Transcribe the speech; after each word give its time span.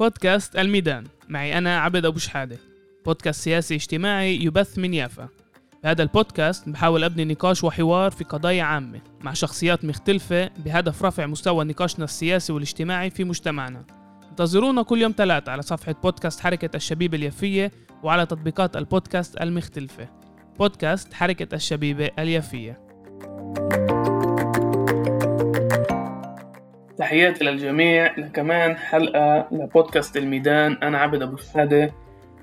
بودكاست 0.00 0.56
الميدان. 0.56 1.04
معي 1.28 1.58
أنا 1.58 1.80
عبد 1.80 2.04
أبو 2.04 2.18
شحادة. 2.18 2.58
بودكاست 3.04 3.40
سياسي 3.40 3.74
اجتماعي 3.74 4.36
يبث 4.36 4.78
من 4.78 4.94
يافا. 4.94 5.28
بهذا 5.84 6.02
البودكاست 6.02 6.68
بحاول 6.68 7.04
أبني 7.04 7.24
نقاش 7.24 7.64
وحوار 7.64 8.10
في 8.10 8.24
قضايا 8.24 8.62
عامة 8.62 9.00
مع 9.20 9.32
شخصيات 9.32 9.84
مختلفة 9.84 10.50
بهدف 10.64 11.04
رفع 11.04 11.26
مستوى 11.26 11.64
نقاشنا 11.64 12.04
السياسي 12.04 12.52
والاجتماعي 12.52 13.10
في 13.10 13.24
مجتمعنا. 13.24 13.84
انتظرونا 14.30 14.82
كل 14.82 15.02
يوم 15.02 15.14
ثلاثة 15.16 15.52
على 15.52 15.62
صفحة 15.62 15.94
بودكاست 16.02 16.40
حركة 16.40 16.76
الشبيبة 16.76 17.16
اليفية 17.16 17.70
وعلى 18.02 18.26
تطبيقات 18.26 18.76
البودكاست 18.76 19.40
المختلفة. 19.40 20.08
بودكاست 20.58 21.12
حركة 21.12 21.54
الشبيبة 21.54 22.10
اليفية 22.18 22.80
تحياتي 27.00 27.44
للجميع 27.44 28.18
لكمان 28.18 28.76
حلقة 28.76 29.48
لبودكاست 29.52 30.16
الميدان. 30.16 30.72
أنا 30.82 30.98
عبد 30.98 31.22
أبو 31.22 31.36
شهادة 31.36 31.94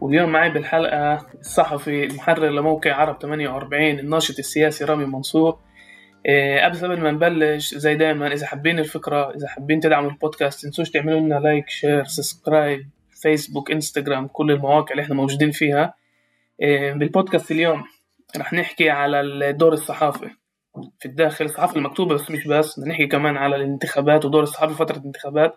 واليوم 0.02 0.30
معي 0.30 0.50
بالحلقة 0.50 1.28
الصحفي 1.40 2.04
المحرر 2.04 2.50
لموقع 2.50 2.94
عرب 2.94 3.22
48 3.22 4.00
الناشط 4.00 4.40
السياسي 4.40 4.86
رامي 4.86 5.06
منصور. 5.06 5.60
إيه، 6.26 6.66
قبل 6.66 7.02
ما 7.02 7.12
نبلش 7.12 7.76
زي 7.76 7.96
دايما 7.96 8.34
إذا 8.34 8.46
حابين 8.48 8.80
الفكرة 8.80 9.36
إذا 9.36 9.48
حابين 9.48 9.80
تدعموا 9.80 10.10
البودكاست 10.10 10.66
تنسوش 10.66 10.90
تعملوا 10.90 11.20
لنا 11.20 11.36
like 11.36 11.70
share 11.70 12.04
subscribe 12.04 12.90
فيسبوك 13.22 13.72
إنستغرام 13.72 14.28
كل 14.28 14.52
المواقع 14.52 14.92
اللي 14.92 15.02
إحنا 15.04 15.16
موجودين 15.16 15.52
فيها. 15.52 15.94
إيه، 16.62 16.94
بالبودكاست 16.94 17.52
اليوم 17.52 17.84
رح 18.38 18.54
نحكي 18.54 18.90
على 18.90 19.22
الدور 19.22 19.74
الصحافي. 19.74 20.30
في 21.00 21.06
الداخل 21.06 21.46
الصحافة 21.46 21.76
المكتوبة 21.76 22.16
بس 22.16 22.32
مش 22.32 22.48
بس 22.48 22.80
بدنا 22.80 22.92
نحكي 22.92 23.08
كمان 23.08 23.38
على 23.38 23.56
الانتخابات 23.56 24.26
ودور 24.26 24.44
الصحافة 24.44 24.74
في 24.74 24.80
فترة 24.80 24.98
الانتخابات. 24.98 25.54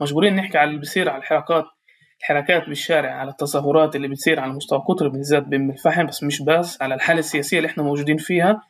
مجبورين 0.00 0.36
نحكي 0.36 0.58
على 0.58 0.68
اللي 0.68 0.80
بيصير 0.80 1.08
على 1.08 1.18
الحركات 1.18 1.64
الحركات 2.20 2.68
بالشارع 2.68 3.10
على 3.10 3.30
التظاهرات 3.30 3.96
اللي 3.96 4.08
بتصير 4.08 4.40
على 4.40 4.52
مستوى 4.52 4.78
قطر 4.78 5.08
بالذات 5.08 5.42
بأم 5.42 5.70
الفحم 5.70 6.06
بس 6.06 6.22
مش 6.22 6.42
بس 6.42 6.82
على 6.82 6.94
الحالة 6.94 7.18
السياسية 7.18 7.56
اللي 7.56 7.68
إحنا 7.68 7.82
موجودين 7.82 8.16
فيها 8.16 8.62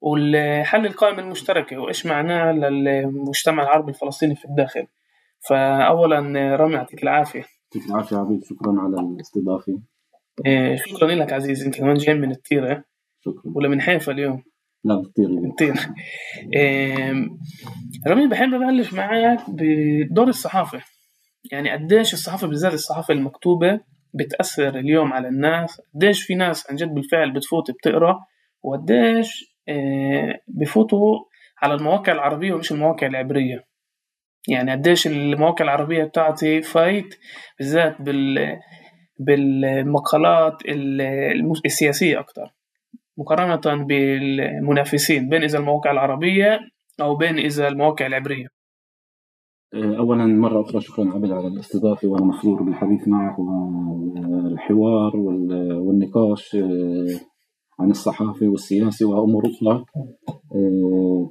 والحل 0.00 0.86
القائمة 0.86 1.18
المشتركة 1.18 1.78
وإيش 1.78 2.06
معناه 2.06 2.52
للمجتمع 2.52 3.62
العربي 3.62 3.90
الفلسطيني 3.90 4.36
في 4.36 4.44
الداخل. 4.44 4.86
فأولا 5.48 6.18
رامي 6.56 6.74
يعطيك 6.74 7.02
العافية. 7.02 7.44
يعطيك 7.74 7.90
العافية 7.90 8.16
عبيد 8.16 8.44
شكرا 8.44 8.74
على 8.80 9.00
الاستضافة. 9.00 9.80
إيه 10.46 10.76
شكرا 10.76 11.08
لك 11.08 11.32
عزيزي 11.32 11.66
أنت 11.66 11.78
كمان 11.78 11.94
جاي 11.94 12.14
من 12.14 12.30
التيرة. 12.30 12.84
شكرا. 13.20 13.52
ولا 13.54 13.68
من 13.68 13.80
حيفا 13.80 14.12
اليوم؟ 14.12 14.42
لا 14.84 14.94
بطير 14.94 15.28
بطير 15.48 15.74
رامي 18.06 18.26
بحب 18.28 18.54
أبلش 18.54 18.92
معك 18.92 19.40
بدور 19.48 20.28
الصحافة. 20.28 20.82
يعني 21.52 21.70
قديش 21.70 22.12
الصحافة 22.14 22.46
بالذات 22.46 22.74
الصحافة 22.74 23.14
المكتوبة 23.14 23.80
بتأثر 24.14 24.78
اليوم 24.78 25.12
على 25.12 25.28
الناس؟ 25.28 25.80
قديش 25.94 26.22
في 26.22 26.34
ناس 26.34 26.70
عن 26.70 26.76
جد 26.76 26.94
بالفعل 26.94 27.32
بتفوت 27.32 27.70
بتقرأ؟ 27.70 28.18
وقديش 28.62 29.56
بفوتوا 30.48 31.18
على 31.62 31.74
المواقع 31.74 32.12
العربية 32.12 32.52
ومش 32.52 32.72
المواقع 32.72 33.06
العبرية؟ 33.06 33.64
يعني 34.48 34.72
قديش 34.72 35.06
المواقع 35.06 35.64
العربية 35.64 36.04
بتعطي 36.04 36.62
فايت 36.62 37.14
بالذات 37.58 38.02
بال 38.02 38.58
بالمقالات 39.18 40.56
السياسية 41.66 42.20
أكتر. 42.20 42.54
مقارنة 43.18 43.84
بالمنافسين 43.84 45.28
بين 45.28 45.42
إذا 45.42 45.58
المواقع 45.58 45.90
العربية 45.90 46.60
أو 47.00 47.16
بين 47.16 47.38
إذا 47.38 47.68
المواقع 47.68 48.06
العبرية. 48.06 48.46
آه، 49.74 49.96
أولا 49.98 50.26
مرة 50.26 50.60
أخرى 50.60 50.80
شكرا 50.80 51.12
عبد 51.14 51.32
على 51.32 51.46
الاستضافة 51.46 52.08
وأنا 52.08 52.24
مسرور 52.24 52.62
بالحديث 52.62 53.08
معك 53.08 53.38
والحوار 53.38 55.16
والنقاش 55.16 56.54
آه، 56.54 57.20
عن 57.80 57.90
الصحافة 57.90 58.48
والسياسة 58.48 59.08
وأمور 59.08 59.42
أخرى. 59.46 59.84
آه، 60.54 61.30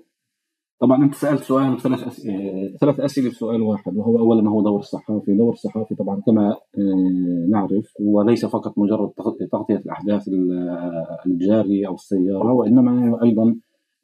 طبعا 0.80 1.04
أنت 1.04 1.16
سألت 1.16 1.44
سؤال 1.44 1.82
ثلاث 1.82 2.08
اسئله 2.08 2.78
ثلاث 2.82 3.00
أسئلة 3.00 3.30
بسؤال 3.30 3.62
واحد 3.62 3.98
وهو 3.98 4.20
اولا 4.20 4.42
ما 4.42 4.52
هو 4.52 4.62
دور 4.62 4.80
الصحافي؟ 4.80 5.36
دور 5.36 5.54
الصحافي 5.54 5.96
طبعا 5.96 6.22
كما 6.22 6.50
آه، 6.52 7.48
نعرف 7.50 7.94
هو 8.02 8.22
ليس 8.22 8.46
فقط 8.46 8.78
مجرد 8.78 9.10
تغطية 9.52 9.76
الأحداث 9.76 10.30
الجارية 11.26 11.88
أو 11.88 11.94
السيارة 11.94 12.54
وإنما 12.54 13.24
أيضا 13.24 13.56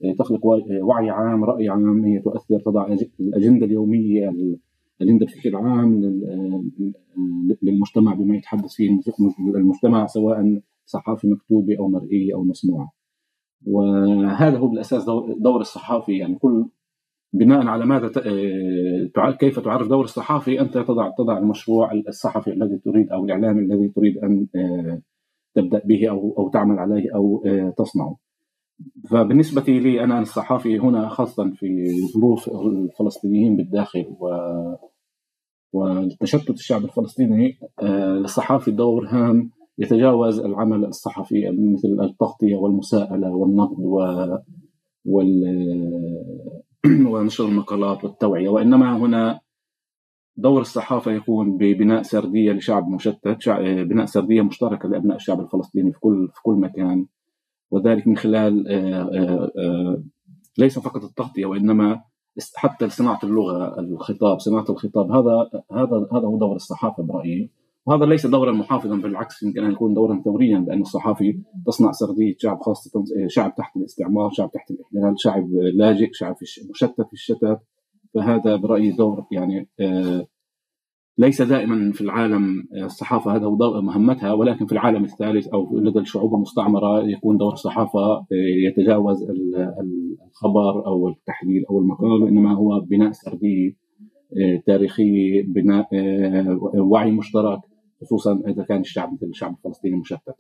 آه، 0.06 0.14
تخلق 0.20 0.46
وعي 0.82 1.10
عام 1.10 1.44
رأي 1.44 1.70
عام 1.70 2.06
هي 2.06 2.20
تؤثر 2.20 2.60
تضع 2.60 2.96
الأجندة 3.20 3.66
اليومية 3.66 4.34
الأجندة 5.02 5.26
بشكل 5.26 5.56
عام 5.56 6.02
للمجتمع 7.62 8.14
بما 8.14 8.36
يتحدث 8.36 8.74
فيه 8.74 8.90
المجتمع 9.56 10.06
سواء 10.06 10.62
صحافه 10.86 11.30
مكتوبه 11.30 11.78
أو 11.80 11.88
مرئيه 11.88 12.34
أو 12.36 12.44
مسموعه. 12.44 12.92
وهذا 13.68 14.58
هو 14.58 14.68
بالأساس 14.68 15.06
دور 15.40 15.62
الصحافي 15.62 16.18
يعني 16.18 16.36
كل 16.36 16.66
بناء 17.34 17.68
على 17.68 17.86
ماذا 17.86 18.12
آه، 18.18 19.32
كيف 19.32 19.60
تعرف 19.60 19.88
دور 19.88 20.04
الصحافي 20.04 20.62
أنت 20.62 20.78
تضع 20.78 21.10
تضع 21.18 21.38
المشروع 21.38 21.92
الصحفي 22.08 22.54
الذي 22.54 22.78
تريد 22.78 23.12
أو 23.12 23.26
الإعلامي 23.26 23.62
الذي 23.62 23.88
تريد 23.88 24.18
أن 24.18 24.48
آه، 24.56 25.02
تبدأ 25.56 25.82
به 25.86 26.10
أو 26.10 26.36
أو 26.38 26.50
تعمل 26.50 26.80
عليه 26.80 27.16
أو 27.16 27.44
آه، 27.46 27.74
تصنعه. 27.78 28.18
فبالنسبة 29.10 29.74
لي 29.74 30.04
أنا 30.04 30.20
الصحافي 30.20 30.80
هنا 30.80 31.10
خاصة 31.10 31.52
في 31.56 31.90
ظروف 32.14 32.50
الفلسطينيين 32.50 33.56
بالداخل 33.56 34.06
و 34.20 34.28
وتشتت 35.74 36.50
الشعب 36.50 36.84
الفلسطيني 36.84 37.60
للصحافي 37.84 38.72
دور 38.72 39.08
هام 39.08 39.52
يتجاوز 39.78 40.40
العمل 40.40 40.86
الصحفي 40.86 41.50
مثل 41.52 42.06
التغطية 42.06 42.56
والمساءلة 42.56 43.30
والنقد 43.30 43.80
و 43.80 43.98
وال 45.06 45.44
ونشر 47.12 47.46
المقالات 47.46 48.04
والتوعية. 48.04 48.50
وإنما 48.50 48.98
هنا 48.98 49.40
دور 50.38 50.62
الصحافة 50.62 51.12
يكون 51.12 51.58
ببناء 51.58 52.02
سردية 52.02 52.52
لشعب 52.52 52.90
مشتت 52.90 53.50
بناء 53.60 54.06
سردية 54.06 54.42
مشتركة 54.42 54.90
لأبناء 54.90 55.16
الشعب 55.16 55.40
الفلسطيني 55.40 55.92
في 55.92 56.00
كل 56.00 56.30
في 56.34 56.42
كل 56.44 56.54
مكان. 56.54 57.06
وذلك 57.72 58.08
من 58.08 58.18
خلال 58.18 58.68
آه، 58.68 59.02
آه، 59.02 59.52
آه، 59.58 60.04
ليس 60.58 60.80
فقط 60.80 61.04
التغطية 61.04 61.46
وإنما 61.46 62.02
حتى 62.56 62.90
صناعة 62.90 63.20
اللغة 63.24 63.80
الخطاب 63.80 64.40
صناعة 64.40 64.66
الخطاب. 64.70 65.12
هذا 65.12 65.50
هذا 65.72 66.08
هذا 66.14 66.28
هو 66.28 66.38
دور 66.38 66.56
الصحافة 66.56 67.04
برأيي. 67.04 67.50
وهذا 67.86 68.06
ليس 68.06 68.26
دورا 68.26 68.52
محافظا 68.52 68.96
بالعكس 68.96 69.44
يمكن 69.44 69.64
أن 69.64 69.72
يكون 69.72 69.94
دورا 69.94 70.22
ثوريا 70.26 70.66
لأن 70.68 70.82
الصحافي 70.82 71.40
تصنع 71.66 71.92
سرديه 71.92 72.36
شعب 72.38 72.60
خاصة 72.62 73.04
شعب 73.28 73.56
تحت 73.56 73.78
الاستعمار، 73.78 74.30
شعب 74.30 74.52
تحت 74.52 74.72
الاحتلال، 74.72 75.14
شعب 75.18 75.50
لاجئ، 75.52 76.10
شعب 76.14 76.36
مشتت 76.70 77.02
في 77.08 77.14
الشتات. 77.14 77.62
فهذا 78.16 78.56
برأيي 78.56 78.92
دور 78.92 79.26
يعني 79.32 79.68
آه، 79.80 80.28
ليس 81.18 81.42
دائما 81.42 81.92
في 81.92 82.02
العالم 82.02 82.68
آه، 82.74 82.86
الصحافة 82.86 83.36
هذا 83.36 83.46
هو 83.46 83.82
مهمتها 83.82 84.34
ولكن 84.34 84.66
في 84.66 84.72
العالم 84.72 85.04
الثالث 85.04 85.48
أو 85.48 85.80
لدى 85.80 86.00
الشعوب 86.00 86.36
المستعمرة 86.36 87.08
يكون 87.08 87.38
دور 87.38 87.54
الصحافة 87.54 88.00
آه، 88.00 88.26
يتجاوز 88.68 89.24
الخبر 90.28 90.86
أو 90.88 91.10
التحليل 91.10 91.66
أو 91.70 91.80
المقال 91.80 92.24
وإنما 92.24 92.54
هو 92.54 92.80
بناء 92.80 93.12
سرديه 93.12 93.86
تاريخيه 94.68 95.44
بناء 95.44 95.88
وعي 96.78 97.12
مشترك. 97.12 97.60
خصوصا 98.06 98.42
إذا 98.48 98.64
كان 98.64 98.80
الشعب 98.80 99.14
مثل 99.14 99.26
الشعب 99.26 99.56
الفلسطيني 99.58 99.96
مشتت 99.96 100.36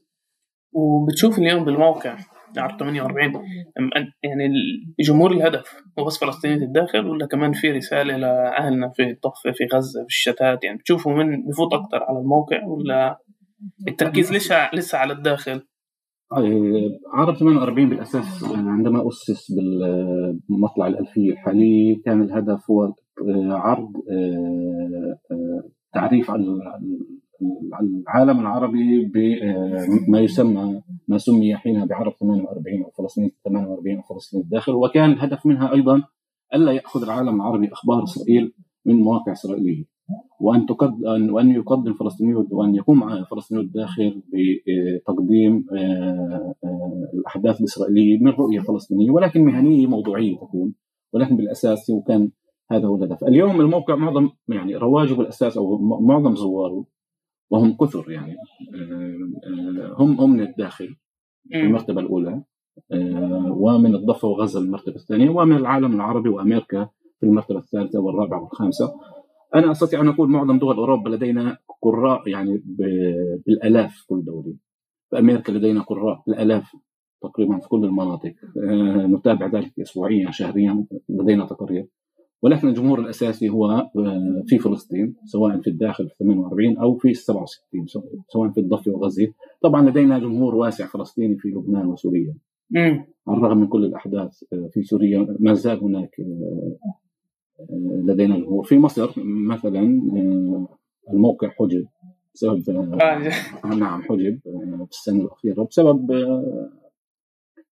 وبتشوف 0.73 1.39
اليوم 1.39 1.65
بالموقع 1.65 2.17
عرب 2.57 2.79
48 2.79 3.33
يعني 4.23 4.49
جمهور 4.99 5.31
الهدف 5.31 5.83
هو 5.99 6.05
بس 6.05 6.17
فلسطينية 6.17 6.65
الداخل 6.65 7.07
ولا 7.07 7.25
كمان 7.25 7.51
في 7.53 7.71
رسالة 7.71 8.17
لأهلنا 8.17 8.89
في 8.89 9.03
الضفة 9.03 9.51
في 9.51 9.65
غزة 9.73 10.01
في 10.01 10.07
الشتات 10.07 10.63
يعني 10.63 10.77
بتشوفوا 10.77 11.13
من 11.13 11.45
بفوت 11.45 11.73
أكثر 11.73 12.03
على 12.03 12.19
الموقع 12.19 12.65
ولا 12.65 13.19
التركيز 13.87 14.33
لسه 14.33 14.69
لسه 14.73 14.97
على 14.97 15.13
الداخل؟ 15.13 15.61
عرب 17.13 17.35
48 17.35 17.89
بالأساس 17.89 18.43
عندما 18.43 19.07
أسس 19.07 19.51
بالمطلع 19.51 20.87
الألفية 20.87 21.31
الحالي 21.31 22.01
كان 22.05 22.21
الهدف 22.21 22.71
هو 22.71 22.93
عرض 23.51 23.91
آه، 24.11 25.19
آه، 25.31 25.69
تعريف 25.93 26.31
العالم 27.81 28.39
العربي 28.39 29.05
بما 29.05 30.19
يسمى 30.19 30.81
ما 31.07 31.17
سمي 31.17 31.55
حينها 31.55 31.85
بعرب 31.85 32.13
48 32.19 32.83
أو 32.83 32.91
فلسطين 32.91 33.31
48 33.45 33.97
أو 33.97 34.01
فلسطين 34.01 34.41
الداخل. 34.41 34.71
وكان 34.71 35.11
الهدف 35.11 35.45
منها 35.45 35.73
أيضا 35.73 36.03
ألا 36.53 36.71
يأخذ 36.71 37.03
العالم 37.03 37.35
العربي 37.35 37.73
أخبار 37.73 38.03
إسرائيل 38.03 38.53
من 38.85 38.95
مواقع 38.95 39.31
إسرائيلية. 39.31 39.95
وأن 40.39 40.65
تقدم 40.65 41.33
وأن 41.33 41.49
يقدم 41.51 41.93
فلسطينيو 41.93 42.47
وأن 42.51 42.75
يقوم 42.75 42.99
مع 42.99 43.23
فلسطينيو 43.23 43.63
الداخل 43.63 44.21
بتقديم 44.33 45.65
آه، 45.77 46.55
آه، 46.63 47.09
الأحداث 47.13 47.59
الإسرائيلية 47.59 48.19
من 48.19 48.31
رؤية 48.31 48.59
فلسطينية 48.59 49.11
ولكن 49.11 49.45
مهنية 49.45 49.87
موضوعية 49.87 50.35
تكون 50.35 50.73
ولكن 51.13 51.37
بالأساس 51.37 51.91
هو 51.91 52.01
كان 52.01 52.31
هذا 52.71 52.87
هو 52.87 52.95
الهدف. 52.95 53.23
اليوم 53.23 53.61
الموقع 53.61 53.95
معظم 53.95 54.29
يعني 54.49 54.75
رواجه 54.75 55.13
بالأساس 55.13 55.57
أو 55.57 55.77
معظم 56.01 56.35
زواره 56.35 56.85
وهم 57.49 57.77
كثر 57.77 58.11
يعني. 58.11 58.35
آه، 58.75 59.95
هم 59.97 60.19
هم 60.21 60.29
من 60.31 60.41
الداخل 60.41 60.95
في 61.49 61.61
المرتبة 61.61 62.01
الأولى 62.01 62.43
ومن 63.49 63.95
الضفة 63.95 64.27
وغزة 64.27 64.59
المرتبة 64.59 64.95
الثانية 64.95 65.29
ومن 65.29 65.55
العالم 65.55 65.95
العربي 65.95 66.29
وأمريكا 66.29 66.89
في 67.19 67.25
المرتبة 67.25 67.59
الثالثة 67.59 67.99
والرابعة 67.99 68.41
والخامسة. 68.43 68.93
أنا 69.55 69.71
أستطيع 69.71 70.01
أن 70.01 70.07
أقول 70.07 70.29
معظم 70.29 70.59
دول 70.59 70.75
أوروبا 70.77 71.09
لدينا 71.09 71.57
قراء 71.81 72.27
يعني 72.27 72.61
بالألاف 73.45 74.05
كل 74.07 74.25
دولة. 74.25 74.53
في 75.09 75.19
أمريكا 75.19 75.51
لدينا 75.51 75.81
قراء 75.81 76.23
بالألاف 76.27 76.71
تقريبا 77.21 77.59
في 77.59 77.67
كل 77.67 77.85
المناطق. 77.85 78.33
آه، 78.69 79.07
نتابع 79.07 79.45
ذلك 79.47 79.79
اسبوعيا 79.79 80.31
شهريا 80.31 80.85
لدينا 81.09 81.45
تقارير. 81.45 81.87
ولكن 82.45 82.67
الجمهور 82.67 82.99
الأساسي 82.99 83.49
هو 83.49 83.71
آه، 83.71 84.43
في 84.47 84.59
فلسطين 84.59 85.15
سواء 85.25 85.61
في 85.61 85.69
الداخل 85.69 86.09
في 86.09 86.15
48 86.19 86.77
أو 86.77 86.97
في 86.97 87.13
67 87.13 87.85
سواء 88.27 88.49
في 88.49 88.59
الضفة 88.59 88.91
وغزة. 88.91 89.27
طبعا 89.61 89.89
لدينا 89.89 90.19
جمهور 90.19 90.55
واسع 90.55 90.85
فلسطيني 90.85 91.37
في 91.37 91.47
لبنان 91.47 91.85
وسوريا. 91.85 92.33
على 93.27 93.37
الرغم 93.37 93.57
من 93.57 93.67
كل 93.67 93.85
الأحداث 93.85 94.43
آه، 94.53 94.69
في 94.73 94.83
سوريا 94.83 95.35
ما 95.39 95.53
زال 95.53 95.79
هناك 95.83 96.15
لدينا 98.07 98.37
جمهور. 98.37 98.63
في 98.63 98.77
مصر 98.77 99.13
مثلا 99.25 100.01
الموقع 101.13 101.49
حجب 101.49 101.85
بسبب 102.35 102.69
نعم 103.79 104.01
حجب 104.01 104.39
في 104.85 104.91
السنة 104.91 105.21
الأخيرة 105.21 105.63
بسبب 105.63 106.11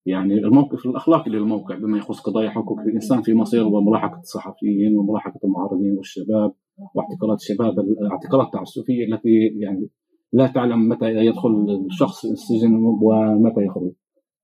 يعني 0.05 0.33
الموقف 0.33 0.85
الأخلاقي 0.85 1.31
للموقع 1.31 1.77
بما 1.77 1.97
يخص 1.97 2.19
قضايا 2.19 2.49
حقوق 2.49 2.79
الإنسان 2.79 3.21
في 3.21 3.33
مصر 3.33 3.67
وملاحقة 3.67 4.19
الصحفيين 4.19 4.97
وملاحقة 4.97 5.39
المعارضين 5.43 5.97
والشباب 5.97 6.53
واعتقالات 6.95 7.37
الشباب 7.37 7.79
الاعتقالات 7.79 8.45
التعسفية 8.45 9.05
التي 9.05 9.29
يعني 9.59 9.89
لا 10.33 10.47
تعلم 10.47 10.89
متى 10.89 11.05
يدخل 11.05 11.85
الشخص 11.85 12.25
السجن 12.25 12.75
ومتى 12.75 13.61
يخرج. 13.61 13.91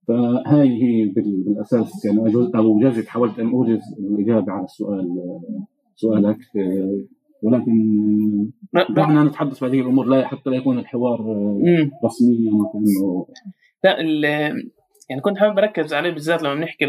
فهذه 0.08 0.84
هي 0.84 1.06
بالأساس 1.06 2.06
يعني 2.06 2.20
اوجزت 2.56 3.08
حاولت 3.08 3.40
أن 3.40 3.50
أوجز 3.50 3.82
الإجابة 4.00 4.52
على 4.52 4.64
السؤال 4.64 5.08
سؤالك. 5.96 6.38
ولكن 7.44 7.72
دعنا 8.96 9.24
نتحدث 9.24 9.60
في 9.60 9.66
هذه 9.66 9.82
الأمور 9.82 10.06
لا 10.06 10.28
حتى 10.28 10.50
لا 10.50 10.56
يكون 10.56 10.80
الحوار 10.80 11.20
رسميا. 12.06 12.52
وكانه 12.54 13.26
لا 13.84 14.54
يعني 15.10 15.22
كنت 15.22 15.38
حابب 15.38 15.58
أركز 15.60 15.94
عليه 15.94 16.10
بالذات 16.10 16.44
لما 16.44 16.56
بنحكي 16.56 16.86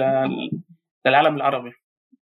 للعالم 1.06 1.36
العربي 1.36 1.72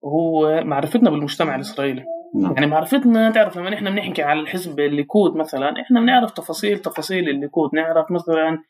وهو 0.02 0.64
معرفتنا 0.64 1.10
بالمجتمع 1.10 1.56
الإسرائيلي. 1.56 2.04
نعم. 2.36 2.54
يعني 2.54 2.66
معرفتنا 2.66 3.32
تعرف 3.32 3.58
لما 3.58 3.70
نحن 3.70 3.86
بنحكي 3.96 4.24
على 4.24 4.40
الحزب 4.40 4.80
الليكود 4.80 5.36
مثلا 5.36 5.82
إحنا 5.82 6.00
بنعرف 6.00 6.32
تفاصيل 6.32 6.80
تفاصيل 6.80 7.30
الليكود 7.30 7.70
نعرف 7.76 8.12
مثلا 8.12 8.64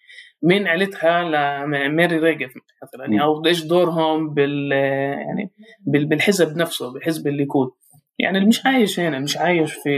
مين 0.43 0.67
عيلتها 0.67 1.23
لميري 1.65 2.17
ريجف 2.17 2.53
مثلا 2.83 3.05
يعني 3.05 3.21
أو 3.21 3.45
إيش 3.45 3.63
دورهم 3.63 4.33
بال 4.33 4.71
يعني 4.71 5.51
بالحزب 5.87 6.57
نفسه 6.57 6.93
بحزب 6.93 7.27
الليكود. 7.27 7.71
يعني 8.19 8.37
اللي 8.37 8.47
مش 8.47 8.65
عايش 8.65 8.99
هنا 8.99 9.19
مش 9.19 9.37
عايش 9.37 9.73
في 9.73 9.89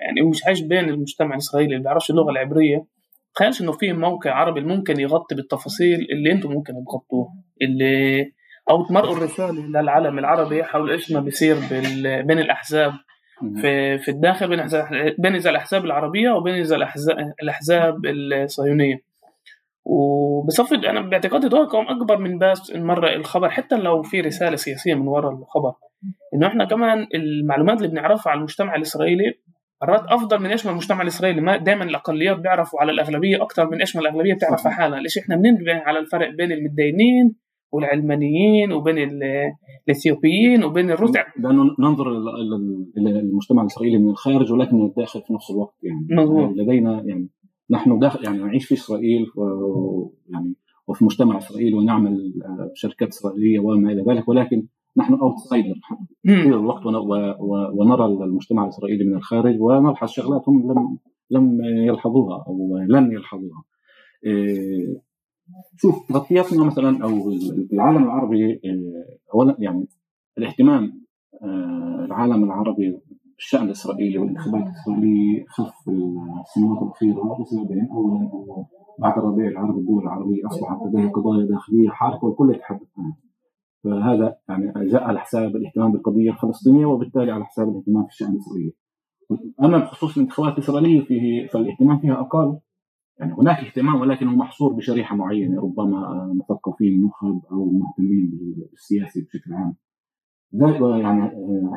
يعني 0.00 0.30
مش 0.30 0.44
عايش 0.46 0.60
بين 0.60 0.88
المجتمع 0.88 1.34
الإسرائيلي 1.34 1.72
اللي 1.72 1.82
بيعرفش 1.82 2.10
اللغة 2.10 2.30
العبرية. 2.30 2.84
تخيلش 3.34 3.60
إنه 3.60 3.72
في 3.72 3.92
موقع 3.92 4.30
عربي 4.34 4.60
ممكن 4.60 5.00
يغطي 5.00 5.34
بالتفاصيل 5.34 6.06
اللي 6.12 6.32
أنتم 6.32 6.52
ممكن 6.52 6.72
تغطوها 6.72 7.34
اللي 7.62 8.32
أو 8.70 8.86
تمرقوا 8.86 9.16
الرسالة 9.16 9.52
للعالم 9.52 10.18
العربي 10.18 10.64
حول 10.64 10.90
إيش 10.90 11.12
ما 11.12 11.20
بيصير 11.20 11.56
بين 12.26 12.38
الأحزاب 12.38 12.92
في 13.60 13.98
في 13.98 14.10
الداخل 14.10 14.48
بين 14.48 14.66
بين 15.18 15.34
إذا 15.34 15.50
الأحزاب 15.50 15.84
العربية 15.84 16.30
وبين 16.30 16.54
إذا 16.54 16.76
الأحزاب 16.76 17.16
الأحزاب 17.42 18.06
الصهيونية. 18.06 19.02
وبصفد 19.84 20.84
أنا 20.84 21.00
باعتقادي 21.00 21.48
دوركم 21.48 21.78
أكبر 21.88 22.18
من 22.18 22.38
بس 22.38 22.72
نمرق 22.76 23.12
الخبر 23.12 23.50
حتى 23.50 23.76
لو 23.76 24.02
في 24.02 24.20
رسالة 24.20 24.56
سياسية 24.56 24.94
من 24.94 25.08
وراء 25.08 25.32
الخبر. 25.32 25.72
إنه 26.34 26.46
إحنا 26.46 26.64
كمان 26.64 27.06
المعلومات 27.14 27.76
اللي 27.76 27.88
بنعرفها 27.88 28.32
عن 28.32 28.38
المجتمع 28.38 28.76
الإسرائيلي 28.76 29.38
مرات 29.82 30.04
أفضل 30.08 30.38
من 30.38 30.46
إيش 30.46 30.66
ما 30.66 30.72
المجتمع 30.72 31.02
الإسرائيلي. 31.02 31.40
ما 31.40 31.56
دائما 31.56 31.84
الأقليات 31.84 32.38
بيعرفوا 32.38 32.80
على 32.80 32.92
الأغلبية 32.92 33.42
أكثر 33.42 33.70
من 33.70 33.80
إيش 33.80 33.96
ما 33.96 34.02
الأغلبية 34.02 34.34
بتعرف 34.34 34.66
على 34.66 34.74
حالها. 34.74 35.00
ليش 35.00 35.18
إحنا 35.18 35.36
بننتبه 35.36 35.74
على 35.74 35.98
الفرق 35.98 36.30
بين 36.36 36.52
المتدينين 36.52 37.34
والعلمانيين 37.72 38.72
وبين 38.72 39.22
الإثيوبيين 39.88 40.64
وبين 40.64 40.90
الروس؟ 40.90 41.10
لأنه 41.38 41.62
ننظر 41.78 42.12
إلى 42.98 43.20
المجتمع 43.20 43.62
الإسرائيلي 43.62 43.98
من 43.98 44.10
الخارج 44.10 44.52
ولكن 44.52 44.76
من 44.76 44.86
الداخل 44.86 45.22
في 45.22 45.32
نفس 45.34 45.50
الوقت 45.50 45.74
يعني. 45.82 46.06
مزبوط. 46.10 46.56
لدينا 46.56 47.02
يعني 47.04 47.28
نحن 47.70 47.98
داخل 47.98 48.24
يعني 48.24 48.38
نعيش 48.38 48.66
في 48.66 48.74
إسرائيل 48.74 49.26
يعني 50.28 50.54
وفي 50.86 51.04
مجتمع 51.04 51.38
اسرائيلي 51.38 51.74
ونعمل 51.74 52.32
شركات 52.74 53.08
إسرائيلية 53.08 53.58
وما 53.58 53.92
إلى 53.92 54.04
ذلك. 54.08 54.28
ولكن 54.28 54.66
نحن 54.96 55.14
اوتسايدر 55.14 55.74
طول 56.26 56.54
الوقت 56.54 56.86
ونرى 57.78 58.06
المجتمع 58.06 58.64
الإسرائيلي 58.64 59.04
من 59.04 59.14
الخارج 59.14 59.60
ونلحظ 59.60 60.08
شغلات 60.08 60.48
هم 60.48 60.72
لم 60.72 60.98
لم 61.30 61.64
يلحظوها 61.64 62.44
أو 62.48 62.78
لن 62.78 63.12
يلحظوها. 63.12 63.64
إيه، 64.26 65.02
شوف 65.76 66.08
تغطياتنا 66.08 66.64
مثلا 66.64 67.04
أو 67.04 67.30
العالم 67.72 68.04
العربي 68.04 68.44
إيه، 68.46 68.60
اولا 69.34 69.56
يعني 69.58 69.88
الاهتمام 70.38 71.02
آه، 71.42 72.04
العالم 72.04 72.44
العربي 72.44 72.98
بالشأن 73.36 73.64
الإسرائيلي 73.66 74.18
والانتخابات 74.18 74.62
الإسرائيلية 74.62 75.44
خف 75.48 75.88
السنوات 75.88 76.82
الأخيرة 76.82 77.38
لسببين 77.40 77.88
اولا 77.90 78.30
بعد 78.98 79.18
الربيع 79.18 79.48
العربي 79.48 79.78
الدول 79.80 80.02
العربية 80.02 80.46
أصبحت 80.46 80.78
لديها 80.86 81.10
قضايا 81.10 81.46
داخلية 81.46 81.88
حارقة 81.88 82.24
والكل 82.24 82.54
يتحدث 82.54 82.88
عنها. 82.98 83.16
فهذا 83.84 84.36
يعني 84.48 84.72
جاء 84.76 85.02
على 85.02 85.20
حساب 85.20 85.56
الاهتمام 85.56 85.92
بالقضية 85.92 86.30
الفلسطينية 86.30 86.86
وبالتالي 86.86 87.32
على 87.32 87.44
حساب 87.44 87.68
الاهتمام 87.68 88.04
في 88.04 88.10
الشأن 88.10 88.32
الإسرائيلي. 88.32 88.72
أما 89.62 89.78
بخصوص 89.78 90.16
الانتخابات 90.16 90.52
الإسرائيلية 90.54 91.00
فيه 91.04 91.46
فالاهتمام 91.46 91.98
فيها 91.98 92.20
أقل 92.20 92.58
يعني 93.18 93.32
هناك 93.32 93.56
اهتمام 93.58 94.00
ولكن 94.00 94.28
هو 94.28 94.36
محصور 94.36 94.72
بشريحة 94.72 95.16
معينة 95.16 95.62
ربما 95.62 96.32
مثقفين 96.34 97.04
نخب 97.04 97.40
أو 97.52 97.70
مهتمين 97.70 98.30
بالسياسة 98.70 99.20
بشكل 99.22 99.54
عام. 99.54 99.74
يعني 101.00 101.22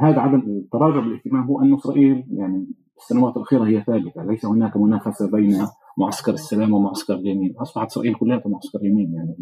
هذا 0.01 0.19
عدم 0.19 0.39
التراجع 0.39 0.99
بالاهتمام 0.99 1.43
هو 1.43 1.61
أن 1.61 1.73
إسرائيل 1.73 2.25
يعني 2.31 2.67
السنوات 2.97 3.37
الأخيرة 3.37 3.63
هي 3.63 3.83
ثابتة، 3.83 4.23
ليس 4.23 4.45
هناك 4.45 4.77
منافسة 4.77 5.31
بين 5.31 5.51
معسكر 5.97 6.33
السلام 6.33 6.73
ومعسكر 6.73 7.13
اليمين، 7.13 7.55
أصبحت 7.57 7.87
اسرائيل 7.87 8.15
كلها 8.15 8.41
معسكر 8.45 8.85
يمين 8.85 9.13
يعني 9.13 9.35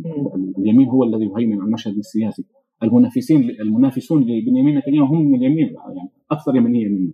اليمين 0.57 0.87
هو 0.87 1.03
الذي 1.03 1.25
يهيمن 1.25 1.53
على 1.53 1.67
المشهد 1.67 1.97
السياسي، 1.97 2.45
المنافسين 2.83 3.49
المنافسون 3.49 4.21
لبنيامين 4.21 4.77
نتنياهو 4.77 5.05
هم 5.05 5.25
من 5.25 5.35
اليمين 5.35 5.67
يعني 5.67 6.09
أكثر 6.31 6.55
يمنيه 6.55 6.87
منه 6.87 7.13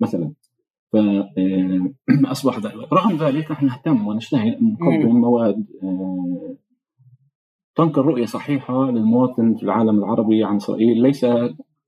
مثلا. 0.00 0.32
فاصبح 0.92 2.56
آه، 2.56 2.94
رغم 2.98 3.16
ذلك 3.16 3.50
نحن 3.50 3.66
نهتم 3.66 4.06
ونشتهي 4.06 4.58
أن 4.58 4.76
نقدم 4.80 5.16
مواد 5.16 5.66
آه، 5.82 6.56
تنقل 7.74 8.02
رؤية 8.02 8.24
صحيحة 8.24 8.90
للمواطن 8.90 9.54
في 9.54 9.62
العالم 9.62 9.98
العربي 9.98 10.44
عن 10.44 10.56
إسرائيل. 10.56 11.02
ليس 11.02 11.26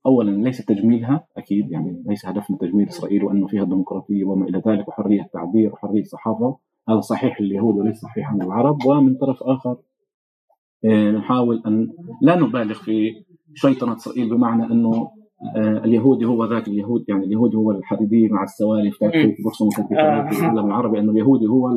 اولا 0.05 0.31
ليس 0.31 0.65
تجميلها 0.65 1.27
أكيد 1.37 1.71
يعني 1.71 2.03
ليس 2.05 2.25
هدفنا 2.25 2.57
تجميل 2.57 2.87
إسرائيل 2.87 3.23
وأنه 3.23 3.47
فيها 3.47 3.63
ديمقراطيه 3.63 4.23
وما 4.23 4.47
إلى 4.47 4.61
ذلك 4.67 4.87
وحرية 4.87 5.21
التعبير 5.21 5.73
وحرية 5.73 6.01
الصحافه 6.01 6.57
هذا 6.89 6.99
صحيح 6.99 7.41
لليهود 7.41 7.75
وليس 7.75 8.01
صحيح 8.01 8.31
عن 8.31 8.41
العرب 8.41 8.85
ومن 8.85 9.15
طرف 9.15 9.43
آخر 9.43 9.77
آه، 10.85 11.11
نحاول 11.11 11.63
أن 11.67 11.89
لا 12.21 12.35
نبالغ 12.35 12.73
في 12.73 13.11
شيطنة 13.55 13.95
إسرائيل 13.95 14.29
بمعنى 14.29 14.65
أنه 14.65 15.11
آه، 15.55 15.77
اليهودي 15.85 16.25
هو 16.25 16.45
ذاك 16.45 16.67
اليهود 16.67 17.05
يعني 17.07 17.25
اليهودي 17.25 17.57
هو 17.57 17.71
الحديدي 17.71 18.27
مع 18.27 18.43
السوالف 18.43 19.03
برسم 19.45 19.69
في 19.69 19.93
العالم 19.93 20.65
العربي 20.65 20.99
أنه 20.99 21.11
اليهودي 21.11 21.45
هو 21.45 21.69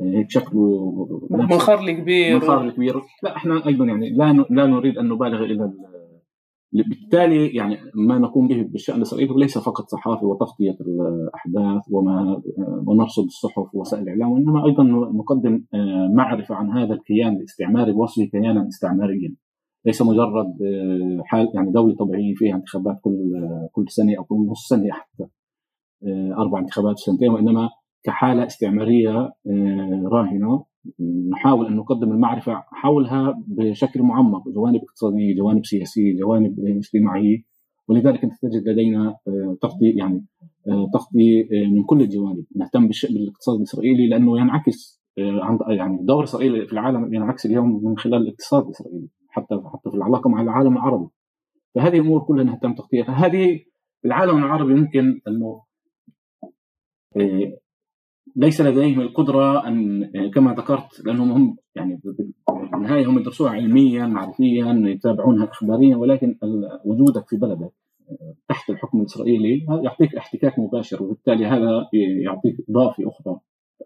هيك 0.00 0.30
شكله 0.30 1.18
منخر 1.30 1.92
كبير 1.92 2.34
منخر 2.34 2.70
كبير 2.70 3.02
لا 3.22 3.36
إحنا 3.36 3.66
أيضا 3.66 3.84
يعني 3.84 4.10
لا 4.10 4.44
لا 4.50 4.66
نريد 4.66 4.98
أن 4.98 5.08
نبالغ 5.08 5.44
إلى 5.44 5.72
بالتالي 6.72 7.48
يعني 7.48 7.78
ما 7.94 8.18
نقوم 8.18 8.48
به 8.48 8.62
بالشأن 8.62 8.96
الاسرائيلي 8.96 9.34
ليس 9.36 9.58
فقط 9.58 9.84
صحافة 9.88 10.26
وتغطية 10.26 10.76
الأحداث 10.80 11.82
وما 11.90 12.42
ونرصد 12.86 13.24
الصحف 13.24 13.74
ووسائل 13.74 14.02
الإعلام 14.02 14.32
وإنما 14.32 14.66
أيضا 14.66 14.82
نقدم 15.14 15.64
آه، 15.74 16.10
معرفة 16.14 16.54
عن 16.54 16.70
هذا 16.70 16.94
الكيان 16.94 17.36
الاستعماري 17.36 17.92
بوصفه 17.92 18.24
كيانا 18.24 18.68
استعماريا 18.68 19.34
ليس 19.84 20.02
مجرد 20.02 20.62
آه، 20.62 21.22
حال 21.24 21.48
يعني 21.54 21.72
دولة 21.72 21.96
طبيعية 21.96 22.34
فيها 22.34 22.56
انتخابات 22.56 23.00
كل 23.02 23.32
كل 23.72 23.84
سنة 23.88 24.18
أو 24.18 24.24
كل 24.24 24.36
نص 24.50 24.68
سنة 24.68 24.90
حتى 24.92 25.26
آه، 26.06 26.34
أربع 26.38 26.58
انتخابات 26.58 26.98
سنتين 26.98 27.30
وإنما 27.30 27.68
كحالة 28.02 28.46
استعمارية 28.46 29.18
آه، 29.46 30.02
راهنة. 30.12 30.64
نحاول 31.30 31.66
أن 31.66 31.76
نقدم 31.76 32.12
المعرفة 32.12 32.64
حولها 32.66 33.42
بشكل 33.46 34.02
معمق 34.02 34.48
جوانب 34.48 34.80
اقتصاديه، 34.82 35.36
جوانب 35.36 35.66
سياسية، 35.66 36.16
جوانب 36.16 36.60
اجتماعية. 36.60 37.42
ولذلك 37.88 38.24
أنت 38.24 38.32
تجد 38.42 38.68
لدينا 38.68 39.16
تغطية 39.62 39.98
يعني 39.98 40.24
تغطية 40.92 41.48
من 41.66 41.84
كل 41.84 42.00
الجوانب. 42.00 42.44
نهتم 42.56 42.88
بالاقتصاد 43.10 43.56
الإسرائيلي 43.56 44.08
لأنه 44.08 44.40
ينعكس 44.40 45.00
يعني 45.68 45.98
دور 46.02 46.24
إسرائيل 46.24 46.66
في 46.66 46.72
العالم 46.72 47.14
ينعكس 47.14 47.46
اليوم 47.46 47.84
من 47.84 47.98
خلال 47.98 48.22
الاقتصاد 48.22 48.64
الإسرائيلي 48.64 49.08
حتى 49.28 49.62
حتى 49.72 49.90
في 49.90 49.96
العلاقة 49.96 50.30
مع 50.30 50.42
العالم 50.42 50.72
العربي. 50.72 51.08
فهذه 51.74 51.98
امور 51.98 52.20
كلها 52.20 52.44
نهتم 52.44 52.74
تغطيتها. 52.74 53.14
هذه 53.14 53.60
بالعالم 54.04 54.36
العربي 54.36 54.72
يمكن 54.72 55.20
أنه 55.28 55.62
ليس 58.36 58.60
لديهم 58.60 59.00
القدرة 59.00 59.68
أن 59.68 60.10
كما 60.34 60.54
ذكرت 60.54 61.06
لأنهم 61.06 61.32
هم 61.32 61.56
يعني 61.74 61.98
في 61.98 62.74
النهاية 62.74 63.06
هم 63.06 63.18
يدرسوها 63.18 63.50
علميا 63.50 64.06
معرفيا 64.06 64.82
يتابعونها 64.86 65.44
اخباريا 65.44 65.96
ولكن 65.96 66.38
وجودك 66.84 67.28
في 67.28 67.36
بلدك 67.36 67.72
تحت 68.48 68.70
الحكم 68.70 69.00
الإسرائيلي 69.00 69.66
يعطيك 69.84 70.16
احتكاك 70.16 70.58
مباشر 70.58 71.02
وبالتالي 71.02 71.46
هذا 71.46 71.88
يعطيك 72.24 72.56
إضافة 72.70 73.08
أخرى 73.08 73.40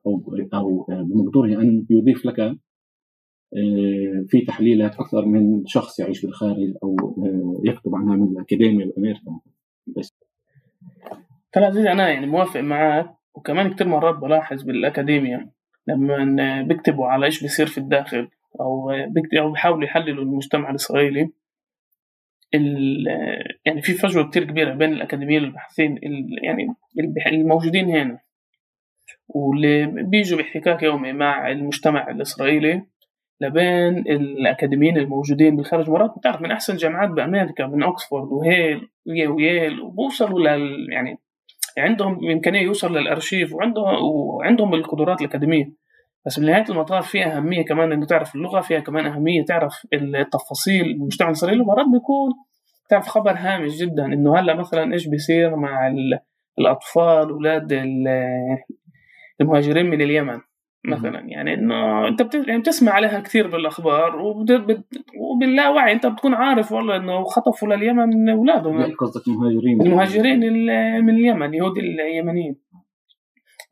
أو 0.06 0.22
أو 0.54 0.86
بمقدوره 0.88 1.62
أن 1.62 1.86
يضيف 1.90 2.26
لك 2.26 2.40
آه، 3.56 4.24
في 4.28 4.40
تحليلات 4.40 4.94
أكثر 4.94 5.26
من 5.26 5.66
شخص 5.66 6.00
يعيش 6.00 6.26
بالخارج 6.26 6.74
أو 6.82 6.96
آه، 7.18 7.70
يكتب 7.70 7.94
عنها 7.94 8.16
من 8.16 8.28
الاكاديميا 8.32 8.86
بامريكا 8.86 9.40
بس. 9.86 10.14
ترى 11.52 11.92
أنا 11.92 12.08
يعني 12.08 12.26
موافق 12.26 12.60
معك 12.60 13.16
وكمان 13.34 13.74
كتير 13.74 13.88
مرات 13.88 14.14
بلاحظ 14.14 14.62
بالأكاديميا 14.62 15.50
لما 15.86 16.62
بيكتبوا 16.62 17.06
على 17.06 17.26
إيش 17.26 17.42
بيصير 17.42 17.66
في 17.66 17.78
الداخل 17.78 18.28
أو 18.60 18.90
أو 19.38 19.50
بيحاولوا 19.50 19.84
يحللوا 19.84 20.24
المجتمع 20.24 20.70
الإسرائيلي 20.70 21.30
يعني 23.64 23.82
في 23.82 23.92
فجوة 23.92 24.28
كتير 24.30 24.44
كبيرة 24.44 24.74
بين 24.74 24.92
الأكاديميين 24.92 25.44
الباحثين 25.44 25.98
يعني 26.42 26.74
الموجودين 27.26 27.88
هنا. 27.88 28.18
واللي 29.28 29.86
بيجوا 29.86 30.38
باحتكاك 30.38 30.82
يومي 30.82 31.12
مع 31.12 31.50
المجتمع 31.50 32.10
الإسرائيلي 32.10 32.82
لبين 33.40 33.98
الأكاديميين 33.98 34.98
الموجودين 34.98 35.56
بالخارج. 35.56 35.90
مرات 35.90 36.14
بتعرف 36.18 36.40
من 36.40 36.50
أحسن 36.50 36.76
جامعات 36.76 37.10
بأمريكا 37.10 37.66
من 37.66 37.82
أوكسفورد 37.82 38.32
وهيل 38.32 38.88
ويل 39.06 39.80
وبوصلوا 39.80 40.40
لل 40.40 40.92
يعني 40.92 41.18
عندهم 41.78 42.30
إمكانية 42.30 42.60
يوصل 42.60 42.96
للأرشيف 42.96 43.54
وعندهم 43.54 44.04
وعندهم 44.04 44.74
القدرات 44.74 45.20
الأكاديمية 45.20 45.84
بس 46.26 46.40
بنهاية 46.40 46.64
المطاف 46.68 47.08
فيها 47.08 47.36
أهمية 47.36 47.64
كمان 47.64 47.92
إنه 47.92 48.06
تعرف 48.06 48.34
اللغة 48.34 48.60
فيها 48.60 48.80
كمان 48.80 49.06
أهمية 49.06 49.44
تعرف 49.44 49.86
التفاصيل 49.92 50.86
المجتمع 50.86 51.28
الإسرائيلي. 51.28 51.64
مرات 51.64 51.86
بيكون 51.92 52.32
تعرف 52.88 53.08
خبر 53.08 53.32
هامش 53.36 53.76
جدا 53.76 54.04
إنه 54.06 54.38
هلأ 54.38 54.54
مثلا 54.54 54.92
إيش 54.92 55.06
بيصير 55.06 55.56
مع 55.56 55.94
الأطفال 56.58 57.30
أولاد 57.30 57.72
المهاجرين 59.40 59.86
من 59.86 60.02
اليمن. 60.02 60.40
مثلا. 60.84 61.20
يعني 61.26 61.54
إنه 61.54 62.08
أنت 62.08 62.22
بت... 62.22 62.34
يعني 62.34 62.60
بتسمع 62.60 62.92
عليها 62.92 63.20
كثير 63.20 63.46
بالأخبار 63.46 64.16
وبت... 64.16 64.84
وباللاوعي 65.18 65.92
أنت 65.92 66.06
بتكون 66.06 66.34
عارف 66.34 66.72
والله 66.72 66.96
إنه 66.96 67.24
خطفوا 67.24 67.68
لليمن 67.68 68.28
أولادهم. 68.28 68.82
قصدك 68.82 69.28
المهاجرين. 69.28 69.82
المهاجرين 69.82 70.38
من 71.04 71.10
اليمن 71.10 71.54
يهود 71.54 71.78
اليمنيين. 71.78 72.56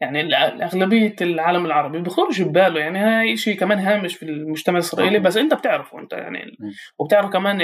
يعني 0.00 0.34
أغلبية 0.36 1.16
العالم 1.20 1.66
العربي 1.66 2.00
بيخطرش 2.00 2.42
بباله. 2.42 2.80
يعني 2.80 2.98
هاي 2.98 3.36
شيء 3.36 3.56
كمان 3.58 3.78
هامش 3.78 4.16
في 4.16 4.22
المجتمع 4.22 4.74
الإسرائيلي 4.74 5.18
بس 5.18 5.36
أنت 5.36 5.54
بتعرفه 5.54 5.98
أنت 5.98 6.12
يعني 6.12 6.40
وبتعرف 6.98 7.30
كمان 7.30 7.60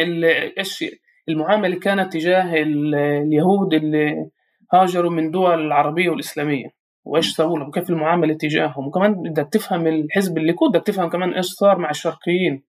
إيش 0.59 0.85
المعاملة 1.28 1.78
كانت 1.78 2.12
تجاه 2.12 2.55
اليهود 2.55 3.75
اللي 3.75 4.31
هاجروا 4.73 5.11
من 5.11 5.31
دول 5.31 5.67
العربية 5.67 6.11
والإسلامية. 6.11 6.78
وايش 7.09 7.37
سووا 7.37 7.59
لهم 7.59 7.69
وكيف 7.69 7.91
المعاملة 7.91 8.35
تجاههم 8.35 8.87
وكمان 8.87 9.15
بدك 9.15 9.49
تفهم 9.53 9.87
الحزب 9.87 10.38
الليكود 10.38 10.71
بدك 10.71 10.87
تفهم 10.87 11.09
كمان 11.09 11.35
إيش 11.35 11.47
صار 11.47 11.79
مع 11.79 11.91
الشرقيين 11.91 12.62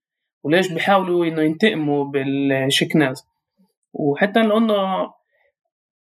وليش 0.43 0.73
بيحاولوا 0.73 1.25
إنه 1.25 1.41
ينتقموا 1.41 2.05
بالشكناز. 2.05 3.27
وحتى 3.93 4.39
لأنه 4.41 5.09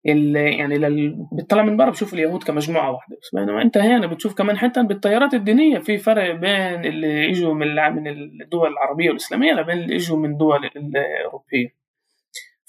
يعني 0.05 0.77
لل... 0.77 1.25
بتطلع 1.31 1.63
من 1.63 1.77
برا 1.77 1.89
بشوف 1.89 2.13
اليهود 2.13 2.43
كمجموعة 2.43 2.91
واحدة 2.91 3.17
بس 3.21 3.29
بينما 3.35 3.61
أنت 3.61 3.77
هنا 3.77 4.07
بتشوف 4.07 4.33
كمان 4.33 4.57
حتى 4.57 4.83
بالتيارات 4.83 5.33
الدينية 5.33 5.79
في 5.79 5.97
فرق 5.97 6.31
بين 6.35 6.85
اللي 6.85 7.29
إجوا 7.29 7.53
من 7.53 7.75
من 7.75 8.07
الدول 8.07 8.71
العربية 8.71 9.09
والإسلامية 9.09 9.53
لبين 9.53 9.77
اللي 9.77 9.95
إجوا 9.95 10.17
من 10.17 10.31
الدول 10.31 10.65
الأوروبية. 10.65 11.79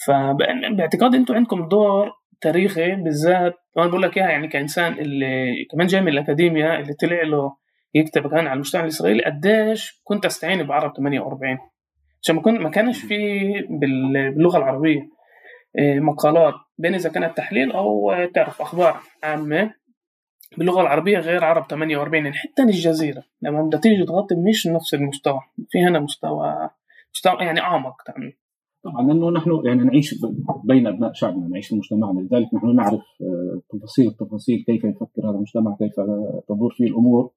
فباعتقاد 0.06 1.14
أنتم 1.14 1.34
عندكم 1.34 1.68
دور 1.68 2.19
تاريخي 2.40 2.94
بالذات. 2.94 3.54
وأنا 3.76 3.88
بقول 3.88 4.02
لك 4.02 4.16
إياها 4.16 4.30
يعني 4.30 4.48
كإنسان 4.48 4.92
اللي 4.92 5.64
كمان 5.70 5.86
جاي 5.86 6.00
من 6.00 6.08
الاكاديميا 6.08 6.80
اللي 6.80 6.92
طلع 6.94 7.22
له 7.22 7.56
يكتب 7.94 8.30
كان 8.30 8.46
على 8.46 8.52
المجتمع 8.52 8.82
الإسرائيلي 8.82 9.24
قديش 9.24 10.00
كنت 10.04 10.26
أستعين 10.26 10.62
بعرب 10.62 10.96
48 10.96 11.58
عشان 12.22 12.34
ما 12.34 12.42
كنت 12.42 12.60
ما 12.60 12.70
كانش 12.70 12.98
في 12.98 13.16
باللغة 13.70 14.58
العربية. 14.58 15.08
آه، 15.78 15.98
مقالات. 15.98 16.54
بين 16.78 16.94
إذا 16.94 17.10
كانت 17.10 17.36
تحليل 17.36 17.72
أو 17.72 18.14
تعرف 18.34 18.60
أخبار 18.60 19.00
عامة. 19.22 19.74
باللغة 20.58 20.80
العربية 20.80 21.18
غير 21.18 21.44
عرب 21.44 21.66
48 21.70 22.24
يعني 22.24 22.36
حتى 22.36 22.62
الجزيره 22.62 23.22
لما 23.42 23.62
بدها 23.62 23.80
تيجي 23.80 24.04
تغطي 24.04 24.34
مش 24.34 24.66
نفس 24.66 24.94
المستوى. 24.94 25.40
في 25.70 25.78
هنا 25.78 25.98
مستوى 25.98 26.70
مستوى 27.14 27.44
يعني 27.44 27.60
أعمق 27.60 28.02
يعني 28.08 28.36
طبعا 28.84 29.06
لأنه 29.06 29.30
نحن 29.30 29.50
يعني 29.64 29.84
نعيش 29.84 30.14
بين 30.64 30.86
أبناء 30.86 31.12
شعبنا 31.12 31.48
نعيش 31.48 31.68
في 31.68 31.76
مجتمعنا. 31.76 32.20
لذلك 32.20 32.54
نحن 32.54 32.76
نعرف 32.76 33.02
آه، 33.22 33.60
تفاصيل 33.70 34.08
التفاصيل 34.08 34.64
كيف 34.66 34.84
يفكر 34.84 35.24
هذا 35.24 35.34
المجتمع 35.36 35.76
كيف 35.78 35.94
تدور 36.48 36.74
فيه 36.76 36.84
الأمور. 36.84 37.30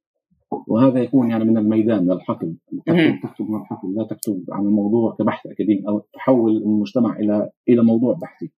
وهذا 0.67 0.99
يكون 0.99 1.29
يعني 1.29 1.45
من 1.45 1.57
الميدان 1.57 2.03
من 2.03 2.11
الحقل. 2.11 2.57
تكتب, 2.85 3.19
تكتب 3.23 3.49
من 3.49 3.61
الحقل 3.61 3.95
لا 3.95 4.03
تكتب 4.03 4.43
عن 4.51 4.65
الموضوع 4.65 5.15
كبحث 5.19 5.47
أكاديمي 5.47 5.87
أو 5.87 5.99
تحول 6.13 6.57
المجتمع 6.57 7.17
إلى 7.17 7.49
إلى 7.69 7.83
موضوع 7.83 8.13
بحثي. 8.21 8.51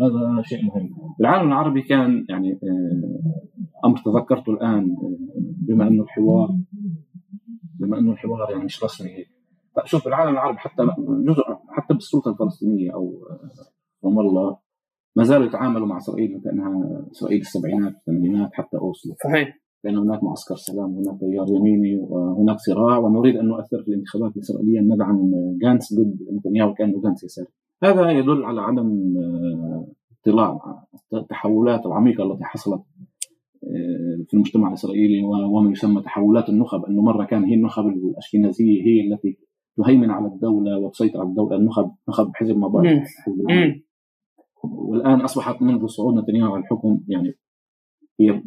هذا 0.00 0.42
شيء 0.42 0.64
مهم. 0.64 0.90
العالم 1.20 1.48
العربي 1.48 1.82
كان 1.82 2.26
يعني 2.28 2.52
آه، 2.52 3.86
أمر 3.86 3.98
تذكرته 3.98 4.52
الآن 4.52 4.90
آه، 4.90 5.16
بما 5.68 5.88
انه 5.88 6.02
الحوار 6.02 6.56
بما 7.80 7.98
انه 7.98 8.12
الحوار 8.12 8.50
يعني 8.50 8.64
مش 8.64 8.84
رسمي. 8.84 9.39
شوف 9.84 10.06
العالم 10.06 10.32
العربي 10.32 10.58
حتى 10.58 10.82
جزء 11.08 11.42
حتى 11.68 11.94
بالسلطة 11.94 12.30
الفلسطينية 12.30 12.94
أو 12.94 13.26
رام 14.04 14.18
الله 14.18 14.56
ما 15.16 15.24
زالوا 15.24 15.46
يتعاملوا 15.46 15.86
مع 15.86 15.96
إسرائيل 15.96 16.40
كأنها 16.44 17.04
إسرائيل 17.12 17.40
السبعينات 17.40 17.92
الثمانينات 17.92 18.50
حتى 18.52 18.76
أوسلو. 18.76 19.14
صحيح. 19.24 19.60
لأن 19.84 19.98
هناك 19.98 20.24
معسكر 20.24 20.56
سلام 20.56 20.94
هناك 20.94 21.20
تيار 21.20 21.46
يميني 21.48 21.96
وهناك 21.96 22.56
صراع 22.58 22.98
ونريد 22.98 23.36
أن 23.36 23.48
نؤثر 23.48 23.82
في 23.82 23.88
الانتخابات 23.88 24.36
الإسرائيلية 24.36 24.80
ندعم 24.80 25.30
جانس 25.62 25.94
ضد 25.94 26.18
نتنياهو 26.32 26.74
كأنه 26.74 27.02
جانس 27.02 27.24
يساري 27.24 27.48
هذا 27.82 28.10
يدل 28.10 28.44
على 28.44 28.60
عدم 28.60 29.14
آه، 29.16 29.86
اطلاع 30.22 30.58
التحولات 31.14 31.86
العميقة 31.86 32.32
التي 32.32 32.44
حصلت 32.44 32.82
آه، 33.64 34.24
في 34.28 34.34
المجتمع 34.34 34.68
الإسرائيلي 34.68 35.22
وما 35.22 35.70
يسمى 35.70 36.02
تحولات 36.02 36.48
النخب 36.48 36.84
أنه 36.84 37.02
مرة 37.02 37.24
كان 37.24 37.44
هي 37.44 37.54
النخب 37.54 37.86
الأشكنازية 37.86 38.82
هي 38.82 39.12
التي 39.12 39.38
تهيمن 39.82 40.10
على 40.10 40.26
الدولة 40.26 40.78
وتسيطر 40.78 41.20
على 41.20 41.28
الدولة 41.28 41.56
النخب 41.56 41.90
نخب 42.08 42.30
حزب 42.34 42.56
مبارك 42.56 43.04
والآن 44.62 45.20
أصبحت 45.20 45.62
منذ 45.62 45.86
صعود 45.86 46.14
نتنياهو 46.14 46.54
على 46.54 46.62
الحكم 46.62 47.00
يعني 47.08 47.34
هي 48.20 48.42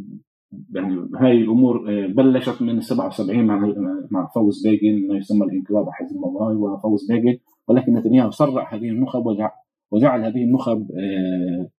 يعني 0.74 1.10
هاي 1.16 1.32
الأمور 1.32 1.90
آه، 1.90 2.08
بلشت 2.08 2.62
من 2.62 2.82
77 2.82 3.46
مع 3.46 3.74
مع 4.12 4.28
فوز 4.36 4.68
بيجن 4.68 5.08
ما 5.08 5.18
يسمى 5.18 5.46
الانقلاب 5.46 5.90
حزب 5.90 6.16
الله 6.16 6.58
وفوز 6.58 7.12
بيجن. 7.12 7.38
ولكن 7.68 7.94
نتنياهو 7.94 8.32
سرع 8.32 8.74
هذه 8.76 8.90
النخب 8.90 9.26
وجعل, 9.26 9.50
وجعل 9.92 10.26
هذه 10.26 10.44
النخب 10.44 10.92
آه، 10.92 11.70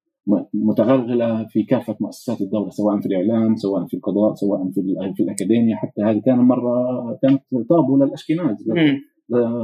متغلغلة 0.54 1.44
في 1.44 1.62
كافة 1.62 1.96
مؤسسات 2.00 2.40
الدولة 2.40 2.70
سواء 2.70 3.00
في 3.00 3.06
الإعلام 3.06 3.56
سواء 3.56 3.86
في 3.86 3.94
القضاء 3.94 4.34
سواء 4.34 4.70
في 4.70 4.94
في 5.16 5.22
الأكاديمية. 5.22 5.74
حتى 5.74 6.02
هذه 6.02 6.18
كان 6.26 6.38
مرة 6.38 7.18
كانت 7.22 7.42
طابوا 7.68 8.04
للأشكناز. 8.04 8.68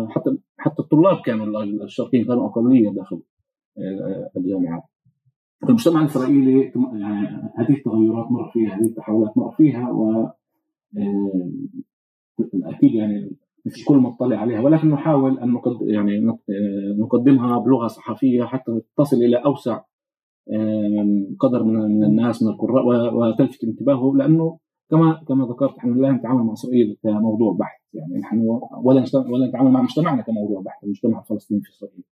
حتى 0.08 0.38
حتى 0.58 0.82
الطلاب 0.82 1.20
كانوا 1.24 1.62
الشرقيين 1.62 2.24
كانوا 2.24 2.46
أقلية 2.46 2.90
داخل 2.90 3.22
آه، 3.78 4.30
الجامعات 4.36 4.82
المجتمع 5.68 6.00
الإسرائيلي 6.00 6.72
يعني 6.94 7.26
هذه 7.56 7.76
التغيرات 7.76 8.30
مر 8.30 8.50
فيها 8.52 8.76
هذه 8.76 8.86
التحولات 8.86 9.38
مر 9.38 9.50
فيها 9.50 9.90
و 9.90 10.28
آه، 10.98 11.50
أكيد 12.54 12.94
يعني 12.94 13.30
مش 13.66 13.84
كل 13.84 13.96
مطلع 13.96 14.36
عليها 14.36 14.60
ولكن 14.60 14.90
نحاول 14.90 15.38
أن 15.38 15.60
يعني 15.80 16.28
آه، 16.28 16.96
نقدمها 16.98 17.58
بلغة 17.58 17.86
صحفية 17.86 18.44
حتى 18.44 18.80
تصل 18.96 19.16
إلى 19.16 19.36
أوسع 19.36 19.80
قدر 21.38 21.64
من 21.64 22.04
الناس 22.04 22.42
من 22.42 22.48
القراء 22.48 23.14
وتلفت 23.14 23.64
انتباهه 23.64 24.12
لأنه 24.16 24.58
كما 24.90 25.24
كما 25.28 25.44
ذكرت 25.46 25.76
إحنا 25.78 25.92
لا 25.92 26.12
نتعامل 26.12 26.44
مع 26.44 26.52
اسرائيل 26.52 26.96
كموضوع 27.02 27.52
بحث 27.52 27.80
يعني 27.94 28.18
نحن 28.18 28.46
ولا 28.82 29.04
ولا 29.30 29.46
نتعامل 29.48 29.70
مع 29.70 29.82
مجتمعنا 29.82 30.22
كموضوع 30.22 30.62
بحث 30.62 30.84
المجتمع 30.84 31.20
الفلسطيني 31.20 31.60
في 31.60 31.70
اسرائيل 31.70 32.04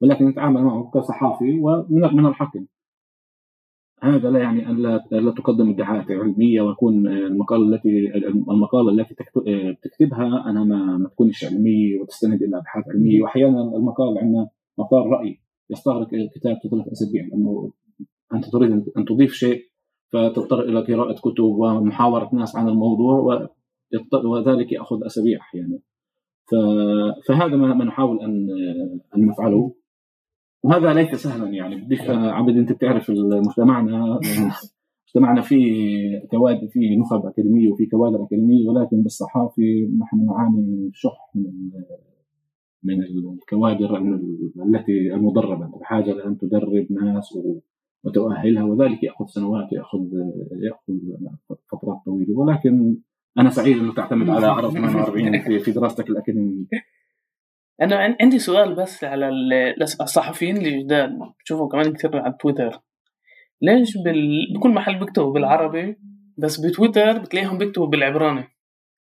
ولكن 0.00 0.28
نتعامل 0.28 0.62
معه 0.62 0.90
كصحافي 0.94 1.60
ومن 1.60 2.16
من 2.16 2.26
الحقل. 2.26 2.66
هذا 4.02 4.30
لا 4.30 4.38
يعني 4.38 4.68
أن 4.70 4.76
لا, 5.10 5.30
تقدم 5.36 5.70
ادعاءات 5.70 6.10
علميه 6.10 6.60
ويكون 6.60 7.06
المقال 7.06 7.74
التي 7.74 8.16
المقالة 8.50 8.90
التي 8.90 9.14
تكتبها 9.82 10.50
أنا 10.50 10.64
ما, 10.64 10.98
ما 10.98 11.08
تكونش 11.08 11.44
علميه 11.44 12.00
وتستند 12.00 12.42
إلى 12.42 12.58
أبحاث 12.58 12.84
علمية. 12.88 13.22
وأحيانا 13.22 13.62
المقال 13.62 14.18
عندنا 14.18 14.48
مقال 14.78 15.06
رأي 15.06 15.40
يستغرق 15.70 16.08
كتابته 16.34 16.68
ثلاث 16.70 16.88
أسابيع 16.88 17.26
لأنه 17.26 17.72
أنت 18.34 18.44
تريد 18.44 18.70
أن 18.96 19.04
تضيف 19.04 19.32
شيء 19.32 19.62
فتضطر 20.12 20.60
إلى 20.60 20.80
قراءة 20.80 21.14
كتب 21.14 21.44
ومحاورة 21.44 22.30
ناس 22.32 22.56
عن 22.56 22.68
الموضوع 22.68 23.48
وذلك 24.24 24.72
يأخذ 24.72 25.04
أسابيع 25.06 25.40
أحيانا 25.40 25.78
فهذا 27.28 27.56
ما 27.56 27.84
نحاول 27.84 28.20
ان 28.20 28.48
أن 29.16 29.26
نفعله. 29.26 29.74
وهذا 30.62 30.94
ليس 30.94 31.14
سهلا 31.14 31.48
يعني. 31.48 31.76
بديش 31.76 32.00
عبد 32.10 32.56
أنت 32.56 32.72
بتعرف 32.72 33.10
مجتمعنا 33.10 34.20
مجتمعنا 35.06 35.40
فيه 35.40 36.18
كوادر 36.30 36.66
فيه 36.68 36.98
نخب 36.98 37.26
أكاديمية 37.26 37.70
وفي 37.70 37.86
كوادر 37.86 38.24
أكاديمية 38.24 38.68
ولكن 38.68 39.02
بالصحافي 39.02 39.88
نحن 40.00 40.26
نعاني 40.26 40.90
شح 40.94 41.32
من 41.34 41.70
من 42.82 43.02
الكوادر 43.02 43.96
التي 44.66 45.14
المدربة. 45.14 45.78
بحاجه 45.78 46.12
لأن 46.12 46.38
تدرب 46.38 46.86
ناس 46.90 47.38
وتؤهلها 48.04 48.64
وذلك 48.64 49.02
يأخذ 49.02 49.26
سنوات 49.26 49.72
يأخذ 49.72 50.00
يأخذ 50.62 50.94
فترات 51.48 51.98
طويلة. 52.06 52.38
ولكن 52.38 52.96
أنا 53.38 53.50
سعيد 53.50 53.78
إنه 53.78 53.94
تعتمد 53.94 54.30
على 54.30 54.46
عرض 54.46 54.72
48 54.72 55.42
في 55.42 55.58
في 55.58 55.70
دراستك 55.70 56.10
الاكاديميه 56.10 56.64
أنا 57.82 58.16
عندي 58.20 58.38
سؤال 58.38 58.74
بس 58.74 59.04
على 59.04 59.28
الصحفيين 60.00 60.56
الجداد 60.56 61.10
بشوفهم 61.44 61.68
كمان 61.68 61.92
كثير 61.92 62.16
على 62.16 62.36
تويتر. 62.40 62.80
ليش 63.62 63.96
بال... 64.04 64.54
بكل 64.56 64.70
محل 64.70 64.98
بيكتبوا 64.98 65.32
بالعربي 65.32 65.96
بس 66.38 66.60
بتويتر 66.60 67.18
بتلاقيهم 67.18 67.58
بيكتبوا 67.58 67.86
بالعبراني؟ 67.86 68.44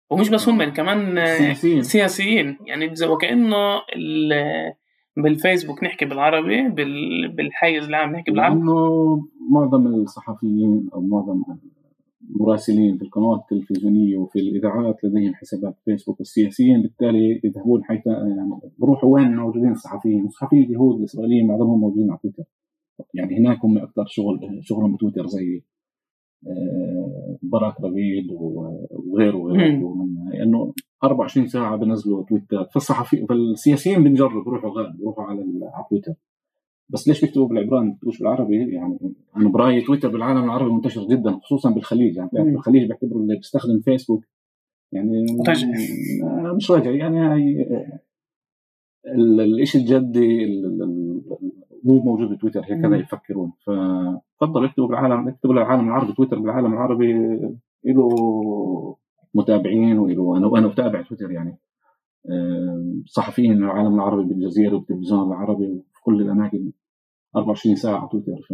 ومش 0.09 0.29
بس 0.29 0.49
هم 0.49 0.63
كمان 0.63 1.25
سياسيين. 1.25 1.81
سياسيين. 1.81 2.57
يعني 2.65 2.93
وكأنه 3.07 3.77
ال... 3.95 4.33
بالفيسبوك 5.23 5.83
نحكي 5.83 6.05
بالعربي 6.05 6.69
بال... 6.69 7.27
بالحيز 7.31 7.83
العام 7.83 8.11
نحكي 8.11 8.31
بالعربي؟ 8.31 8.59
لأنه 8.59 9.27
معظم 9.51 9.87
الصحفيين 9.87 10.89
أو 10.93 11.01
معظم 11.01 11.43
المراسلين 12.29 12.97
في 12.97 13.03
القنوات 13.03 13.39
التلفزيونية 13.39 14.17
وفي 14.17 14.39
الإذاعات 14.39 15.03
لديهم 15.03 15.33
حسابات 15.35 15.75
فيسبوك 15.85 16.21
السياسيين 16.21 16.81
بالتالي 16.81 17.41
يذهبون 17.43 17.83
حيث 17.83 18.07
يعني 18.07 18.59
بروحوا 18.77 19.13
وين؟ 19.13 19.35
موجودين 19.35 19.71
الصحفيين. 19.71 20.25
الصحفيين 20.25 20.63
اليهود 20.63 20.99
الإسرائيليين 20.99 21.47
معظمهم 21.47 21.79
موجودين 21.79 22.09
على 22.09 22.19
تويتر. 22.21 22.43
يعني 23.13 23.37
هناك 23.37 23.65
هم 23.65 23.77
أكثر 23.77 24.05
شغل 24.07 24.59
شغلهم 24.61 24.95
بتويتر 24.95 25.27
زي 25.27 25.63
آه، 26.47 27.37
براك 27.41 27.81
ربيد 27.81 28.31
وغيره 28.31 29.37
وغيره. 29.37 29.93
من 29.93 30.29
لأنه 30.31 30.73
24 31.03 31.47
ساعة 31.47 31.75
بنزلوا 31.75 32.23
تويتر. 32.23 32.65
فالصحفي 32.73 33.25
فالسياسيين 33.27 34.03
بنجرب 34.03 34.43
بروحوا 34.45 34.69
غاد 34.69 34.97
بروحوا 34.97 35.23
على 35.23 35.41
على 35.73 35.85
تويتر. 35.89 36.13
بس 36.89 37.07
ليش 37.07 37.21
بيكتبوا 37.21 37.47
بالعبراني 37.47 37.91
بيكتبوش 37.91 38.19
بالعربي؟ 38.19 38.73
يعني 38.73 38.99
أنا 39.37 39.49
برأيي 39.49 39.81
تويتر 39.81 40.09
بالعالم 40.09 40.43
العربي 40.43 40.71
منتشر 40.71 41.07
جدا 41.07 41.39
خصوصا 41.43 41.69
بالخليج. 41.71 42.15
يعني 42.15 42.29
في 42.31 42.39
الخليج 42.39 42.87
بيعتبروا 42.87 43.21
اللي 43.21 43.35
بيستخدم 43.35 43.79
فيسبوك 43.79 44.25
يعني 44.91 45.25
مش 46.55 46.71
رجعي 46.71 46.97
يعني 46.97 47.19
هاي 47.19 47.67
الشيء 49.05 49.81
الجدي 49.81 50.45
مو 51.83 51.99
موجود 52.03 52.29
بتويتر 52.29 52.61
هكذا 52.61 52.95
يفكرون. 52.95 53.51
فتفضل 53.59 54.65
اكتبوا 54.65 54.87
بالعالم 54.87 55.27
اكتبوا 55.27 55.53
للعالم 55.53 55.87
العربي. 55.87 56.13
تويتر 56.13 56.39
بالعالم 56.39 56.73
العربي 56.73 57.13
له 57.85 58.95
متابعين 59.37 59.99
وله 59.99 60.37
أنا 60.37 60.47
وأنا 60.47 60.67
أتابع 60.67 61.01
تويتر 61.01 61.31
يعني. 61.31 61.57
صحفيين 63.05 63.57
من 63.57 63.63
العالم 63.63 63.95
العربي 63.95 64.23
بالجزيرة 64.23 64.75
والتلفزيون 64.75 65.27
العربي 65.27 65.65
وفي 65.65 66.01
كل 66.03 66.21
الأماكن 66.21 66.71
24 67.35 67.75
ساعة 67.75 67.97
على 67.97 68.09
تويتر 68.11 68.41
ف 68.49 68.53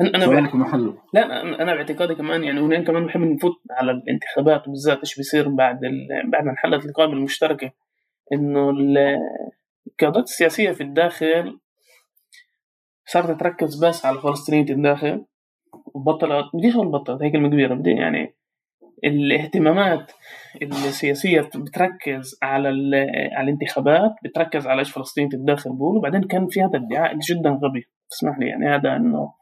أنا 0.00 0.54
محله 0.54 0.94
لا 1.14 1.42
أنا 1.42 1.74
باعتقادي 1.74 2.14
كمان 2.14 2.44
يعني 2.44 2.60
هنا 2.60 2.84
كمان 2.84 3.06
بحب 3.06 3.20
نفوت 3.20 3.52
على 3.70 3.90
الانتخابات 3.90 4.68
وبالذات 4.68 4.98
إيش 4.98 5.16
بيصير 5.16 5.48
بعد 5.48 5.84
ال... 5.84 6.30
بعد 6.30 6.44
ما 6.44 6.50
انحلت 6.50 6.86
القائمة 6.86 7.12
المشتركة. 7.12 7.72
إنه 8.32 8.70
القيادات 8.70 10.24
السياسية 10.24 10.72
في 10.72 10.82
الداخل 10.82 11.58
صارت 13.06 13.40
تركز 13.40 13.84
بس 13.84 14.06
على 14.06 14.16
الفلسطينيين 14.16 14.66
في 14.66 14.72
الداخل 14.72 15.24
وبطلت 15.94 16.46
بديش 16.54 16.74
أقول 16.74 16.88
بطلت 16.88 17.22
هي 17.22 17.30
كلمة 17.30 17.48
كبيرة 17.48 17.74
بدي 17.74 17.90
يعني 17.90 18.34
الاهتمامات 19.04 20.12
السياسية 20.62 21.40
بتركز 21.40 22.38
على 22.42 22.68
على 23.32 23.44
الانتخابات 23.44 24.14
بتركز 24.24 24.66
على 24.66 24.78
إيش 24.78 24.92
فلسطين 24.92 25.28
الداخل 25.34 25.72
بيقولوا. 25.72 25.98
وبعدين 25.98 26.22
كان 26.22 26.46
في 26.50 26.60
هذا 26.60 26.78
ادعاء 26.78 27.18
جدا 27.18 27.50
غبي. 27.50 27.84
اسمح 28.12 28.38
لي 28.38 28.48
يعني 28.48 28.68
هذا 28.68 28.96
إنه 28.96 29.32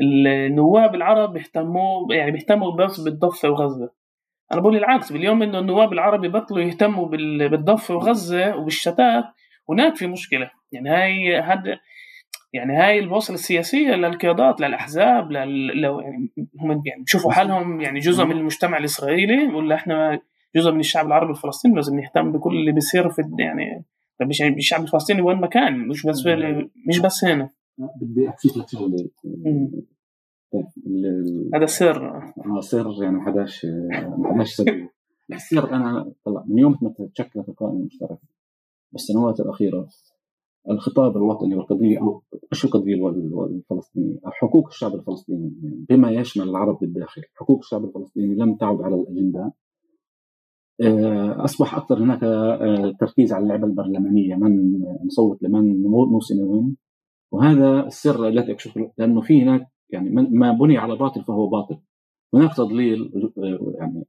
النواب 0.00 0.94
العرب 0.94 1.32
بيهتموا 1.32 2.14
يعني 2.14 2.30
بيهتموا 2.30 2.76
بس 2.76 3.00
بالضفة 3.00 3.50
وغزة. 3.50 3.90
أنا 4.52 4.60
بقول 4.60 4.76
العكس 4.76 5.12
باليوم 5.12 5.42
إنه 5.42 5.58
النواب 5.58 5.92
العرب 5.92 6.24
يبطلوا 6.24 6.62
يهتموا 6.62 7.08
بالضفة 7.48 7.94
وغزة 7.94 8.56
وبالشتات 8.56 9.24
هناك 9.68 9.96
في 9.96 10.06
مشكلة. 10.06 10.50
يعني 10.72 10.90
هاي 10.90 11.36
هذا 11.36 11.78
يعني 12.52 12.76
هاي 12.76 12.98
البوصله 12.98 13.34
السياسية 13.34 13.94
للقيادات 13.94 14.60
للأحزاب 14.60 15.32
لل... 15.32 15.80
لو 15.80 16.00
يعني 16.00 16.30
هم 16.60 16.70
يعني 16.70 17.02
بيشوفوا 17.02 17.32
حالهم 17.32 17.80
يعني 17.80 17.98
جزء 17.98 18.24
من 18.24 18.36
المجتمع 18.36 18.78
الإسرائيلي 18.78 19.46
ولا 19.46 19.74
إحنا 19.74 20.20
جزء 20.56 20.70
من 20.70 20.80
الشعب 20.80 21.06
العربي 21.06 21.30
الفلسطيني 21.30 21.74
لازم 21.74 22.00
نهتم 22.00 22.32
بكل 22.32 22.56
اللي 22.56 22.72
بيصير 22.72 23.10
في 23.10 23.22
يعني 23.38 23.84
بالشعب 24.54 24.82
الفلسطيني 24.82 25.22
وين 25.22 25.36
ما 25.36 25.46
كان 25.46 25.88
مش 25.88 26.06
بس 26.06 26.22
في... 26.22 26.68
مش 26.88 26.98
بس 26.98 27.24
هنا. 27.24 27.50
بدي 27.78 28.28
أحكي 28.28 28.48
لك 28.56 28.68
شغلة. 28.68 29.08
هذا 31.54 31.66
سر. 31.66 32.06
آه 32.46 32.60
سر 32.60 33.02
يعني 33.02 33.16
ما 33.16 33.26
حداش 33.26 33.66
ما 34.18 34.34
حداش 34.34 34.54
سر. 34.54 34.88
السر 35.32 35.74
أنا 35.74 36.12
طلع 36.24 36.44
من 36.46 36.58
يوم 36.58 36.78
ما 36.82 36.94
تشكلت 37.14 37.48
القائمة 37.48 37.80
المشتركة 37.80 38.18
بالسنوات 38.92 39.40
الأخيرة 39.40 39.88
الخطاب 40.70 41.16
الوطني 41.16 41.54
والقضية 41.54 42.20
مش 42.52 42.64
القضية 42.64 43.08
الفلسطينية؟ 43.46 44.18
حقوق 44.24 44.66
الشعب 44.66 44.94
الفلسطيني 44.94 45.52
بما 45.88 46.10
يشمل 46.10 46.48
العرب 46.48 46.78
بالداخل 46.80 47.22
حقوق 47.34 47.58
الشعب 47.58 47.84
الفلسطيني 47.84 48.34
لم 48.34 48.54
تعد 48.54 48.82
على 48.82 48.94
الأجندة. 48.94 49.52
آه، 50.80 51.44
أصبح 51.44 51.74
أكثر 51.74 51.98
هناك 51.98 52.24
آه، 52.24 52.92
تركيز 53.00 53.32
على 53.32 53.42
اللعبة 53.42 53.66
البرلمانية 53.66 54.34
من 54.34 54.80
نصوت 55.06 55.42
لمن 55.42 55.82
نوصي 55.82 56.34
لمن. 56.34 56.74
وهذا 57.32 57.86
السر 57.86 58.28
الذي 58.28 58.52
أكشفه 58.52 58.92
لأنه 58.98 59.20
في 59.20 59.42
هناك 59.42 59.66
يعني 59.90 60.10
ما 60.10 60.52
بني 60.52 60.78
على 60.78 60.96
باطل 60.96 61.24
فهو 61.24 61.46
باطل. 61.46 61.78
هناك 62.34 62.56
تضليل 62.56 63.12
آه، 63.38 63.74
يعني 63.78 64.04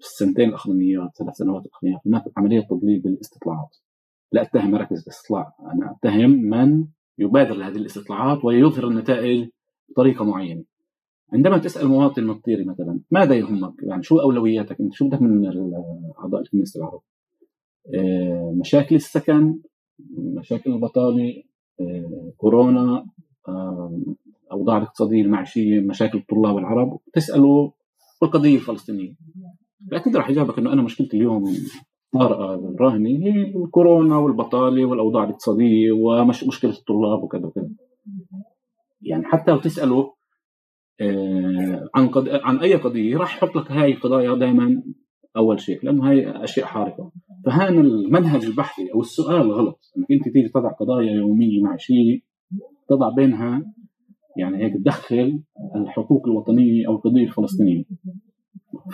السنتين 0.00 0.48
الأخرانيات 0.48 1.10
ثلاث 1.18 1.36
سنوات 1.36 1.66
الأخرانيات 1.66 2.00
هناك 2.06 2.24
عملية 2.36 2.60
تضليل 2.60 3.00
بالاستطلاعات. 3.00 3.76
لا 4.32 4.42
أتهم 4.42 4.70
مراكز 4.70 5.02
الاستطلاع 5.02 5.52
أنا 5.60 5.96
أتهم 5.96 6.30
من 6.30 6.84
يبادر 7.18 7.54
لهذه 7.54 7.76
الاستطلاعات 7.76 8.44
ويظهر 8.44 8.88
النتائج 8.88 9.48
بطريقة 9.88 10.24
معينة 10.24 10.64
عندما 11.32 11.58
تسأل 11.58 11.88
مواطن 11.88 12.24
مطيري 12.24 12.64
مثلا 12.64 13.00
ماذا 13.10 13.34
يهمك؟ 13.34 13.74
يعني 13.82 14.02
شو 14.02 14.18
أولوياتك 14.18 14.80
أنت؟ 14.80 14.94
شو 14.94 15.08
بدك 15.08 15.22
من 15.22 15.50
اعضاء 16.18 16.40
الكنيسه 16.40 16.80
العرب؟ 16.80 17.00
آه، 17.94 18.54
مشاكل 18.56 18.96
السكن، 18.96 19.58
مشاكل 20.18 20.72
البطالة، 20.72 21.42
آه، 21.80 22.32
كورونا، 22.36 23.06
آه، 23.48 24.00
أوضاع 24.52 24.76
الاقتصادية 24.76 25.22
المعيشية، 25.22 25.80
مشاكل 25.80 26.18
الطلاب 26.18 26.58
العرب، 26.58 26.98
تسأله 27.12 27.72
والقضية 28.22 28.56
الفلسطينية. 28.56 29.14
لكن 29.92 30.16
راح 30.16 30.30
يجاوبك 30.30 30.58
إنه 30.58 30.72
أنا 30.72 30.82
مشكلتي 30.82 31.16
اليوم 31.16 31.44
طارئة 32.12 32.54
الراهنة 32.54 33.08
هي 33.08 33.52
الكورونا 33.64 34.16
والبطالة 34.16 34.84
والأوضاع 34.84 35.24
الاقتصادية 35.24 35.92
ومشكلة 35.92 36.70
الطلاب 36.70 37.22
وكذا 37.22 37.46
وكذا. 37.46 37.70
يعني 39.02 39.24
حتى 39.24 39.50
لو 39.50 39.58
تسأله 39.58 40.14
آه، 41.00 41.88
عن 41.94 42.08
قد... 42.08 42.28
عن 42.28 42.58
أي 42.58 42.74
قضية 42.74 43.16
راح 43.16 43.36
يحط 43.36 43.56
لك 43.56 43.72
هاي 43.72 43.92
القضايا 43.92 44.34
دائما 44.34 44.82
أول 45.36 45.60
شيء 45.60 45.84
لأنه 45.84 46.10
هاي 46.10 46.44
أشياء 46.44 46.66
حارقة. 46.66 47.12
فهان 47.46 47.78
المنهج 47.78 48.44
البحثي 48.44 48.92
أو 48.94 49.00
السؤال 49.00 49.52
غلط 49.52 49.80
أنك 49.98 50.06
أنت 50.10 50.34
تيجي 50.34 50.48
تضع 50.48 50.72
قضايا 50.72 51.12
يومية 51.12 51.62
مع 51.62 51.76
شيء 51.76 52.22
تضع 52.88 53.08
بينها 53.08 53.62
يعني 54.36 54.64
هيك 54.64 54.74
تدخل 54.74 55.42
الحقوق 55.76 56.26
الوطنية 56.26 56.88
أو 56.88 56.94
القضية 56.96 57.24
الفلسطينية. 57.24 57.84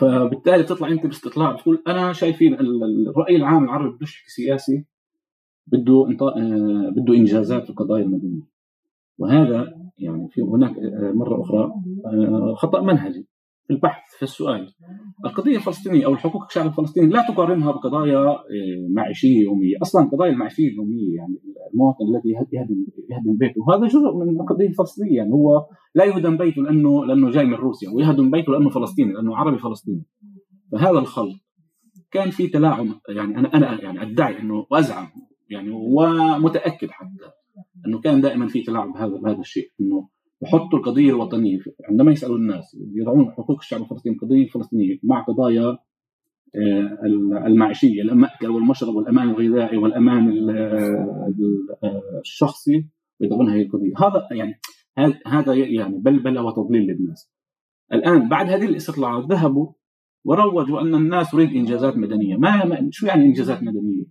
فبالتالي 0.01 0.63
تطلع 0.63 0.89
أنت 0.89 1.07
باستطلاع. 1.07 1.57
تقول 1.57 1.83
أنا 1.89 2.13
شايفين 2.13 2.55
الرأي 3.09 3.37
العام 3.37 3.65
العربي 3.65 3.97
بدوش 3.97 4.25
سياسي 4.27 4.85
بده 5.67 6.09
آه، 6.23 6.93
بده 6.97 7.15
إنجازات 7.15 7.65
في 7.65 7.71
القضايا 7.71 8.05
المدنية. 8.05 8.43
وهذا 9.19 9.75
يعني 9.99 10.29
في 10.29 10.41
هناك 10.43 10.79
آه، 10.79 11.13
مرة 11.15 11.43
أخرى 11.43 11.73
خطأ 12.57 12.81
منهجي. 12.81 13.27
في 13.67 13.73
البحث 13.73 14.03
في 14.17 14.23
السؤال. 14.23 14.69
القضية 15.25 15.57
الفلسطينية 15.57 16.07
أو 16.07 16.13
الحقوق 16.13 16.45
الشعب 16.45 16.67
الفلسطيني 16.67 17.07
لا 17.07 17.27
تقارنها 17.29 17.73
بقضايا 17.73 18.39
معيشية 18.95 19.43
يومية، 19.43 19.77
أصلا 19.83 20.05
القضايا 20.05 20.33
المعيشية 20.33 20.69
اليومية 20.69 21.17
يعني 21.17 21.35
المواطن 21.73 22.05
الذي 22.05 22.31
يهدم 22.53 22.87
يهدم 23.11 23.39
بيته. 23.39 23.63
وهذا 23.69 23.87
جزء 23.87 24.15
من 24.17 24.41
القضية 24.41 24.69
الفلسطينية. 24.69 25.17
يعني 25.17 25.33
هو 25.33 25.67
لا 25.95 26.05
يهدم 26.05 26.37
بيته 26.37 26.63
لأنه 26.63 27.07
لأنه 27.07 27.31
جاي 27.31 27.47
من 27.47 27.55
روسيا 27.55 27.91
ويهدم 27.91 28.31
بيته 28.31 28.53
لأنه 28.53 28.71
فلسطيني 28.71 29.13
لأنه 29.13 29.37
عربي 29.37 29.59
فلسطيني. 29.59 30.05
فهذا 30.73 30.99
الخلط 30.99 31.37
كان 32.11 32.31
في 32.31 32.47
تلاعب. 32.47 32.87
يعني 33.09 33.39
أنا 33.39 33.55
أنا 33.55 33.83
يعني 33.83 34.03
أدعي 34.03 34.41
إنه 34.41 34.67
وأزعم. 34.71 35.07
يعني 35.51 35.71
ومتأكد 35.71 36.89
حتى 36.91 37.31
إنه 37.87 38.01
كان 38.01 38.21
دائما 38.21 38.47
في 38.47 38.63
تلاعب 38.63 38.93
بهذا 38.93 39.17
بهذا 39.17 39.41
الشيء. 39.41 39.73
إنه 39.81 40.09
يحطوا 40.45 40.79
القضية 40.79 41.11
الوطنية 41.11 41.59
عندما 41.91 42.13
يسألوا 42.13 42.37
الناس 42.37 42.77
يضعون 42.95 43.31
حقوق 43.31 43.59
الشعب 43.59 43.83
الفلسطيني 43.83 44.17
القضية 44.17 44.45
الفلسطينية 44.45 44.99
مع 45.03 45.23
قضايا 45.23 45.79
آه، 46.57 46.99
المعيشية 47.47 48.03
المأكل 48.03 48.47
والمشرب 48.47 48.95
والأمان 48.95 49.31
الغذائي 49.31 49.77
والأمان 49.77 50.29
الشخصي 52.21 52.87
يضعون 53.21 53.51
هذه 53.51 53.63
القضية. 53.63 53.93
هذا 53.99 54.29
يعني 54.31 54.61
هذا 55.27 55.55
يعني 55.55 55.99
بلبله 55.99 56.43
وتضليل 56.43 56.83
للناس. 56.83 57.33
الآن 57.93 58.29
بعد 58.29 58.51
هذه 58.51 58.65
الاستطلاعات 58.65 59.25
ذهبوا 59.25 59.73
وروجوا 60.25 60.81
أن 60.81 60.95
الناس 60.95 61.31
تريد 61.31 61.51
إنجازات 61.51 61.97
مدنية. 61.97 62.37
ما, 62.37 62.89
شو 62.91 63.07
يعني 63.07 63.25
إنجازات 63.25 63.63
مدنية؟ 63.63 64.05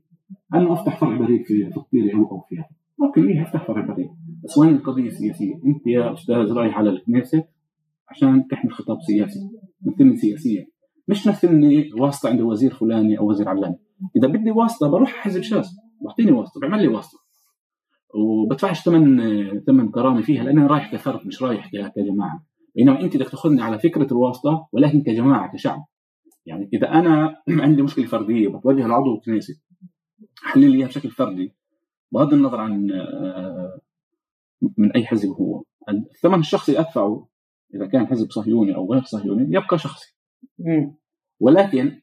انه 0.55 0.73
أفتح 0.73 0.99
فرع 0.99 1.17
بريد 1.17 1.45
في 1.45 1.71
فقيري 1.75 2.13
أو 2.13 2.39
فيها 2.49 2.69
ممكن 2.99 3.25
ليه 3.25 3.43
أفتح 3.43 3.67
فرع 3.67 3.85
بريد. 3.85 4.09
بس 4.43 4.57
وين 4.57 4.75
القضية 4.75 5.07
السياسية؟ 5.07 5.53
أنت 5.65 5.87
يا 5.87 6.13
أستاذ 6.13 6.53
رايح 6.53 6.77
على 6.77 6.89
الكنيسه 6.89 7.43
عشان 8.09 8.47
تحمل 8.47 8.73
خطاب 8.73 8.97
سياسي 9.01 9.39
مثلني 9.81 10.17
سياسيا. 10.17 10.65
مش 11.07 11.27
مثلني 11.27 11.91
واسطة 11.99 12.29
عند 12.29 12.41
وزير 12.41 12.73
فلاني 12.73 13.19
أو 13.19 13.29
وزير 13.29 13.49
علاني. 13.49 13.79
إذا 14.17 14.27
بدي 14.27 14.51
واسطة 14.51 14.89
بروح 14.89 15.09
حزب 15.09 15.41
شاذ 15.41 15.67
بعطيني 16.01 16.31
واسطة 16.31 16.59
بعمل 16.61 16.81
لي 16.81 16.87
واسطة. 16.87 17.19
وبدفعش 18.15 18.81
ثمن 18.81 19.19
ثمن 19.59 19.91
كرامة 19.91 20.21
فيها 20.21 20.43
لأني 20.43 20.65
رايح 20.67 20.91
كفرد 20.91 21.27
مش 21.27 21.43
رايح 21.43 21.67
كجماعة. 21.67 22.45
بينما 22.75 23.01
أنت 23.01 23.17
بدك 23.17 23.29
تأخذني 23.29 23.61
على 23.61 23.79
فكرة 23.79 24.07
الواسطة 24.11 24.67
ولكن 24.73 25.01
كجماعة 25.01 25.53
كشعب. 25.53 25.85
يعني 26.45 26.69
إذا 26.73 26.91
أنا 26.91 27.35
عندي 27.63 27.81
مشكلة 27.81 28.05
فردية 28.05 28.47
بتوجه 28.47 28.87
لعضو 28.87 29.15
الكنيسه 29.15 29.53
حل 30.43 30.71
لي 30.71 30.77
إياها 30.77 30.87
بشكل 30.87 31.09
فردي. 31.09 31.53
بغض 32.11 32.33
النظر 32.33 32.59
عن 32.59 32.91
آه، 32.91 33.62
من 34.77 34.91
أي 34.91 35.05
حزب 35.05 35.29
هو. 35.29 35.63
الثمن 35.89 36.39
الشخصي 36.39 36.79
أدفعه 36.79 37.27
إذا 37.75 37.87
كان 37.87 38.07
حزب 38.07 38.31
صهيوني 38.31 38.75
أو 38.75 38.93
غير 38.93 39.03
صهيوني 39.03 39.43
يبقى 39.55 39.77
شخصي. 39.77 40.15
ولكن 41.39 41.99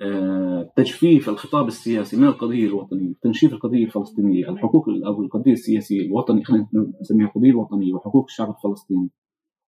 آه، 0.00 0.72
تجفيف 0.76 1.28
الخطاب 1.28 1.68
السياسي 1.68 2.16
من 2.16 2.24
القضية 2.28 2.66
الوطنية، 2.66 3.14
تنشيف 3.22 3.52
القضية 3.52 3.84
الفلسطينية، 3.84 4.48
الحقوق 4.48 4.88
أو 5.06 5.22
القضية 5.22 5.52
السياسية 5.52 6.06
الوطنية 6.06 6.44
خلينا 6.44 6.68
نسميها 7.00 7.26
القضية 7.26 7.50
الوطنيه 7.50 7.94
وحقوق 7.94 8.24
الشعب 8.24 8.50
الفلسطيني 8.50 9.10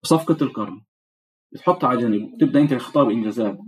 وصفقه 0.04 0.44
القرن. 0.44 0.80
تحطها 1.54 1.88
على 1.88 2.00
جنب 2.00 2.38
تبدأ 2.40 2.60
أنت 2.60 2.74
خطاب 2.74 3.10
إنجازات. 3.10 3.58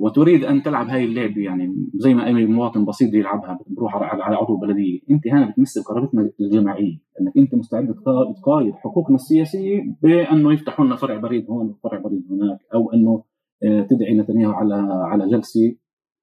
وتريد 0.00 0.44
أن 0.44 0.62
تلعب 0.62 0.88
هاي 0.88 1.04
اللعبة 1.04 1.42
يعني 1.42 1.74
زي 1.94 2.14
ما 2.14 2.26
اي 2.26 2.46
مواطن 2.46 2.84
بسيط 2.84 3.14
يلعبها 3.14 3.58
بروح 3.66 3.96
على 3.96 4.36
عضو 4.36 4.56
بلدية، 4.56 5.00
أنت 5.10 5.28
هنا 5.28 5.50
بتمس 5.50 5.78
بقراراتنا 5.78 6.30
الجماعية، 6.40 6.98
إنك 7.20 7.36
أنت 7.36 7.54
مستعد 7.54 7.94
تقايد 8.42 8.74
حقوقنا 8.74 9.14
السياسية 9.14 9.96
بأنه 10.02 10.52
يفتحوا 10.52 10.84
لنا 10.84 10.96
فرع 10.96 11.16
بريد 11.16 11.50
هون 11.50 11.70
وفرع 11.70 11.98
بريد 11.98 12.22
هناك 12.30 12.58
أو 12.74 12.92
أنه 12.92 13.22
آه، 13.62 13.82
تدعي 13.82 14.14
نتنياهو 14.14 14.52
على 14.52 14.74
على 14.90 15.28
جلسة 15.28 15.76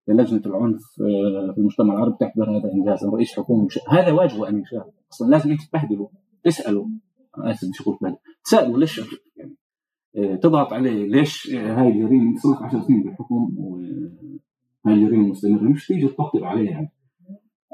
لجنة 0.07 0.41
العنف 0.45 0.81
آه، 1.01 1.51
في 1.51 1.57
المجتمع 1.57 1.93
العربي 1.93 2.15
تعتبر 2.19 2.57
هذا 2.57 2.71
انجازا 2.73 3.09
رئيس 3.09 3.39
حكومه 3.39 3.67
هذا 3.89 4.11
واجبه 4.11 4.49
ان 4.49 4.61
يشاهد 4.61 4.91
أصلا 5.11 5.29
لازم 5.29 5.51
أنت 5.51 5.61
تبهدله 5.61 6.09
تساله 6.43 6.89
آسف 7.35 7.69
مش 7.69 7.81
أقول 7.81 8.17
تساله 8.43 8.79
ليش 8.79 9.01
تضغط 10.41 10.73
عليه. 10.73 11.07
ليش 11.07 11.55
هاي 11.55 11.87
الجريمه 11.87 12.35
صار 12.35 12.63
10 12.63 12.81
سنين 12.81 13.03
بالحكم 13.03 13.55
وهاي 13.57 14.97
الجريمه 14.97 15.27
مستمرة؟ 15.27 15.63
مش 15.63 15.87
تيجي 15.87 16.07
تطبطب 16.07 16.43
عليه 16.43 16.69
يعني. 16.69 16.91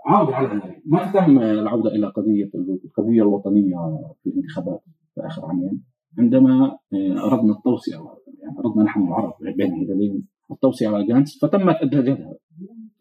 عودة 0.08 0.36
على 0.36 0.62
ما 0.86 1.12
تم 1.12 1.39
العودة 1.39 1.89
إلى 1.89 2.08
قضية 2.08 2.51
القضية 2.86 3.21
الوطنية 3.21 3.75
في 4.23 4.29
الانتخابات 4.29 4.84
في 5.15 5.21
آخر 5.27 5.45
عامين. 5.45 5.84
عندما 6.19 6.77
أردنا 7.23 7.53
التوسعة 7.53 8.17
يعني 8.43 8.60
أردنا 8.65 8.84
نحن 8.84 9.08
العرب 9.08 9.34
بين 9.58 9.73
الهلالين 9.73 10.27
التوسعة 10.51 10.93
على 10.95 11.08
جانس 11.08 11.39
فتمت 11.41 11.75
أدلجتها 11.75 12.34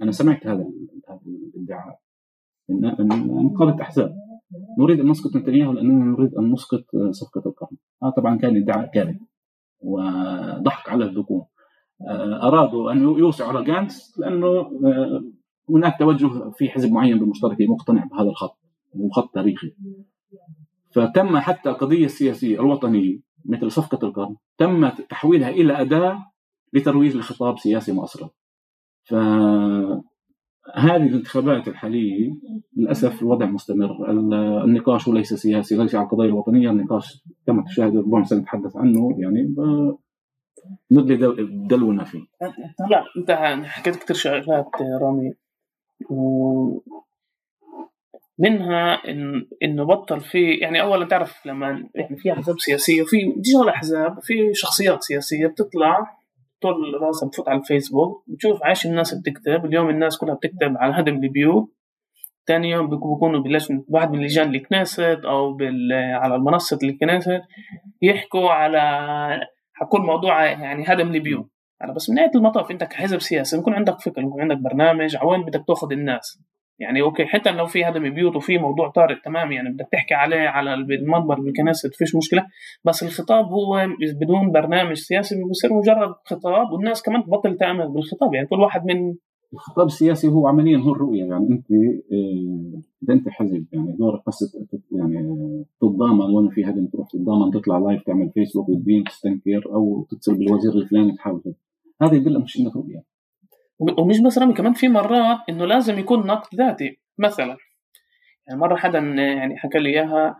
أنا 0.02 0.10
سمعت 0.10 0.46
هذا 0.46 0.66
هذا 1.08 1.20
الادعاء 1.54 2.00
من 2.68 3.48
قادة 3.48 3.82
أحزاب. 3.82 4.14
نريد 4.78 5.00
أن 5.00 5.08
نسقط 5.08 5.36
نتنياهو 5.36 5.72
لأننا 5.72 6.04
نريد 6.04 6.34
أن 6.34 6.52
نسقط 6.52 6.84
صفقة 7.10 7.48
القرن. 7.48 7.76
هذا 8.02 8.10
طبعا 8.10 8.38
كان 8.38 8.56
ادعاء 8.56 8.90
كاذب. 8.94 9.18
وضحك 9.82 10.88
على 10.88 11.04
الذكور. 11.04 11.44
أرادوا 12.42 12.92
أن 12.92 13.02
يوسعوا 13.02 13.52
على 13.52 13.64
جانس 13.64 14.18
لأنه 14.18 14.70
هناك 15.70 15.98
توجه 15.98 16.50
في 16.50 16.68
حزب 16.68 16.92
معين 16.92 17.18
بالمشتركة 17.18 17.66
مقتنع 17.68 18.04
بهذا 18.04 18.28
الخط 18.28 18.58
وخط 18.94 19.34
تاريخي. 19.34 19.74
فتم 20.90 21.38
حتى 21.38 21.70
القضية 21.70 22.04
السياسية 22.04 22.60
الوطنية 22.60 23.18
مثل 23.44 23.70
صفقة 23.70 24.06
القرن 24.06 24.36
تم 24.58 24.88
تحويلها 24.88 25.50
إلى 25.50 25.80
أداة 25.80 26.18
لترويج 26.72 27.16
لخطاب 27.16 27.58
سياسي 27.58 27.92
مؤصرة 27.92 28.30
فهذه 30.66 31.02
الانتخابات 31.02 31.68
الحالية 31.68 32.34
للأسف 32.76 33.22
الوضع 33.22 33.46
مستمر. 33.46 34.10
النقاش 34.64 35.08
ليس 35.08 35.34
سياسي 35.34 35.76
ليس 35.76 35.94
على 35.94 36.04
القضايا 36.04 36.28
الوطنية. 36.28 36.70
النقاش 36.70 37.24
كما 37.46 37.64
تشاهد 37.64 37.96
ربما 37.96 38.24
سنتحدث 38.24 38.76
عنه 38.76 39.16
يعني 39.18 39.54
ندلي 40.90 41.34
دلونا 41.68 42.04
فيه. 42.04 42.22
لا 42.90 43.04
انت 43.16 43.30
حكيت 43.64 43.96
كثير 43.96 44.16
شغلات 44.16 44.70
رامي. 45.02 45.34
و 46.10 46.80
منها 48.38 49.10
إن 49.10 49.46
إنه 49.62 49.84
بطل 49.84 50.20
في 50.20 50.54
يعني 50.54 50.82
اولا 50.82 51.06
تعرف 51.06 51.46
لما 51.46 51.88
يعني 51.94 52.16
في 52.16 52.32
أحزاب 52.32 52.60
سياسية 52.60 53.02
وفي 53.02 53.26
مش 53.26 53.68
أحزاب 53.68 54.20
في 54.22 54.54
شخصيات 54.54 55.02
سياسية 55.02 55.46
بتطلع 55.46 56.21
طول 56.62 57.02
راسها 57.02 57.28
بتفوت 57.28 57.48
على 57.48 57.58
الفيسبوك 57.58 58.24
بتشوف 58.28 58.62
عايش 58.62 58.86
الناس 58.86 59.14
بتكتب 59.14 59.64
اليوم 59.64 59.90
الناس 59.90 60.18
كلها 60.18 60.34
بتكتب 60.34 60.76
على 60.76 60.94
هدم 60.94 61.14
البيوت 61.24 61.72
ثاني 62.46 62.70
يوم 62.70 62.90
بيكونوا 62.90 63.40
بلجنة 63.40 63.84
واحد 63.88 64.10
من 64.10 64.22
لجان 64.22 64.54
الكنيست 64.54 65.20
أو 65.24 65.52
بال- 65.52 65.92
على 65.92 66.38
منصه 66.38 66.78
الكنيست 66.82 67.42
يحكوا 68.02 68.50
على 68.50 68.80
كل 69.88 70.00
موضوع 70.00 70.44
يعني 70.44 70.84
هدم 70.86 71.14
البيوت. 71.14 71.50
أنا 71.82 71.92
بس 71.92 72.10
من 72.10 72.16
نهايه 72.16 72.30
المطاف 72.34 72.70
أنت 72.70 72.84
كحزب 72.84 73.18
سياسي 73.18 73.56
بيكون 73.56 73.74
عندك 73.74 74.00
فكر 74.00 74.22
بيكون 74.22 74.40
عندك 74.40 74.56
برنامج 74.56 75.16
عوين 75.16 75.42
بدك 75.42 75.64
تأخذ 75.66 75.92
الناس. 75.92 76.42
يعني 76.78 77.02
أوكي 77.02 77.24
حتى 77.24 77.50
لو 77.50 77.66
في 77.66 77.84
هدم 77.84 78.14
بيوت 78.14 78.36
وفي 78.36 78.58
موضوع 78.58 78.88
طارئ 78.88 79.14
تمام 79.24 79.52
يعني 79.52 79.70
بدك 79.70 79.88
تحكي 79.92 80.14
عليه 80.14 80.48
على 80.48 80.74
المنبر 80.74 81.40
بالكنيست 81.40 81.90
فيش 81.92 82.16
مشكلة. 82.16 82.46
بس 82.84 83.02
الخطاب 83.02 83.44
هو 83.44 83.88
بدون 84.20 84.52
برنامج 84.52 84.96
سياسي 84.96 85.34
بصير 85.50 85.72
مجرد 85.72 86.14
خطاب 86.24 86.72
والناس 86.72 87.02
كمان 87.02 87.24
تبطل 87.24 87.56
تامن 87.56 87.86
بالخطاب. 87.92 88.34
يعني 88.34 88.46
كل 88.46 88.60
واحد 88.60 88.84
من 88.84 89.14
الخطاب 89.52 89.86
السياسي 89.86 90.28
هو 90.28 90.48
عمليا 90.48 90.78
هو 90.78 90.92
الرؤية. 90.92 91.24
يعني 91.24 91.48
أنت 91.50 91.70
آه، 91.72 92.82
إذا 93.02 93.14
أنت 93.14 93.28
حزب 93.28 93.66
يعني 93.72 93.96
دورك 93.98 94.22
بس 94.26 94.58
يعني 94.92 95.64
تتضامن 95.80 96.34
وين 96.34 96.48
في 96.48 96.64
هدم 96.64 96.86
تروح 96.86 97.08
تتضامن 97.08 97.50
تطلع 97.50 97.78
لايف 97.78 98.02
تعمل 98.02 98.30
فيسبوك 98.30 98.68
وتبين 98.68 99.04
تستنكر 99.04 99.74
أو 99.74 100.06
تتصل 100.10 100.38
بالوزير 100.38 100.72
الفلاني 100.72 101.12
تحاول 101.12 101.42
هذا 102.02 102.14
يدل 102.14 102.40
مش 102.40 102.60
إنك 102.60 102.76
رؤية. 102.76 103.11
ومش 103.98 104.20
بس 104.20 104.38
رامي 104.38 104.54
كمان 104.54 104.72
في 104.72 104.88
مرات 104.88 105.38
إنه 105.48 105.66
لازم 105.66 105.98
يكون 105.98 106.26
نقد 106.26 106.54
ذاتي 106.54 107.00
مثلا. 107.18 107.56
يعني 108.46 108.60
مرة 108.60 108.76
حدا 108.76 108.98
يعني 108.98 109.58
حكى 109.58 109.78
لي 109.78 109.88
إياها 109.90 110.36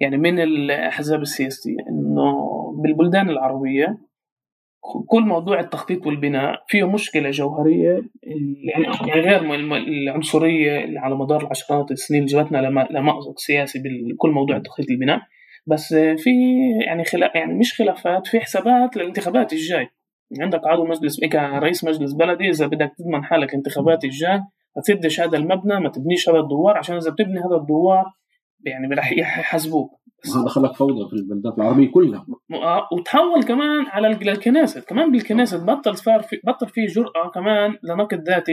يعني 0.00 0.16
من 0.16 0.40
الأحزاب 0.40 1.22
السياسية 1.22 1.76
إنه 1.88 2.32
بالبلدان 2.82 3.30
العربية 3.30 3.98
كل 5.06 5.22
موضوع 5.22 5.60
التخطيط 5.60 6.06
والبناء 6.06 6.64
فيه 6.68 6.88
مشكلة 6.88 7.30
جوهرية 7.30 8.02
يعني, 8.64 8.86
يعني 9.06 9.20
غير 9.20 9.54
العنصرية 9.76 10.84
اللي 10.84 10.98
على 10.98 11.14
مدار 11.16 11.42
العشرات 11.42 11.90
السنين 11.90 12.22
اللي 12.22 12.32
جابتنا 12.32 12.86
لمأزق 12.90 13.38
سياسي 13.38 13.78
بكل 13.78 14.30
موضوع 14.30 14.56
التخطيط 14.56 14.90
البناء 14.90 15.20
بس 15.66 15.94
في 15.94 16.30
يعني 16.86 17.04
خلاف 17.04 17.34
يعني 17.34 17.54
مش 17.54 17.74
خلافات 17.74 18.26
في 18.26 18.40
حسابات 18.40 18.96
للانتخابات 18.96 19.52
الجاي. 19.52 19.88
عندك 20.40 20.60
عضو 20.66 20.84
مجلس 20.84 21.20
كرئيس 21.20 21.84
مجلس 21.84 22.12
بلدي 22.12 22.50
إذا 22.50 22.66
بدك 22.66 22.92
تضمن 22.98 23.24
حالك 23.24 23.50
الانتخابات 23.50 24.04
الجاي 24.04 24.38
ما 24.76 24.82
تسدش 24.82 25.20
هذا 25.20 25.36
المبنى 25.38 25.80
ما 25.80 25.88
تبنيش 25.88 26.28
هذا 26.28 26.38
الدوار 26.38 26.76
عشان 26.76 26.96
إذا 26.96 27.10
بتبني 27.10 27.38
هذا 27.38 27.56
الدوار 27.56 28.04
يعني 28.64 28.94
راح 28.94 29.12
يحاسبوك. 29.12 29.90
هذا 30.36 30.48
خلق 30.48 30.74
فوضى 30.74 31.08
في 31.10 31.16
البلدات 31.16 31.58
العربية 31.58 31.90
كلها. 31.90 32.26
آه، 32.52 32.88
وتحول 32.92 33.42
كمان 33.42 33.86
على 33.86 34.08
الكنائس 34.08 34.78
كمان 34.78 35.12
بالكنائس 35.12 35.54
بطل 35.54 35.96
صار 35.96 36.22
في 36.22 36.40
بطل 36.44 36.68
في 36.68 36.86
جرأة 36.86 37.30
كمان 37.34 37.76
لنقد 37.82 38.28
ذاتي. 38.28 38.52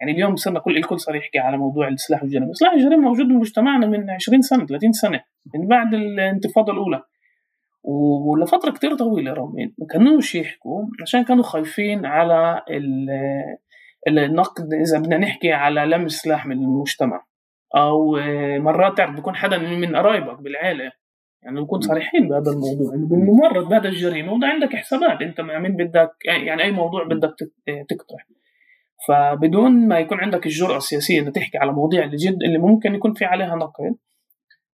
يعني 0.00 0.12
اليوم 0.12 0.36
صرنا 0.36 0.60
كل 0.60 0.76
الكل 0.76 1.00
صار 1.00 1.16
يحكي 1.16 1.38
على 1.38 1.56
موضوع 1.56 1.88
السلاح 1.88 2.22
الجريمة، 2.22 2.50
السلاح 2.50 2.72
الجريمة 2.72 3.02
موجود 3.02 3.26
بمجتمعنا 3.26 3.86
من 3.86 4.10
20 4.10 4.42
سنة 4.42 4.66
30 4.66 4.92
سنة 4.92 5.20
من 5.54 5.68
بعد 5.68 5.94
الانتفاضة 5.94 6.72
الأولى. 6.72 7.02
ولفترة 7.84 8.70
كتير 8.70 8.96
طويلة 8.96 9.32
رغم 9.32 9.54
ما 9.78 9.86
كانوش 9.90 10.34
يحكوا 10.34 10.86
عشان 11.02 11.24
كانوا 11.24 11.42
خايفين 11.42 12.06
على 12.06 12.62
النقد 14.08 14.72
إذا 14.74 14.98
بدنا 14.98 15.18
نحكي 15.18 15.52
على 15.52 15.80
لمس 15.80 16.12
سلاح 16.12 16.46
من 16.46 16.56
المجتمع. 16.56 17.24
أو 17.76 18.16
مرات 18.58 18.96
تعرف 18.96 19.14
بيكون 19.14 19.36
حدا 19.36 19.58
من 19.58 19.96
قرايبك 19.96 20.42
بالعيلة. 20.42 20.92
يعني 21.42 21.60
نكون 21.60 21.80
صريحين 21.80 22.28
بهذا 22.28 22.50
الموضوع. 22.50 22.94
انه 22.94 23.08
بالممرض 23.08 23.68
بهذا 23.68 23.88
الجريمه 23.88 24.32
وده 24.32 24.46
عندك 24.46 24.76
حسابات. 24.76 25.22
أنت 25.22 25.40
مع 25.40 25.58
مين 25.58 25.76
بدك 25.76 26.12
يعني 26.24 26.62
أي 26.62 26.70
موضوع 26.70 27.04
بدك 27.04 27.34
تقطع 27.88 28.16
فبدون 29.08 29.88
ما 29.88 29.98
يكون 29.98 30.20
عندك 30.20 30.46
الجرأة 30.46 30.76
السياسية 30.76 31.20
انك 31.20 31.34
تحكي 31.34 31.58
على 31.58 31.72
مواضيع 31.72 32.04
اللي 32.04 32.16
جد 32.16 32.42
اللي 32.42 32.58
ممكن 32.58 32.94
يكون 32.94 33.14
في 33.14 33.24
عليها 33.24 33.56
نقد 33.56 33.96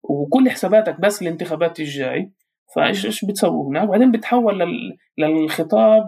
وكل 0.04 0.50
حساباتك 0.50 1.02
بس 1.02 1.22
الانتخابات 1.22 1.80
الجاي 1.80 2.32
فايش 2.76 3.06
إيش 3.06 3.26
بتسووا 3.26 3.70
هناك؟ 3.70 3.88
وبعدين 3.88 4.12
بتحول 4.12 4.60
لل... 4.60 4.98
للخطاب 5.18 6.06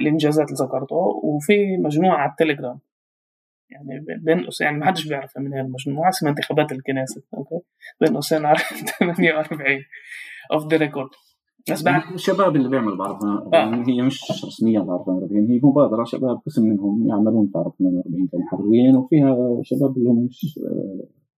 الانجازات 0.00 0.46
اللي 0.46 0.66
ذكرته 0.66 0.96
وفي 1.24 1.76
مجموعة 1.76 2.16
على 2.16 2.30
التليجرام. 2.30 2.78
يعني 3.70 4.04
بين 4.18 4.46
يعني 4.60 4.78
ما 4.78 4.86
حدش 4.86 5.08
بيعرفها 5.08 5.42
من 5.42 5.54
هي 5.54 5.60
المجموعة 5.60 6.08
اسمها 6.08 6.30
انتخابات 6.30 6.72
الكنيست 6.72 7.22
أوكي؟ 7.34 7.60
بين 8.00 8.14
قوسين 8.14 8.46
عرب 8.46 8.58
48 8.98 9.80
off 10.52 10.66
the 10.66 10.76
record 10.76 11.10
بس 11.70 11.82
بعد 11.82 12.02
الشباب 12.14 12.56
اللي 12.56 12.68
بيعملوا 12.68 12.96
بعرفوها 12.96 13.50
آه. 13.54 13.84
هي 13.88 14.02
مش 14.02 14.44
رسميا 14.44 14.80
بعرب 14.80 15.06
48 15.06 15.50
هي 15.50 15.60
مبادرة 15.62 16.04
شباب 16.04 16.40
قسم 16.46 16.62
منهم 16.62 17.08
يعملون 17.08 17.50
بعرب 17.54 17.72
48 17.78 18.28
كمحررين 18.32 18.96
وفيها 18.96 19.36
شباب 19.62 19.96
اللي 19.96 20.10
هم 20.10 20.24
مش 20.24 20.60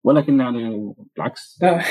ولكن 0.03 0.39
يعني 0.39 0.93
بالعكس. 1.15 1.63
آه. 1.63 1.81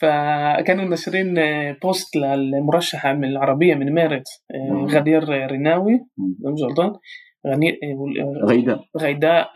فكانوا 0.00 0.84
ناشرين 0.84 1.34
بوست 1.82 2.16
للمرشحة 2.16 3.12
من 3.12 3.24
العربية 3.24 3.74
من 3.74 3.94
مارس 3.94 4.44
آه، 4.54 4.86
غدير 4.90 5.28
ريناوي 5.28 6.00
مش 6.18 6.62
غلطان 6.62 6.92
غيداء. 8.48 8.80
غيداء 8.98 9.50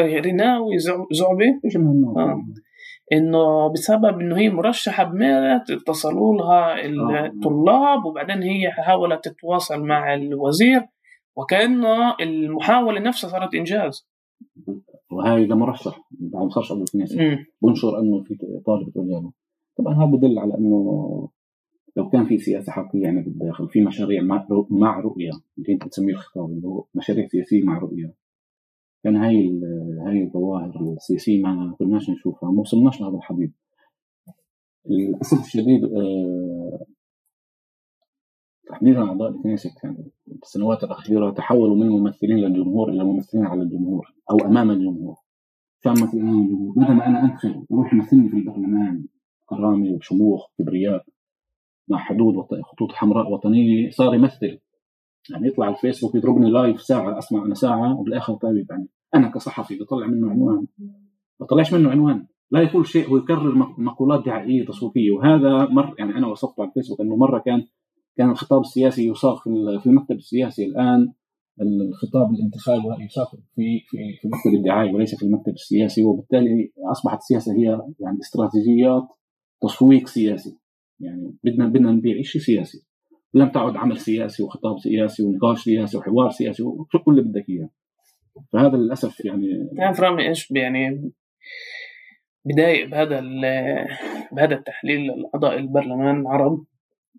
ريناوي 0.00 0.78
زعبي. 1.12 1.60
إيش 1.64 1.76
إنه 3.12 3.72
بسبب 3.72 4.20
إنه 4.20 4.38
هي 4.38 4.50
مرشحة 4.50 5.04
بميرت 5.04 5.70
اتصلوا 5.70 6.36
لها 6.36 6.86
الطلاب 7.26 8.04
وبعدين 8.04 8.42
هي 8.42 8.70
حاولت 8.70 9.28
تتواصل 9.28 9.82
مع 9.82 10.14
الوزير 10.14 10.82
وكأنه 11.36 12.16
المحاولة 12.20 13.00
نفسها 13.00 13.30
صارت 13.30 13.54
إنجاز. 13.54 14.08
وهي 15.10 15.44
إذا 15.44 15.54
مرشح 15.54 16.00
بعد 16.10 16.42
ما 16.42 16.48
صارش 16.48 16.72
الكنيسه 16.72 17.38
بنشر 17.62 17.98
إنه 17.98 18.22
في 18.22 18.34
طالب 18.66 18.92
تواجهه 18.94 19.32
طبعا 19.76 19.94
هذا 19.94 20.04
بدل 20.04 20.38
على 20.38 20.58
إنه 20.58 21.28
لو 21.96 22.08
كان 22.10 22.24
في 22.24 22.38
سياسة 22.38 22.72
حقيقية 22.72 23.02
يعني 23.02 23.22
بالداخل 23.22 23.68
في 23.68 23.80
مشاريع 23.80 24.22
مع 24.70 25.00
رؤية 25.00 25.30
اللي 25.58 25.72
أنت 25.72 25.88
تسميه 25.88 26.12
الخطاب 26.12 26.50
اللي 26.50 26.68
هو 26.68 26.84
مشاريع 26.94 27.26
سياسية 27.26 27.64
مع 27.64 27.78
رؤية. 27.78 28.14
كان 29.04 29.16
هاي 29.16 29.60
هاي 30.06 30.22
الظواهر 30.24 30.92
السياسية 30.96 31.42
ما 31.42 31.74
كناش 31.78 32.10
نشوفها 32.10 32.50
ما 32.50 32.60
وصلناش 32.60 33.00
لهذا 33.00 33.16
الحديث. 33.16 33.50
للأسف 34.86 35.44
الشديد 35.44 35.84
آه، 35.84 36.86
تحديدا 38.68 39.02
اعضاء 39.02 39.30
الكنيسة 39.30 39.70
يعني 39.84 40.10
السنوات 40.42 40.84
الأخيرة 40.84 41.30
تحولوا 41.30 41.76
من 41.76 41.88
ممثلين 41.88 42.36
للجمهور 42.36 42.88
إلى 42.88 43.04
ممثلين 43.04 43.44
على 43.44 43.62
الجمهور 43.62 44.14
أو 44.30 44.36
أمام 44.36 44.70
الجمهور. 44.70 45.16
كان 45.82 45.92
مثل 45.92 46.18
أمام 46.18 46.42
الجمهور. 46.42 46.74
بدل 46.76 46.94
ما 46.94 47.06
أنا 47.06 47.24
أدخل 47.24 47.66
أروح 47.72 47.94
يمثلني 47.94 48.28
في 48.28 48.36
البرلمان 48.36 49.04
كرامه 49.46 49.90
وشموخ 49.90 50.46
كبرياء 50.58 51.04
مع 51.88 51.98
حدود 51.98 52.34
خطوط 52.62 52.92
حمراء 52.92 53.32
وطنية 53.32 53.90
صار 53.90 54.14
يمثل. 54.14 54.58
يعني 55.30 55.48
يطلع 55.48 55.66
على 55.66 55.74
الفيسبوك 55.74 56.14
يضربني 56.14 56.50
لايف 56.50 56.82
ساعة 56.82 57.18
أسمع 57.18 57.44
أنا 57.44 57.54
ساعة 57.54 58.00
وبالآخر 58.00 58.34
طيب 58.34 58.66
يعني. 58.70 58.88
أنا 59.14 59.28
كصحفي 59.28 59.78
بطلع 59.78 60.06
منه 60.06 60.30
عنوان. 60.30 60.66
بطلعش 61.40 61.74
منه 61.74 61.90
عنوان. 61.90 62.26
لا 62.50 62.62
يقول 62.62 62.86
شيء 62.86 63.08
هو 63.08 63.16
يكرر 63.16 63.54
مقولات 63.78 64.26
دعائية 64.26 64.66
تصويفيه 64.66 65.10
وهذا 65.10 65.66
مر 65.66 65.94
يعني 65.98 66.16
أنا 66.16 66.26
وصفت 66.26 66.60
على 66.60 66.68
الفيسبوك 66.68 67.00
إنه 67.00 67.16
مرة 67.16 67.38
كان 67.38 67.66
كان 68.16 68.30
الخطاب 68.30 68.60
السياسي 68.60 69.08
يصاغ 69.08 69.40
في 69.80 69.86
المكتب 69.86 70.16
السياسي. 70.16 70.64
الآن 70.64 71.12
الخطاب 71.60 72.34
الانتخابي 72.34 73.04
يصاغ 73.04 73.26
في 73.54 73.80
في 73.86 73.98
في 74.20 74.28
مكتب 74.28 74.58
الدعاية 74.58 74.94
وليس 74.94 75.14
في 75.14 75.26
المكتب 75.26 75.52
السياسي. 75.52 76.04
وبالتالي 76.04 76.72
أصبحت 76.92 77.18
السياسة 77.18 77.52
هي 77.52 77.80
يعني 78.00 78.18
استراتيجيات 78.20 79.08
تسويق 79.62 80.06
سياسي. 80.06 80.58
يعني 81.00 81.34
بدنا 81.44 81.66
بدنا 81.66 81.90
نبيع 81.90 82.22
شيء 82.22 82.42
سياسي. 82.42 82.78
لم 83.34 83.48
تعد 83.48 83.76
عمل 83.76 83.98
سياسي 83.98 84.42
وخطاب 84.42 84.78
سياسي 84.78 85.22
ونقاش 85.22 85.64
سياسي 85.64 85.96
وحوار 85.96 86.30
سياسي 86.30 86.62
وكل 86.62 87.02
اللي 87.08 87.22
بدك 87.22 87.48
إياه. 87.48 87.70
فهذا 88.52 88.76
للأسف 88.76 89.24
يعني 89.24 89.70
تعرف 89.76 90.00
رامي 90.00 90.28
إيش 90.28 90.50
يعني 90.50 91.12
بداية 92.44 92.86
بهذا 92.86 93.20
بهذا 94.32 94.54
التحليل 94.54 95.10
الاعضاء 95.10 95.58
البرلمان 95.58 96.20
العرب 96.20 96.64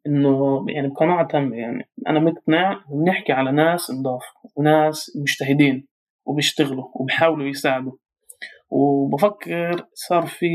إنه 0.07 0.65
يعني 0.69 0.87
بقناعة 0.87 1.27
تامة 1.27 1.55
يعني. 1.55 1.89
أنا 2.07 2.19
مقتنع 2.19 2.83
بنحكي 2.89 3.33
على 3.33 3.51
ناس 3.51 3.91
نضاف 3.91 4.23
وناس 4.55 5.17
مجتهدين 5.21 5.87
وبيشتغلوا 6.25 6.85
وبيحاولوا 6.95 7.47
يساعدوا. 7.47 7.93
وبفكر 8.69 9.85
صار 9.93 10.25
في 10.25 10.47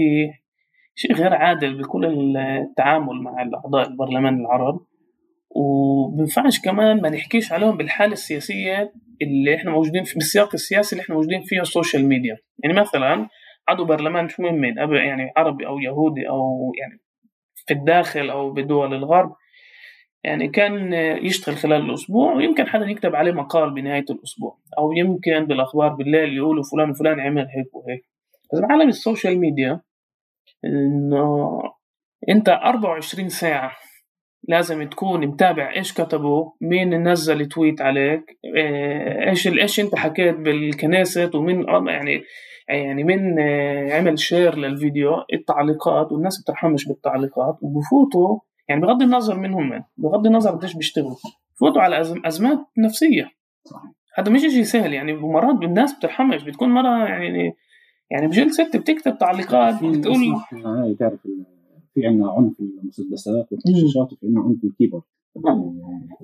شيء 1.00 1.12
غير 1.12 1.34
عادل 1.34 1.78
بكل 1.78 2.36
التعامل 2.36 3.22
مع 3.22 3.42
الأعضاء 3.42 3.88
البرلمان 3.88 4.40
العرب 4.40 4.80
وبنفعش 5.50 6.60
كمان 6.60 7.00
ما 7.00 7.10
نحكيش 7.10 7.52
عليهم 7.52 7.76
بالحالة 7.76 8.12
السياسية 8.12 8.92
اللي 9.22 9.54
إحنا 9.54 9.70
موجودين 9.70 10.04
في 10.04 10.14
بالسياق 10.14 10.50
السياسي 10.54 10.92
اللي 10.92 11.02
إحنا 11.02 11.14
موجودين 11.14 11.42
فيه 11.42 11.60
السوشيال 11.60 12.08
ميديا. 12.08 12.36
يعني 12.64 12.80
مثلا 12.80 13.28
عضو 13.68 13.84
برلمان 13.84 14.24
مش 14.24 14.40
مهم؟ 14.40 14.60
مين 14.60 14.74
يعني 14.78 15.32
عربي 15.36 15.66
أو 15.66 15.78
يهودي 15.78 16.28
أو 16.28 16.72
يعني 16.80 17.00
في 17.66 17.74
الداخل 17.74 18.30
أو 18.30 18.52
بدول 18.52 18.94
الغرب. 18.94 19.32
يعني 20.24 20.48
كان 20.48 20.92
يشتغل 21.24 21.56
خلال 21.56 21.84
الأسبوع 21.84 22.34
ويمكن 22.34 22.66
حدا 22.66 22.86
يكتب 22.86 23.14
عليه 23.14 23.32
مقال 23.32 23.74
بنهاية 23.74 24.04
الأسبوع 24.10 24.58
أو 24.78 24.92
يمكن 24.92 25.46
بالأخبار 25.46 25.88
بالليل 25.88 26.36
يقولوا 26.36 26.62
فلان 26.72 26.90
وفلان 26.90 27.20
عمل 27.20 27.46
هيك 27.56 27.74
وهيك. 27.76 28.04
بس 28.52 28.60
بعالم 28.60 28.88
ال 28.88 28.95
social 28.95 29.38
media 29.38 29.80
إنه 30.64 31.60
أنت 32.28 32.48
24 32.48 33.28
ساعة 33.28 33.72
لازم 34.48 34.88
تكون 34.88 35.26
متابع 35.26 35.72
إيش 35.76 35.92
كتبوا 35.92 36.50
مين 36.60 37.08
نزل 37.08 37.48
tweet 37.48 37.80
عليك 37.80 38.38
آه، 38.58 39.28
إيش 39.30 39.46
إيش 39.48 39.80
أنت 39.80 39.94
حكيت 39.94 40.36
بالكنيست 40.36 41.30
ومين 41.34 41.64
يعني 41.88 42.22
يعني 42.68 43.04
مين 43.04 43.38
آه، 43.38 43.92
عمل 43.92 44.18
share 44.18 44.58
للفيديو 44.58 45.10
التعليقات 45.32 46.12
والناس 46.12 46.42
بترحمش 46.42 46.88
بالتعليقات 46.88 47.58
وبفوتوا 47.62 48.38
يعني 48.68 48.80
بغض 48.80 49.02
النظر 49.02 49.38
منهم 49.38 49.68
من 49.68 49.80
بغض 49.96 50.26
النظر 50.26 50.50
قديش 50.50 50.74
بيشتغلوا 50.74 51.16
بفوتوا 51.56 51.82
على 51.82 52.00
أزمات 52.00 52.58
نفسية. 52.78 53.30
هذا 54.14 54.32
مش 54.32 54.40
شيء 54.40 54.62
سهل 54.62 54.94
يعني 54.94 55.12
مرات 55.12 55.62
الناس 55.62 55.98
بترحمش 55.98 56.42
بتكون 56.42 56.68
مرة 56.68 57.08
يعني 57.08 57.56
يعني 58.10 58.26
بجيل 58.26 58.50
ست 58.50 58.76
بتكتب 58.76 59.18
تعليقات 59.18 59.84
بتقول 59.84 60.16
هاي 60.64 60.94
تعرف 60.94 61.20
في 61.94 62.06
عندنا 62.06 62.30
عنف 62.30 62.60
المسدسات 62.60 63.48
والشاشات 63.52 64.12
وفي 64.12 64.26
عندنا 64.26 64.40
عنف 64.42 64.64
ال 64.64 64.68
keyboard. 64.68 65.02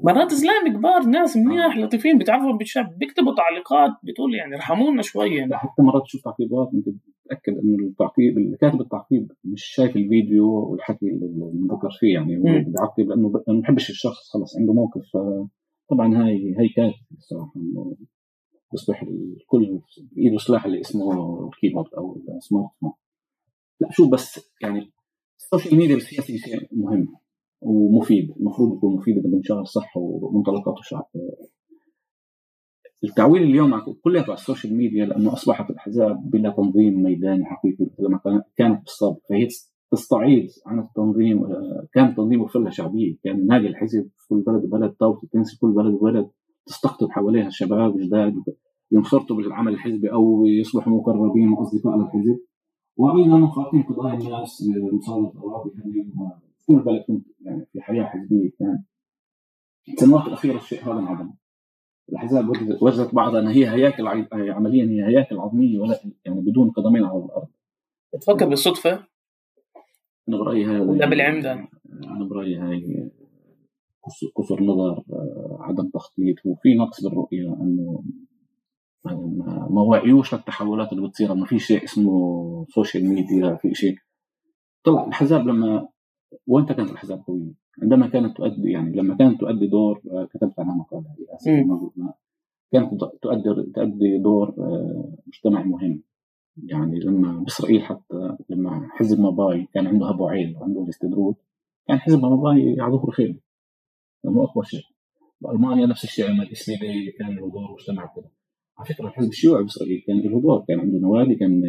مرات 0.03 0.35
زلام 0.35 0.77
كبار 0.77 1.03
ناس 1.03 1.37
منيح 1.37 1.77
لطيفين 1.77 2.18
بتعرفوا 2.18 2.53
بالشاب 2.53 2.99
بيكتبوا 2.99 3.35
تعليقات 3.35 3.90
بتقول 4.03 4.35
يعني 4.35 4.55
ارحمونا 4.55 5.03
شوية 5.03 5.38
يعني. 5.38 5.57
حتى 5.57 5.83
مرات 5.83 6.03
تشوف 6.03 6.22
تعقيبات 6.25 6.70
أنت 6.75 6.88
بتتاكد 6.88 7.59
إنه 7.59 7.87
التعقيب 7.87 8.38
اللي 8.38 8.57
كاتب 8.57 8.81
التعقيب 8.81 9.33
مش 9.44 9.64
شايف 9.64 9.96
الفيديو 9.96 10.70
والحكي 10.70 11.07
اللي 11.07 11.66
ذكر 11.72 11.90
فيه 12.01 12.14
يعني 12.14 12.37
هو 12.37 12.42
بيعقب 12.42 13.09
لأنه 13.09 13.42
ما 13.49 13.61
بحبش 13.61 13.90
الشخص 13.90 14.31
خلص 14.33 14.57
عنده 14.59 14.72
موقف 14.72 15.16
طبعا 15.90 16.16
هاي 16.16 16.55
هاي 16.59 16.68
كارثة 16.68 17.07
الصراحه 17.16 17.53
إنه 17.57 17.96
يصبح 18.75 19.03
الكل 19.03 19.81
بايده 20.13 20.39
سلاح 20.39 20.65
اللي 20.65 20.81
اسمه 20.81 21.47
ال 21.47 21.52
keyboard 21.52 21.95
أو 21.95 22.23
ال 22.37 22.42
smart 22.42 22.71
phone 22.81 22.93
لا 23.81 23.89
شو 23.91 24.11
بس 24.11 24.51
يعني 24.63 24.93
ال 25.39 25.44
social 25.44 25.77
media 25.77 25.95
بالسياسة 25.95 26.37
شيء 26.37 26.69
مهم 26.73 27.09
ومفيد 27.61 28.31
المفروض 28.37 28.77
يكون 28.77 28.97
مفيد 28.97 29.19
إذا 29.19 29.29
بنشغل 29.29 29.67
صح 29.67 29.97
ومنطلقاته 29.97 30.83
التعويل 33.05 33.43
اليوم 33.43 33.81
كلها 34.05 34.23
على 34.23 34.35
ال 34.35 34.41
social 34.41 34.77
media 34.77 35.07
لأنه 35.07 35.33
أصبحت 35.33 35.71
الأحزاب 35.71 36.31
بلا 36.31 36.51
تنظيم 36.51 37.03
ميداني 37.03 37.45
حقيقي 37.45 37.87
لما 37.99 38.43
كانت 38.57 38.83
بالسابق 38.83 39.19
فهي 39.29 39.49
تستعيض 39.93 40.49
عن 40.67 40.79
التنظيم 40.79 41.45
آه، 41.45 41.87
كان 41.93 42.09
التنظيم 42.09 42.41
وفر 42.41 42.71
شعبيه 42.71 43.17
كان 43.25 43.47
نادي 43.47 43.67
الحزب 43.67 44.11
في 44.17 44.29
كل 44.29 44.41
بلد 44.47 44.65
وبلد 44.65 44.91
طاوله 44.91 45.21
تنس 45.33 45.59
بكل 45.61 45.73
بلد 45.73 45.95
وبلد. 45.95 46.31
تستقطب 46.67 47.11
حواليها 47.11 47.47
الشباب 47.47 47.99
جداد 47.99 48.35
ينخرطوا 48.93 49.37
بالعمل 49.37 49.73
الحزبي 49.73 50.13
أو 50.13 50.47
يصبحوا 50.47 50.93
مقربين 50.93 51.49
واصدقاء 51.49 51.99
للحزب 51.99 52.39
وأيضا 52.97 53.47
حاطين 53.47 53.83
قضايا 53.83 54.15
الناس 54.15 54.65
مصادره 54.93 55.33
الاراضي 55.37 55.71
في 55.71 56.67
كل 56.67 56.77
بلد 56.77 57.05
كنت 57.07 57.27
يعني 57.41 57.67
في 57.73 57.81
حياة 57.81 58.05
حزبية 58.05 58.51
كان 58.59 58.83
السنوات 59.89 60.27
الأخيرة 60.27 60.57
الشيء 60.57 60.85
هذا 60.85 60.93
انعدم 60.93 61.31
الأحزاب 62.09 62.49
وجدت 62.83 63.15
بعضها 63.15 63.41
انها 63.41 63.53
هي 63.53 63.71
هياكل 63.71 64.07
عمليا 64.33 64.85
هي 64.85 65.07
هياكل 65.07 65.39
عظمية 65.39 65.79
ولا 65.79 66.01
يعني 66.25 66.41
بدون 66.41 66.71
قدمين 66.71 67.05
على 67.05 67.25
الأرض 67.25 67.49
تفكر 68.21 68.49
بالصدفة؟ 68.49 69.07
أنا 70.29 70.37
برأيي 70.37 70.67
هذا 70.67 70.81
ولا 70.81 71.07
بالعمد؟ 71.07 71.53
أنا 71.93 72.25
برأيي 72.25 72.57
هاي 72.57 73.11
قصر 74.37 74.62
نظر 74.62 75.03
عدم 75.61 75.88
تخطيط. 75.88 76.37
وفي 76.45 76.75
نقص 76.75 77.05
بالرؤية 77.05 77.49
إنه 77.61 78.05
ما 79.71 79.83
وعيوش 79.83 80.35
للتحولات 80.35 80.92
اللي 80.92 81.09
بتصير. 81.09 81.33
إنه 81.33 81.45
في 81.45 81.59
شيء 81.59 81.85
اسمه 81.85 82.66
social 82.69 83.05
media 83.05 83.55
في 83.55 83.75
شيء. 83.75 83.97
طلع 84.85 85.07
الأحزاب 85.07 85.47
لما 85.49 85.88
وانت 86.47 86.73
كانت 86.73 86.90
الحزاب 86.90 87.23
قوية؟ 87.27 87.53
عندما 87.83 88.09
كانت 88.09 88.37
تؤدي 88.37 88.71
يعني 88.71 88.97
لما 88.97 89.16
كانت 89.16 89.40
تؤدي 89.40 89.66
دور 89.66 90.03
كتبت 90.35 90.61
عنها 90.61 90.75
مقالة 90.75 91.05
كانت 92.73 93.05
تؤدي 93.23 93.73
تؤدي 93.75 94.19
دور 94.19 94.55
آه، 94.59 95.12
مجتمعي 95.27 95.64
مهم. 95.64 96.03
يعني 96.64 96.99
لما 96.99 97.38
بإسرائيل 97.38 97.83
حتى 97.83 98.37
لما 98.51 98.88
حزب 98.90 99.21
ماباي 99.21 99.69
كان 99.75 99.87
عنده 99.87 100.11
هبوعيل 100.11 100.57
وعنده 100.57 100.83
الهستدروت 100.83 101.35
كان 101.88 101.99
حزب 101.99 102.23
ماباي 102.23 102.77
على 102.81 102.92
ظهر 102.92 103.11
خيل 103.11 103.40
لأنه 104.25 104.45
أقوى 104.45 104.65
شيء. 104.65 104.85
بألمانيا 105.41 105.87
نفس 105.87 106.05
الشيء 106.05 106.27
لما 106.27 106.43
الاس 106.43 106.71
كان 107.19 107.37
له 107.37 107.51
دور 107.51 107.73
مجتمعي 107.73 108.09
كذا 108.17 108.31
على 108.79 108.89
فكرة 108.95 109.09
الحزب 109.09 109.29
الشيوعي 109.29 109.63
باسرائيل 109.63 110.03
كان 110.07 110.21
له 110.21 110.41
دور 110.41 110.65
كان 110.69 110.81
عنده 110.81 110.99
نوادي 110.99 111.35
كان 111.35 111.63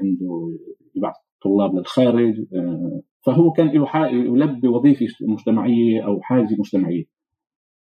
عنده 0.00 0.58
يبعث 0.94 1.14
طلاب 1.42 1.74
للخارج 1.74 2.34
آه، 2.54 3.02
فهو 3.26 3.52
كان 3.52 3.66
له 3.68 4.06
يلبي 4.08 4.68
وظيفة 4.68 5.06
مجتمعية 5.20 6.06
أو 6.06 6.20
حاجة 6.22 6.56
مجتمعية. 6.58 7.04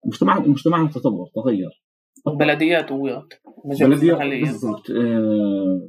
المجتمع 0.05 0.39
المجتمع 0.39 0.87
تطور 0.87 1.29
تغير. 1.35 1.83
بلديات 2.27 2.93
ويات 2.93 3.35
بلديات 3.81 4.19
بالضبط. 4.19 4.91
آه 4.91 5.89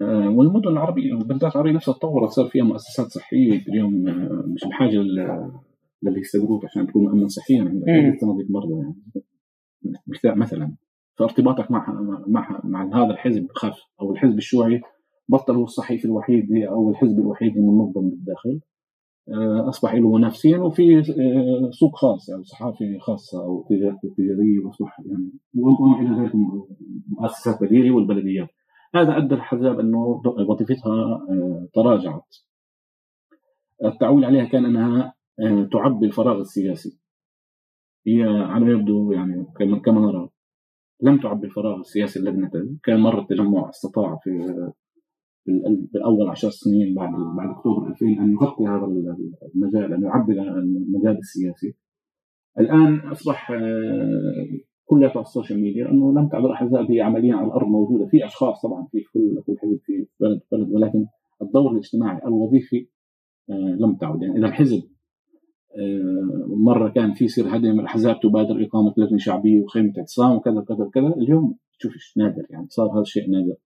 آه 0.00 0.28
والمدن 0.28 0.68
العربية 0.68 1.12
البلدات 1.12 1.52
العربية 1.52 1.72
نفسها 1.72 1.94
تطورت 1.94 2.30
صار 2.30 2.46
فيها 2.46 2.64
مؤسسات 2.64 3.06
صحية 3.06 3.62
اليوم 3.68 3.92
مش 4.54 4.60
بحاجة 4.70 5.00
للي 6.02 6.20
يستدروك 6.20 6.64
عشان 6.64 6.86
تكون 6.86 7.04
مؤمن 7.04 7.28
صحيا 7.28 7.62
عندك. 7.62 8.20
تنظيف 8.20 8.50
مرضى 8.50 8.74
يعني. 8.74 8.94
مثلا. 10.36 10.76
فارتباطك 11.18 11.70
مع 11.70 12.00
مع 12.28 12.60
مع 12.64 13.04
هذا 13.04 13.10
الحزب 13.10 13.46
خف. 13.50 13.76
أو 14.00 14.12
الحزب 14.12 14.38
الشيوعي 14.38 14.80
بطل 15.28 15.54
هو 15.54 15.64
الصحيفه 15.64 16.06
الوحيد 16.06 16.46
أو 16.68 16.90
الحزب 16.90 17.18
الوحيد 17.18 17.56
المنظم 17.56 18.10
بالداخل. 18.10 18.60
آه، 19.28 19.68
أصبح 19.68 19.94
له 19.94 20.12
منافسين 20.16 20.60
وفي 20.60 20.98
آه، 20.98 21.70
سوق 21.70 21.96
خاص 21.96 22.30
أو 22.30 22.42
صحافة 22.42 22.98
خاصة 23.00 23.44
أو 23.44 23.66
تجاريه 24.16 24.58
وأصبح 24.64 25.00
يعني 25.06 25.32
وما 25.56 26.00
إلى 26.00 26.22
ذلك 26.22 26.32
مؤسسات 27.08 27.62
بديلة 27.62 27.94
والبلديات. 27.94 28.48
هذا 28.94 29.16
أدى 29.16 29.34
الحزاب 29.34 29.80
إنه 29.80 30.22
وظيفتها 30.48 30.92
آه، 31.30 31.68
تراجعت. 31.74 32.36
التعويل 33.84 34.24
عليها 34.24 34.44
كان 34.44 34.64
أنها 34.64 35.14
تعبي 35.72 36.06
الفراغ 36.06 36.40
السياسي. 36.40 36.98
هي 38.06 38.22
على 38.22 38.64
ما 38.64 38.72
يبدو 38.72 39.12
يعني 39.12 39.46
كما 39.84 40.00
نرى 40.00 40.28
لم 41.02 41.20
تعبي 41.20 41.46
الفراغ 41.46 41.80
السياسي 41.80 42.20
نتج 42.20 42.76
كان 42.82 43.00
مرة 43.00 43.20
التجمع 43.20 43.68
استطاع 43.68 44.16
في 44.22 44.30
بالاول 45.92 46.28
عشر 46.30 46.50
سنين 46.50 46.94
بعد 46.94 47.10
بعد 47.36 47.48
أكتوبر 47.56 47.88
2000 47.88 48.06
أن 48.06 48.32
يغطي 48.32 48.64
هذا 48.64 48.84
المجال 49.54 49.92
أن 49.92 50.02
يعبي 50.02 50.32
المجال 50.32 51.18
السياسي. 51.18 51.74
الآن 52.58 52.98
أصبح 52.98 53.50
آه، 53.50 54.46
كلها 54.84 55.10
على 55.10 55.20
ال 55.20 55.26
social 55.26 55.60
media 55.60 55.90
انه 55.90 56.12
لم 56.12 56.28
تعد 56.28 56.44
الاحزاب 56.44 56.90
هي 56.90 57.00
عمليا 57.00 57.34
على 57.34 57.46
الأرض 57.46 57.66
موجودة 57.66 58.06
في 58.06 58.24
أشخاص 58.24 58.62
طبعا 58.62 58.86
في 58.92 59.00
كل 59.14 59.42
كل 59.46 59.58
حزب 59.58 59.78
في 59.82 60.06
بلد 60.20 60.40
بلد 60.52 60.72
ولكن 60.72 61.06
الدور 61.42 61.72
الاجتماعي 61.72 62.20
الوظيفي 62.26 62.88
آه، 63.50 63.76
لم 63.80 63.96
تعد. 63.96 64.22
يعني 64.22 64.38
اذا 64.38 64.46
الحزب 64.46 64.78
آه، 64.78 64.97
مرة 66.46 66.88
كان 66.88 67.14
في 67.14 67.24
يصير 67.24 67.56
هدم 67.56 67.80
الاحزاب 67.80 68.20
تبادر 68.20 68.64
إقامة 68.64 68.94
لجنه 68.96 69.18
شعبية 69.18 69.60
وخيمة 69.60 69.92
اعتصام 69.98 70.32
وكذا 70.32 70.58
وكذا 70.58 70.84
وكذا. 70.84 71.06
اليوم 71.16 71.56
تشوف 71.78 71.92
نادر 72.16 72.46
يعني 72.50 72.66
صار 72.68 72.92
هذا 72.92 73.00
الشيء 73.00 73.30
نادر. 73.30 73.56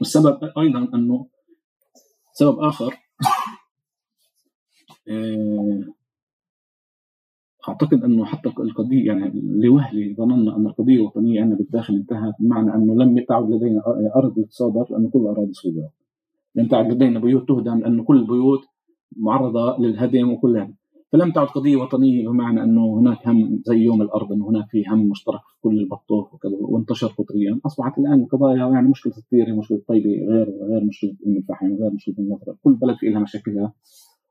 والسبب 0.00 0.38
أيضا 0.58 0.88
أنه 0.94 1.26
سبب 2.32 2.58
آخر 2.58 2.94
آه، 5.08 5.84
أعتقد 7.68 8.04
أنه 8.04 8.24
حتى 8.24 8.48
القضية 8.48 9.06
يعني 9.06 9.32
لوهله 9.64 10.14
ظننا 10.14 10.56
أن 10.56 10.66
القضية 10.66 10.94
الوطنية 10.94 11.40
عندنا 11.40 11.58
بالداخل 11.58 11.94
انتهت 11.94 12.34
بمعنى 12.40 12.74
أنه 12.74 12.94
لم 12.94 13.24
تعد 13.28 13.50
لدينا 13.50 13.82
أرض 14.16 14.44
تصادر 14.50 14.86
لأنه 14.90 15.10
كل 15.10 15.26
أراضي 15.26 15.52
صغيرة. 15.52 15.90
لم 16.54 16.68
تعد 16.68 16.92
لدينا 16.92 17.20
بيوت 17.20 17.48
تهدم 17.48 17.78
لأنه 17.78 18.04
كل 18.04 18.16
البيوت 18.16 18.60
معرضة 19.16 19.78
للهدم 19.78 20.32
وكلها. 20.32 20.77
فلم 21.12 21.32
تعد 21.32 21.46
قضية 21.46 21.76
وطنية 21.76 22.28
بمعنى 22.28 22.62
أنه 22.62 22.98
هناك 23.00 23.28
هم 23.28 23.62
زي 23.64 23.76
يوم 23.76 24.02
الأرض 24.02 24.32
أنه 24.32 24.48
هناك 24.48 24.68
في 24.70 24.84
هم 24.88 25.08
مشترك 25.08 25.40
في 25.40 25.60
كل 25.60 25.78
البطوف 25.78 26.34
وكذا 26.34 26.56
وانتشر 26.60 27.06
قطريا. 27.06 27.60
أصبحت 27.66 27.98
الآن 27.98 28.24
قضايا 28.24 28.56
يعني 28.56 28.88
مشكلة 28.88 29.12
الطيرة 29.18 29.54
مشكلة 29.54 29.80
طيبة 29.88 30.10
غير 30.10 30.46
غير 30.70 30.84
مشكلة 30.84 31.16
أم 31.26 31.36
الفحم 31.36 31.66
غير 31.66 31.90
مشكلة 31.92 32.14
النفرة 32.18 32.56
كل 32.62 32.74
بلد 32.74 32.96
في 32.96 33.08
لها 33.10 33.20
مشاكلها. 33.20 33.72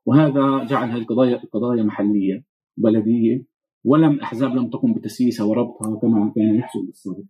وهذا 0.06 0.64
جعل 0.64 0.90
هذه 0.90 0.98
القضايا 0.98 1.42
قضايا 1.54 1.84
محلية 1.84 2.44
بلدية 2.78 3.46
ولم 3.86 4.12
الأحزاب 4.12 4.56
لم 4.56 4.70
تقم 4.70 4.94
بتسييسها 4.94 5.46
وربطها 5.46 6.00
كما 6.00 6.32
كان 6.36 6.56
يحصل 6.56 6.86
بالسابق 6.86 7.24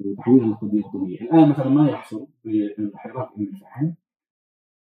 وتحويلها 0.00 0.48
لقضية 0.48 0.82
وطنية 0.84 1.20
الآن 1.20 1.48
مثلا 1.48 1.68
ما 1.68 1.88
يحصل 1.88 2.26
في 2.42 2.70
حراك 2.94 3.28
أم 3.38 3.42
الفحم. 3.42 3.90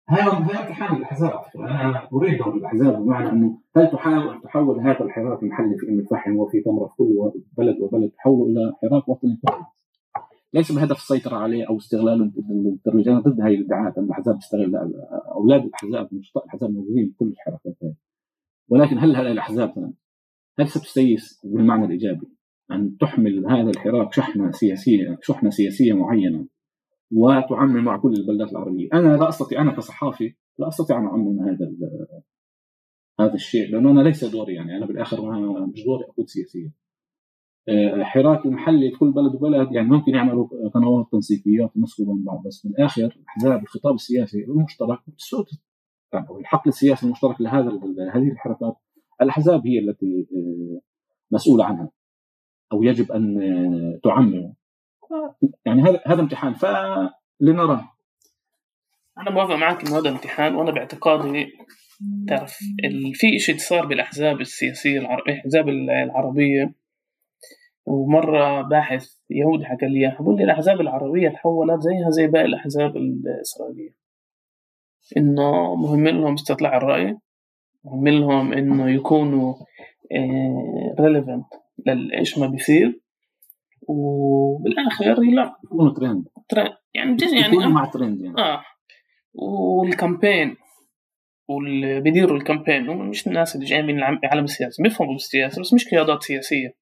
هذا 0.09 0.31
هذا 0.31 0.67
امتحان 0.67 0.97
الاحزاب 0.97 1.39
أنا 1.55 2.07
اريد 2.13 2.37
دور 2.37 2.55
الاحزاب 2.55 3.03
بمعنى 3.03 3.29
إنه 3.29 3.57
هل 3.77 3.91
تحاول 3.91 4.33
ان 4.33 4.41
تحول 4.41 4.79
هذا 4.79 5.01
الحراك 5.01 5.43
المحلي 5.43 5.77
في 5.77 5.89
ام 5.89 5.99
الفحم 5.99 6.37
وفي 6.37 6.61
تمرة 6.61 6.87
في 6.87 6.95
كل 6.97 7.31
بلد 7.57 7.81
وبلد 7.81 8.09
تحوله 8.09 8.45
إلى 8.45 8.73
حراك 8.81 9.09
وطني 9.09 9.39
فقط 9.47 9.65
ليس 10.53 10.71
بهدف 10.71 10.95
السيطرة 10.95 11.37
عليه 11.37 11.67
أو 11.69 11.77
استغلال 11.77 12.31
الترويج 12.73 13.07
أنا 13.07 13.19
ضد 13.19 13.41
هذه 13.41 13.55
الادعاءات 13.55 13.97
أن 13.97 14.03
الأحزاب 14.03 14.39
تستغل 14.39 14.75
أولاد 15.35 15.63
الأحزاب 15.65 16.09
الأحزاب 16.37 16.69
موجودين 16.69 17.09
في 17.09 17.15
كل 17.19 17.25
الحركات 17.25 17.75
هذه 17.83 17.95
ولكن 18.69 18.97
هل 18.97 19.15
هذه 19.15 19.31
الأحزاب 19.31 19.93
هل 20.59 20.67
ستسيس 20.67 21.41
بالمعنى 21.43 21.85
الإيجابي؟ 21.85 22.27
أن 22.71 22.97
تحمل 22.97 23.45
هذا 23.47 23.69
الحراك 23.69 24.13
شحنة 24.13 24.51
سياسيه 24.51 25.17
شحنة 25.21 25.49
سياسية 25.49 25.93
معينة 25.93 26.45
وتعمم 27.11 27.83
مع 27.83 27.97
كل 27.97 28.13
البلدات 28.13 28.51
العربية، 28.51 28.89
أنا 28.93 29.17
لا 29.17 29.29
أستطيع 29.29 29.61
أنا 29.61 29.71
كصحافي 29.71 30.33
لا 30.59 30.67
أستطيع 30.67 30.99
أن 30.99 31.05
أعمم 31.05 31.39
هذا 31.39 31.71
هذا 33.19 33.33
الشيء 33.33 33.71
لأنه 33.71 33.91
أنا 33.91 34.01
ليس 34.01 34.25
دوري 34.25 34.53
يعني 34.53 34.77
أنا 34.77 34.85
بالآخر 34.85 35.21
مش 35.67 35.83
دوري 35.85 36.03
أقود 36.03 36.27
سياسيا. 36.27 36.71
آه، 37.69 38.45
المحلي 38.45 38.91
في 38.91 38.97
كل 38.97 39.11
بلد 39.11 39.35
وبلد 39.35 39.71
يعني 39.71 39.87
ممكن 39.87 40.15
يعملوا 40.15 40.69
قنوات 40.73 41.07
تنسيقيات 41.11 41.71
ينسقوا 41.75 42.05
بين 42.05 42.23
بعض 42.23 42.43
بس 42.47 42.67
بالاخر 42.67 43.03
الاحزاب 43.03 43.63
الخطاب 43.63 43.93
السياسي 43.95 44.43
المشترك 44.43 44.99
يعني 46.13 46.27
الحقل 46.39 46.69
السياسي 46.69 47.05
المشترك 47.05 47.41
لهذا 47.41 47.69
هذه 48.13 48.31
الحركات 48.31 48.75
الأحزاب 49.21 49.67
هي 49.67 49.79
التي 49.79 50.27
آه، 50.35 50.81
مسؤولة 51.31 51.65
عنها 51.65 51.91
أو 52.71 52.83
يجب 52.83 53.11
أن 53.11 53.41
آه، 53.41 53.99
تعمم. 54.03 54.53
يعني 55.65 55.81
هذا 55.81 56.01
هذا 56.07 56.21
امتحان 56.21 56.53
فلنرى 56.53 57.89
أنا 59.17 59.31
موافق 59.31 59.55
معك 59.55 59.87
إنه 59.87 59.97
هذا 59.97 60.09
امتحان 60.09 60.55
وأنا 60.55 60.71
باعتقادي 60.71 61.47
تعرف 62.27 62.57
في 63.13 63.39
شيء 63.39 63.57
صار 63.57 63.85
بالأحزاب 63.85 64.41
السياسية 64.41 64.99
الأحزاب 64.99 65.69
العربية. 65.69 66.73
ومرة 67.85 68.61
باحث 68.61 69.07
يهودي 69.29 69.65
حكى 69.65 69.85
لي 69.85 70.15
بقول 70.19 70.37
لي 70.37 70.43
الأحزاب 70.43 70.81
العربية 70.81 71.29
تحولت 71.29 71.81
زيها 71.81 72.09
زي 72.09 72.27
باقي 72.27 72.45
الأحزاب 72.45 72.97
الإسرائيلية. 72.97 73.95
إنه 75.17 75.75
مهم 75.75 76.07
لهم 76.07 76.33
استطلاع 76.33 76.77
الرأي 76.77 77.17
مهم 77.83 78.07
لهم 78.07 78.53
إنه 78.53 78.89
يكونوا 78.89 79.53
relevant 80.99 81.53
آه، 81.53 81.93
لايش 81.93 82.37
ما 82.37 82.47
بيصير. 82.47 83.01
وبالآخر 83.89 85.05
لا. 85.05 85.55
يكونوا 85.63 85.93
trend 85.93 86.25
trend 86.49 86.73
يعني 86.93 87.13
بجد 87.13 87.33
يعني 87.33 87.57
مع 87.57 87.85
ترند 87.85 88.21
يعني. 88.21 88.41
آه. 88.41 88.61
وال 89.33 89.57
campaign 89.57 90.55
واللي 91.47 92.01
بيديروا 92.01 92.37
ال 92.37 92.43
campaign 92.43 92.89
هم 92.89 93.09
مش 93.09 93.27
الناس 93.27 93.55
اللي 93.55 93.65
جايين 93.65 93.85
من 93.85 94.03
العالم 94.03 94.43
السياسي 94.43 94.83
بيفهموا 94.83 95.13
بالسياسة 95.13 95.61
بس 95.61 95.73
مش 95.73 95.87
قيادات 95.87 96.23
سياسية. 96.23 96.75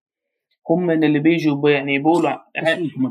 هم 0.70 0.92
اللي 0.92 1.20
بيجوا 1.20 1.70
يعني 1.70 1.98
بيقولوا 1.98 2.38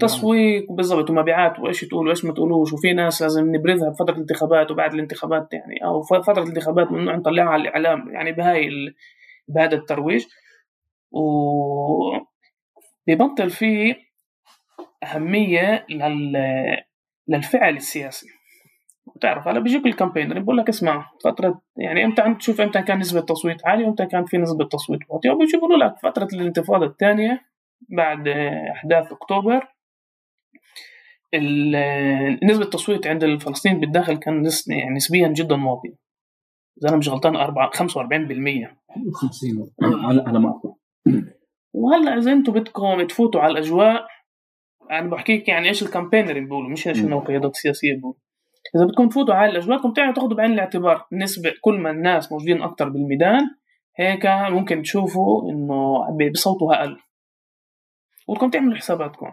تسويق 0.01 0.72
بالضبط 0.72 1.11
ومبيعات 1.11 1.59
وايش 1.61 1.80
تقولوا 1.80 2.09
وايش 2.09 2.24
ما 2.24 2.32
تقولوش؟ 2.32 2.72
وفي 2.72 2.92
ناس 2.92 3.22
لازم 3.22 3.55
نبرزها 3.57 3.90
بفترة 3.90 4.14
الانتخابات 4.14 4.70
وبعد 4.70 4.94
الانتخابات 4.94 5.49
يعني 5.53 5.84
أو 5.84 6.03
فترة 6.03 6.42
الانتخابات 6.42 6.92
ممنوع 6.92 7.16
نطلعها 7.16 7.49
على 7.49 7.62
الاعلام 7.62 8.11
يعني 8.11 8.32
بهاي 8.32 8.68
ال... 8.68 8.94
بهذا 9.49 9.76
الترويج. 9.76 10.24
و 11.11 11.20
بيبطل 13.07 13.50
في 13.50 13.96
أهمية 15.02 15.86
لل... 15.90 16.36
للفعل 17.28 17.76
السياسي. 17.76 18.26
بتعرف 19.16 19.48
هلا 19.48 19.61
بيجيك 19.61 19.86
ال 19.86 19.91
campaigner 19.91 20.38
بقول 20.38 20.57
لك 20.57 20.68
اسمع 20.68 21.11
فترة 21.24 21.62
يعني 21.76 22.04
إمتى 22.04 22.22
عم 22.22 22.34
تشوف 22.34 22.61
إمتى 22.61 22.82
كان 22.82 22.98
نسبة 22.98 23.20
تصويت 23.20 23.66
عالية 23.66 23.86
وامتى 23.86 24.07
كان 24.07 24.24
في 24.24 24.38
نسبة 24.38 24.64
تصويت 24.64 25.00
واطية. 25.09 25.30
وبيجيبوا 25.30 25.76
لك 25.76 25.94
فترة 26.02 26.28
الانتفاضة 26.32 26.86
الثانية 26.86 27.46
بعد 27.88 28.28
أحداث 28.72 29.12
أكتوبر 29.12 29.68
نسبة 32.42 32.64
التصويت 32.64 33.07
عند 33.07 33.24
الفلسطينيين 33.24 33.80
بالداخل 33.80 34.16
كان 34.16 34.48
يعني 34.66 34.94
نسبيا 34.94 35.28
جدا 35.28 35.64
واطية. 35.64 35.94
إذا 36.78 36.88
أنا 36.88 36.96
مش 36.96 37.09
غلطان 37.09 37.36
4 37.36 37.70
45% 37.70 37.76
50 37.76 39.70
على 40.26 40.38
ما 40.38 40.48
أذكر 40.50 40.74
وهلأ 41.76 42.18
إذا 42.18 42.32
أنتم 42.32 42.52
بدكم 42.52 43.02
تفوتوا 43.02 43.40
على 43.40 43.52
الأجواء 43.52 44.06
أنا 44.90 45.10
بحكيك 45.10 45.48
يعني 45.48 45.68
إيش 45.68 45.82
الكامبينر 45.82 46.40
بيقولوا 46.40 46.70
مش 46.70 46.88
إيش 46.88 47.00
القيادات 47.00 47.50
السياسية 47.50 47.94
بيقولوا. 47.94 48.18
إذا 48.76 48.84
بدكم 48.84 49.08
تفوتوا 49.08 49.34
على 49.34 49.50
الأجواء 49.50 49.78
بدكم 49.78 49.92
تأخذوا 49.92 50.36
بعين 50.36 50.52
الاعتبار 50.52 51.06
نسبة 51.12 51.52
كل 51.60 51.78
ما 51.78 51.90
الناس 51.90 52.32
موجودين 52.32 52.62
أكثر 52.62 52.88
بالميدان 52.88 53.50
هيك 53.96 54.26
ممكن 54.26 54.82
تشوفوا 54.82 55.50
إنه 55.50 56.30
بصوتوا 56.32 56.74
أقل. 56.74 56.96
وبدكم 58.28 58.50
تعملوا 58.50 58.76
حساباتكم. 58.76 59.32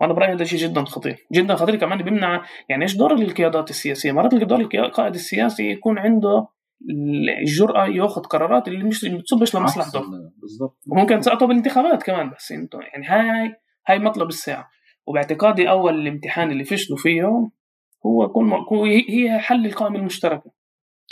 وأنا 0.00 0.12
برأيي 0.12 0.32
هذا 0.32 0.44
شيء 0.44 0.58
جدا 0.58 0.84
خطير. 0.84 1.26
جدا 1.32 1.54
خطير 1.54 1.76
كمان 1.76 2.02
بيمنع 2.02 2.44
يعني 2.68 2.82
إيش 2.82 2.96
دور 2.96 3.12
القيادات 3.12 3.70
السياسية؟ 3.70 4.12
مرات 4.12 4.34
دور 4.34 4.60
القائد 4.60 5.14
السياسي 5.14 5.70
يكون 5.70 5.98
عنده 5.98 6.46
الجرأة 7.40 7.86
ياخذ 7.86 8.22
قرارات 8.22 8.68
اللي 8.68 8.84
مش 8.84 9.04
بتصبش 9.04 9.56
لمصلحته. 9.56 10.00
بالضبط. 10.40 10.78
وممكن 10.90 11.20
تسقطه 11.20 11.46
بالانتخابات 11.46 12.02
كمان 12.02 12.30
بس 12.30 12.52
أنتم 12.52 12.80
يعني 12.80 13.06
هاي 13.06 13.54
هاي 13.86 13.98
مطلب 13.98 14.28
الساعة. 14.28 14.68
وباعتقادي 15.06 15.70
أول 15.70 16.00
الامتحان 16.00 16.50
اللي 16.50 16.64
فشلوا 16.64 16.98
فيه 16.98 17.50
هو 18.06 18.28
كل 18.28 18.84
هي 19.08 19.38
حل 19.38 19.66
القائمة 19.66 19.98
المشتركة. 19.98 20.50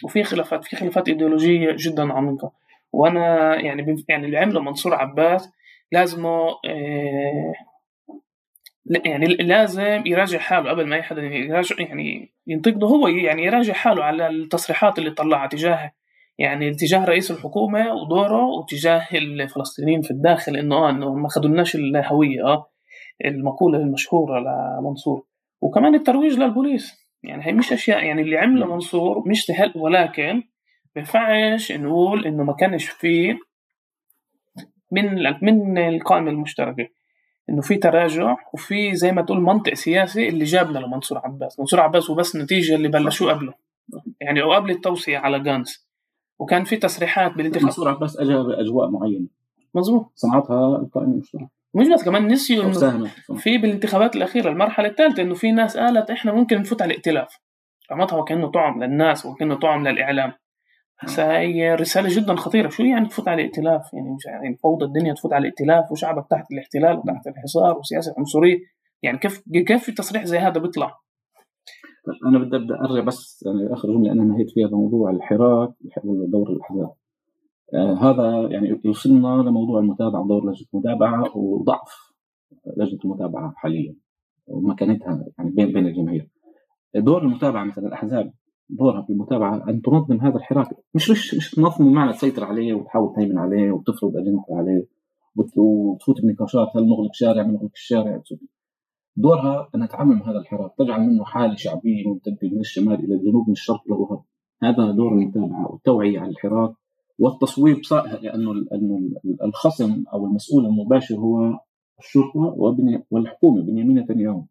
وفي 0.04 0.24
خلافات 0.24 0.64
في 0.64 0.76
خلافات 0.76 1.08
إيديولوجية 1.08 1.76
جدا 1.78 2.12
عميقة. 2.12 2.52
وأنا 2.92 3.54
يعني 3.60 4.04
يعني 4.08 4.26
اللي 4.26 4.38
عمله 4.38 4.60
منصور 4.60 4.94
عباس 4.94 5.52
لازمه 5.92 6.46
آه 6.48 7.52
يعني 8.90 9.26
لازم 9.26 10.02
يراجع 10.06 10.38
حاله 10.38 10.70
قبل 10.70 10.86
ما 10.86 10.96
اي 10.96 11.02
حدا 11.02 11.22
يراجع 11.22 11.76
يعني 11.78 12.34
ينتقده 12.46 12.86
هو 12.86 13.08
يعني 13.08 13.44
يراجع 13.44 13.72
حاله 13.72 14.04
على 14.04 14.28
التصريحات 14.28 14.98
اللي 14.98 15.10
طلعها 15.10 15.46
تجاه 15.46 15.92
يعني 16.38 16.74
تجاه 16.74 17.04
رئيس 17.04 17.30
الحكومة 17.30 17.92
ودوره 17.92 18.46
وتجاه 18.46 19.06
الفلسطينيين 19.14 20.02
في 20.02 20.10
الداخل 20.10 20.56
إنه 20.56 20.76
آه 20.76 20.90
إنه 20.90 21.14
ما 21.14 21.28
خدولناش 21.28 21.74
الهوية 21.74 22.44
آه 22.44 22.70
المقولة 23.24 23.78
المشهورة 23.78 24.40
لمنصور. 24.40 25.26
وكمان 25.60 25.94
الترويج 25.94 26.38
للبوليس 26.38 27.06
يعني 27.22 27.46
هي 27.46 27.52
مش 27.52 27.72
أشياء 27.72 28.04
يعني 28.04 28.22
اللي 28.22 28.38
عمله 28.38 28.66
منصور 28.66 29.28
مش 29.28 29.44
سهل 29.44 29.72
ولكن 29.76 30.42
بينفعش 30.94 31.72
نقول 31.72 32.26
إنه 32.26 32.44
ما 32.44 32.52
كانش 32.52 32.88
فيه 32.88 33.38
من 34.92 35.34
من 35.42 35.78
القائمة 35.78 36.30
المشتركة. 36.30 36.88
إنه 37.50 37.60
في 37.60 37.76
تراجع 37.76 38.36
وفي 38.52 38.94
زي 38.94 39.12
ما 39.12 39.22
تقول 39.22 39.40
منطق 39.40 39.74
سياسي 39.74 40.28
اللي 40.28 40.44
جابنا 40.44 40.78
لمنصور 40.78 41.18
عباس. 41.18 41.60
منصور 41.60 41.80
عباس 41.80 42.10
وبس 42.10 42.36
نتيجة 42.36 42.74
اللي 42.74 42.88
بلشوه 42.88 43.32
قبله. 43.32 43.54
يعني 44.20 44.42
أو 44.42 44.52
قبل 44.52 44.70
التوصية 44.70 45.18
على 45.18 45.40
جانس. 45.40 45.86
وكان 46.38 46.64
في 46.64 46.76
تصريحات 46.76 47.32
بالانتخاب 47.32 47.64
منصور 47.64 47.88
عباس 47.88 48.16
اجى 48.16 48.34
بأجواء 48.34 48.90
معينة. 48.90 49.26
مظبوط. 49.74 50.12
صنعتها 50.14 50.76
القائمة 50.76 51.12
المشتركة. 51.12 51.48
مش 51.74 51.88
بس 51.88 52.04
كمان 52.04 52.26
نسيوا 52.26 52.64
إنه 52.64 53.10
في 53.36 53.58
بالانتخابات 53.58 54.16
الأخيرة 54.16 54.50
المرحلة 54.50 54.88
الثالثة 54.88 55.22
إنه 55.22 55.34
في 55.34 55.52
ناس 55.52 55.76
قالت 55.76 56.10
إحنا 56.10 56.32
ممكن 56.32 56.58
نفوت 56.58 56.82
على 56.82 56.90
الائتلاف 56.90 57.38
رمتها 57.92 58.18
وكأنه 58.18 58.50
طعم 58.50 58.84
للناس 58.84 59.26
وكأنه 59.26 59.54
طعم 59.54 59.88
للإعلام. 59.88 60.32
هسه 60.98 61.38
هي 61.38 61.74
رسالة 61.74 62.08
جدا 62.16 62.34
خطيرة. 62.34 62.68
شو 62.68 62.82
يعني 62.82 63.08
تفوت 63.08 63.28
على 63.28 63.42
الائتلاف؟ 63.42 63.94
يعني 63.94 64.10
مش 64.10 64.26
يعني 64.26 64.56
فوضى 64.56 64.84
الدنيا 64.84 65.14
تفوت 65.14 65.32
على 65.32 65.42
الائتلاف 65.42 65.92
وشعبك 65.92 66.26
تحت 66.30 66.52
الاحتلال 66.52 66.98
وتحت 66.98 67.26
الحصار 67.26 67.78
وسياسة 67.78 68.14
عنصرية. 68.18 68.58
يعني 69.02 69.18
كيف 69.18 69.42
كيف 69.66 69.84
في 69.84 69.92
تصريح 69.92 70.24
زي 70.24 70.38
هذا 70.38 70.60
بيطلع؟ 70.60 70.98
أنا 72.28 72.38
بدي 72.38 72.56
أبدأ 72.56 72.74
أرجع 72.74 73.04
بس 73.04 73.44
يعني 73.46 73.72
آخر 73.74 73.88
جملة 73.88 74.12
أنا 74.12 74.24
نهيت 74.24 74.50
فيها 74.50 74.68
بموضوع 74.68 75.10
الحراك 75.10 75.70
دور 76.28 76.50
الأحزاب. 76.50 76.92
آه 77.74 77.94
هذا 77.94 78.48
يعني 78.52 78.80
يوصلنا 78.84 79.42
لموضوع 79.42 79.80
المتابعة 79.80 80.20
ودور 80.20 80.50
لجنة 80.50 80.66
المتابعة 80.74 81.36
وضعف 81.36 82.12
لجنة 82.76 82.98
المتابعة 83.04 83.52
حاليا 83.56 83.94
ومكانتها 84.46 85.24
يعني 85.38 85.50
بين 85.50 85.72
بين 85.72 85.86
الجماهير 85.86 86.28
دور 86.94 87.22
المتابعة 87.22 87.64
مثلا 87.64 87.86
الأحزاب 87.86 88.32
دورها 88.68 89.02
في 89.02 89.10
المتابعة 89.10 89.68
ان 89.68 89.82
تنظم 89.82 90.20
هذا 90.20 90.36
الحراك. 90.36 90.68
مش 90.94 91.10
مش 91.10 91.34
مش 91.34 91.50
تنظم 91.50 91.84
بمعنى 91.84 92.12
تسيطر 92.12 92.44
عليه 92.44 92.74
وتحاول 92.74 93.14
تهيمن 93.16 93.38
عليه 93.38 93.70
وتفرض 93.70 94.16
اجندتها 94.16 94.56
عليه 94.56 94.86
وتفوت 95.36 96.20
بنقاشات؟ 96.22 96.68
هل 96.76 96.86
نغلق 96.86 97.10
شارع؟ 97.12 97.42
ما 97.42 97.52
نغلق 97.52 97.70
الشارع 97.74 98.22
دورها 99.16 99.68
أن 99.74 99.88
تتعامل 99.88 100.16
مع 100.16 100.30
هذا 100.30 100.38
الحراك. 100.38 100.72
تجعل 100.78 101.00
منه 101.00 101.24
حالة 101.24 101.54
شعبية 101.54 102.08
ممتدة 102.08 102.38
من 102.42 102.60
الشمال 102.60 103.04
إلى 103.04 103.14
الجنوب 103.14 103.46
من 103.46 103.52
الشرق 103.52 103.82
إلى 103.86 103.96
الغرب. 103.96 104.24
هذا 104.62 104.90
دور 104.90 105.12
المتابعة 105.12 105.72
والتوعية 105.72 106.20
عن 106.20 106.28
الحراك 106.28 106.74
والتصويب 107.18 107.76
لأنه 108.22 108.54
لأنه 108.54 109.10
الخصم 109.44 110.04
أو 110.12 110.26
المسؤول 110.26 110.66
المباشر 110.66 111.14
هو 111.14 111.58
الشرطة 111.98 112.56
والحكومة 113.10 113.62
بنيامين 113.62 113.98
نتنياهو. 113.98 114.44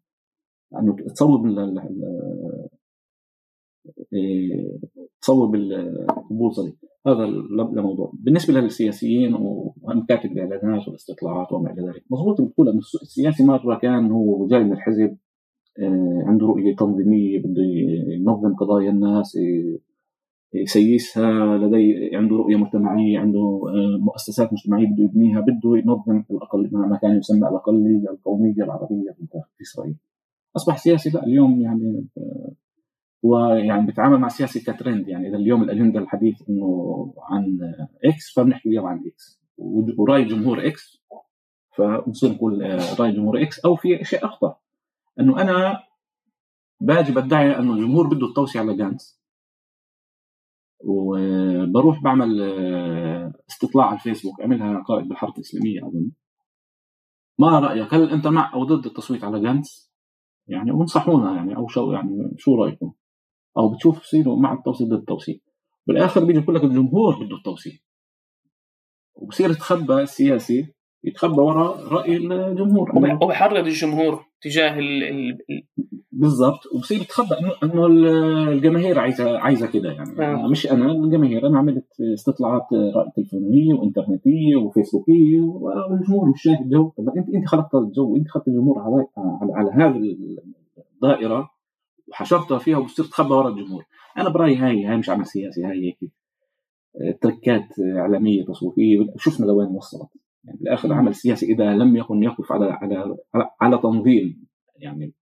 يعني 0.72 0.92
تصوب 0.92 1.46
تصوب 5.20 5.54
البوصله 5.54 6.72
هذا 7.06 7.24
الموضوع 7.24 8.12
بالنسبة 8.14 8.60
للسياسيين 8.60 9.34
ومكاتب 9.34 10.32
الاعلانات 10.32 10.88
والاستطلاعات 10.88 11.52
وما 11.52 11.72
إلى 11.72 11.82
ذلك 11.86 12.04
مضبوط 12.10 12.40
بتقول 12.40 12.68
انه 12.68 12.78
السياسي 12.78 13.44
مرة 13.44 13.78
كان 13.78 14.10
هو 14.10 14.46
جاي 14.46 14.64
من 14.64 14.72
الحزب 14.72 15.16
عنده 16.26 16.46
رؤية 16.46 16.76
تنظيمية 16.76 17.38
بده 17.38 17.62
ينظم 18.08 18.54
قضايا 18.54 18.90
الناس 18.90 19.38
يسيسها 20.54 21.58
لدي 21.58 22.10
عنده 22.16 22.36
رؤية 22.36 22.56
مجتمعية 22.56 23.18
عنده 23.18 23.60
مؤسسات 24.00 24.52
مجتمعية 24.52 24.86
بده 24.86 25.04
يبنيها 25.04 25.40
بده 25.40 25.76
ينظم 25.76 26.22
الأقل 26.30 26.70
ما 26.72 26.98
كان 27.02 27.18
يسمى 27.18 27.48
الأقلية 27.48 28.10
القومية 28.10 28.64
العربية 28.64 29.10
في 29.56 29.62
إسرائيل. 29.62 29.96
أصبح 30.56 30.78
سياسي 30.78 31.10
لا 31.10 31.26
اليوم 31.26 31.60
يعني 31.60 32.04
هو 33.24 33.48
يعني 33.48 33.86
بيتعامل 33.86 34.18
مع 34.18 34.26
السياسي 34.26 34.60
كترند. 34.60 35.08
يعني 35.08 35.28
إذا 35.28 35.36
اليوم 35.36 35.62
الاجنده 35.62 36.00
الحديث 36.00 36.42
إنه 36.48 37.14
عن 37.30 37.58
X 38.04 38.32
فبنحكي 38.36 38.68
اليوم 38.68 38.86
عن 38.86 39.04
X 39.06 39.40
ورأي 39.98 40.24
جمهور 40.24 40.66
X 40.66 41.02
فبنصير 41.76 42.32
نقول 42.32 42.80
رأي 43.00 43.12
جمهور 43.12 43.42
X 43.42 43.64
أو 43.64 43.76
في 43.76 44.04
شيء 44.04 44.24
أخطر 44.24 44.54
إنه 45.20 45.42
أنا 45.42 45.82
باجي 46.80 47.12
بدعي 47.12 47.58
إنه 47.58 47.72
الجمهور 47.72 48.06
بده 48.06 48.26
التوصية 48.26 48.60
على 48.60 48.76
غانتس 48.76 49.20
وبروح 50.80 52.02
بعمل 52.02 52.40
استطلاع 53.50 53.86
على 53.86 53.94
الفيسبوك 53.94 54.40
عملها 54.40 54.82
قائد 54.82 55.08
بالحركه 55.08 55.36
الإسلامية 55.36 55.86
أظن. 55.86 56.10
ما 57.38 57.58
رأيك؟ 57.58 57.94
هل 57.94 58.10
أنت 58.10 58.26
مع 58.26 58.54
أو 58.54 58.64
ضد 58.64 58.86
التصويت 58.86 59.24
على 59.24 59.40
غانتس 59.40 59.92
يعني 60.48 60.72
وانصحونا 60.72 61.36
يعني 61.36 61.56
أو 61.56 61.68
شو 61.68 61.92
يعني 61.92 62.34
شو 62.36 62.54
رأيكم؟ 62.54 62.92
أو 63.58 63.68
بتشوف 63.68 64.02
صيروا 64.02 64.40
مع 64.40 64.52
التوصية 64.52 64.88
ضد 64.88 64.92
التوصية. 64.92 65.40
بالآخر 65.86 66.24
بيجي 66.24 66.38
يقول 66.38 66.54
لك 66.54 66.64
الجمهور 66.64 67.24
بده 67.24 67.36
التوصية. 67.36 67.80
وبصير 69.14 69.50
يتخبى 69.50 69.94
السياسي 70.02 70.66
يتخبى 71.04 71.40
وراء 71.40 71.88
رأي 71.88 72.16
الجمهور. 72.16 72.92
وبيحرض 73.22 73.66
الجمهور 73.66 74.24
تجاه 74.40 74.78
ال... 74.78 75.02
ال... 75.02 75.38
بالضبط. 76.12 76.60
وبصير 76.74 77.00
يتخبى 77.00 77.34
إنه 77.40 77.52
إنه 77.62 77.86
الجماهير 78.52 78.98
عايزة 78.98 79.38
عايزة 79.38 79.66
كده 79.66 79.92
يعني. 79.92 80.26
آه. 80.26 80.48
مش 80.48 80.70
أنا 80.72 80.92
الجماهير. 80.92 81.46
أنا 81.46 81.58
عملت 81.58 81.86
استطلاعات 82.14 82.72
رأي 82.72 83.10
تلفزيونيه 83.16 83.74
وانترنتيه 83.74 84.56
وفيسبوكيه 84.56 85.40
والجمهور 85.40 86.28
مش 86.28 86.42
شايف 86.42 86.60
الجو 86.60 86.88
طب 86.88 87.08
أنت 87.16 87.28
أنت 87.34 87.46
خلقت 87.48 87.74
الجو 87.74 88.16
أنت 88.16 88.28
خلقت 88.28 88.48
الجمهور 88.48 88.78
على 88.78 89.06
على, 89.16 89.52
على 89.52 89.70
هذه 89.70 90.16
الدائرة. 90.94 91.55
وحشرتها 92.08 92.58
فيها 92.58 92.78
وبتصير 92.78 93.04
تخبى 93.04 93.34
ورا 93.34 93.48
الجمهور. 93.48 93.84
أنا 94.18 94.28
برأيي 94.28 94.56
هاي 94.56 94.84
هاي 94.84 94.96
مش 94.96 95.10
عمل 95.10 95.26
سياسي 95.26 95.64
هاي 95.64 95.86
هيك 95.86 96.12
تركات 97.20 97.68
إعلامية 97.96 98.44
تصويفيه 98.44 99.06
شفنا 99.16 99.46
لوين 99.46 99.68
وصلت. 99.68 100.10
يعني 100.44 100.58
بالآخر 100.60 100.92
عمل 100.92 101.14
سياسي 101.14 101.46
إذا 101.46 101.74
لم 101.74 101.96
يكن 101.96 102.22
يقف 102.22 102.52
على 102.52 102.64
على 102.64 103.16
على 103.60 103.78
تنظيم. 103.78 104.46
يعني 104.76 105.14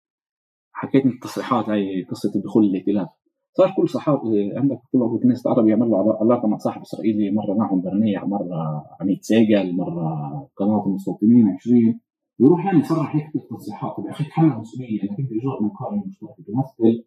حكيت 0.72 1.06
من 1.06 1.12
التصريحات 1.12 1.68
هاي 1.68 2.02
قصة 2.10 2.32
الدخول 2.36 2.64
الائتلاف 2.64 3.08
صار 3.54 3.74
كل 3.76 3.88
صحابي 3.88 4.52
عندك 4.56 4.78
كل 4.92 4.98
عضو 5.02 5.18
كنيسه 5.18 5.50
العرب 5.50 5.68
يعملوا 5.68 6.14
علاقه 6.20 6.48
مع 6.48 6.56
صاحب 6.56 6.80
إسرائيلي. 6.80 7.30
مرة 7.30 7.54
معهم 7.54 7.80
برنيع 7.80 8.24
مرة 8.24 8.84
عميد 9.00 9.18
سيجل 9.22 9.76
مرة 9.76 10.48
قناة 10.56 10.86
المستوطنين 10.86 11.48
20 11.48 12.00
ويروح 12.42 12.64
يعني 12.64 12.78
يصرح 12.78 13.16
هيك 13.16 13.32
تصريحات 13.50 13.96
يا 14.06 14.10
أخي 14.10 14.24
تحمل 14.24 14.58
مسؤوليه 14.58 15.02
انك 15.02 15.18
انت 15.18 15.30
جزء 15.30 15.62
من 15.62 15.68
قائمه 15.68 16.06
مشتركه 16.06 16.34
تمثل 16.46 17.04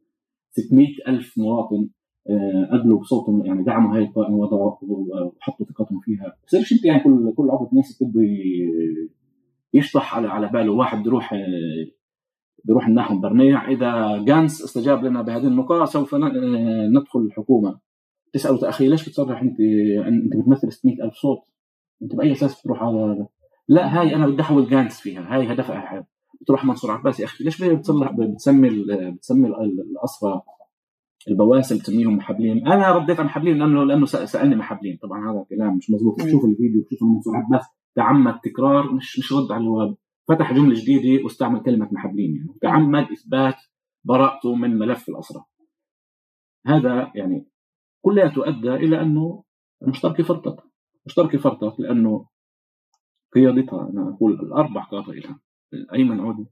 600 0.51 0.88
ألف 1.07 1.38
مواطن 1.38 1.89
قبلوا 2.71 2.99
بصوتهم 2.99 3.45
يعني 3.45 3.63
دعموا 3.63 3.95
هاي 3.95 4.03
القائمه 4.03 4.38
وحطوا 4.38 5.65
ثقتهم 5.65 5.99
فيها. 5.99 6.38
بصيرش 6.47 6.73
انت 6.73 6.86
يعني 6.86 7.03
كل 7.03 7.33
كل 7.38 7.49
عضو 7.49 7.65
كنيسه 7.65 8.05
بده 8.05 8.21
يشطح 9.73 10.15
على 10.15 10.27
على 10.27 10.47
باله. 10.47 10.71
واحد 10.71 11.03
بيروح 11.03 11.36
بيروح 12.65 12.88
الناحية 12.88 13.15
برنيع 13.15 13.71
إذا 13.71 14.23
جانس 14.23 14.63
استجاب 14.63 15.05
لنا 15.05 15.21
بهذه 15.21 15.47
النقاط 15.47 15.88
سوف 15.88 16.15
ندخل 16.95 17.19
الحكومة. 17.19 17.79
تساله 18.33 18.69
أخي 18.69 18.88
ليش 18.88 19.09
بتصرح 19.09 19.41
أنت؟ 19.41 19.59
أنت 20.07 20.36
بتمثل 20.36 20.71
600 20.71 21.03
ألف 21.03 21.13
صوت؟ 21.13 21.39
أنت 22.03 22.15
بأي 22.15 22.31
أساس 22.31 22.61
بتروح 22.61 22.83
على 22.83 23.27
لا 23.68 23.99
هاي 23.99 24.16
أنا 24.16 24.28
بدي 24.28 24.41
أحول 24.41 24.70
جانس 24.70 24.99
فيها 24.99 25.36
هاي 25.36 25.53
هدفها 25.53 26.07
بتروح 26.41 26.66
منصور 26.66 26.91
عباس 26.91 27.20
يا 27.20 27.26
أخي 27.26 27.43
ليش 27.43 27.63
بتصلح 27.63 28.11
بتسمي 28.11 28.70
بتسمي 29.11 29.47
الاسرى 29.47 30.41
البواسل 31.28 31.78
بتسميهم 31.78 32.18
محبلين؟ 32.18 32.68
أنا 32.68 32.91
رديت 32.91 33.20
عن 33.20 33.26
محبلين 33.26 33.57
لأنه 33.57 33.84
لأنه 33.84 34.05
سألني 34.05 34.55
محبلين. 34.55 34.97
طبعا 35.01 35.32
هذا 35.32 35.45
كلام 35.49 35.78
مش 35.78 35.91
مزبوط 35.91 36.22
شوف 36.22 36.45
الفيديو 36.45 36.86
شوف 36.99 37.09
منصور 37.09 37.36
عباس 37.36 37.66
تعمد 37.95 38.39
تكرار 38.39 38.93
مش 38.93 39.20
مش 39.20 39.34
رد 39.34 39.51
على 39.51 39.61
الجواب 39.61 39.95
فتح 40.28 40.53
جملة 40.53 40.82
جديدة 40.82 41.24
واستعمل 41.24 41.59
كلمة 41.59 41.89
محبلين 41.91 42.36
يعني 42.36 42.59
تعمد 42.61 43.11
إثبات 43.11 43.55
براءته 44.03 44.55
من 44.55 44.80
ملف 44.80 45.09
الاسرى 45.09 45.43
هذا 46.66 47.11
يعني 47.16 47.47
كلياته 48.01 48.47
أدى 48.47 48.74
إلى 48.74 49.01
أنه 49.01 49.43
المشتركه 49.84 50.24
فرطت 50.24 50.59
المشتركه 51.05 51.38
فرطت 51.38 51.80
لأنه 51.80 52.26
قيادتها 53.36 53.89
أنا 53.89 54.09
أقول 54.09 54.33
الأربع 54.33 54.83
قاده 54.83 55.13
ايمن 55.93 56.19
عودي. 56.19 56.45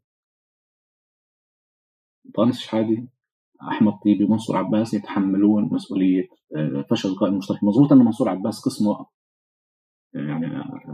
طانس 2.35 2.59
شحادي. 2.59 3.07
أحمد 3.61 3.93
طيبي 4.05 4.23
ومنصور 4.23 4.57
عباس 4.57 4.93
يتحملون 4.93 5.69
مسؤولية 5.71 6.27
فشل 6.89 7.09
القائمه 7.09 7.33
المشتركه 7.33 7.67
مضبوط 7.67 7.91
انه 7.93 8.03
منصور 8.03 8.29
عباس 8.29 8.59
قسمه 8.65 9.05
يعني 10.13 10.45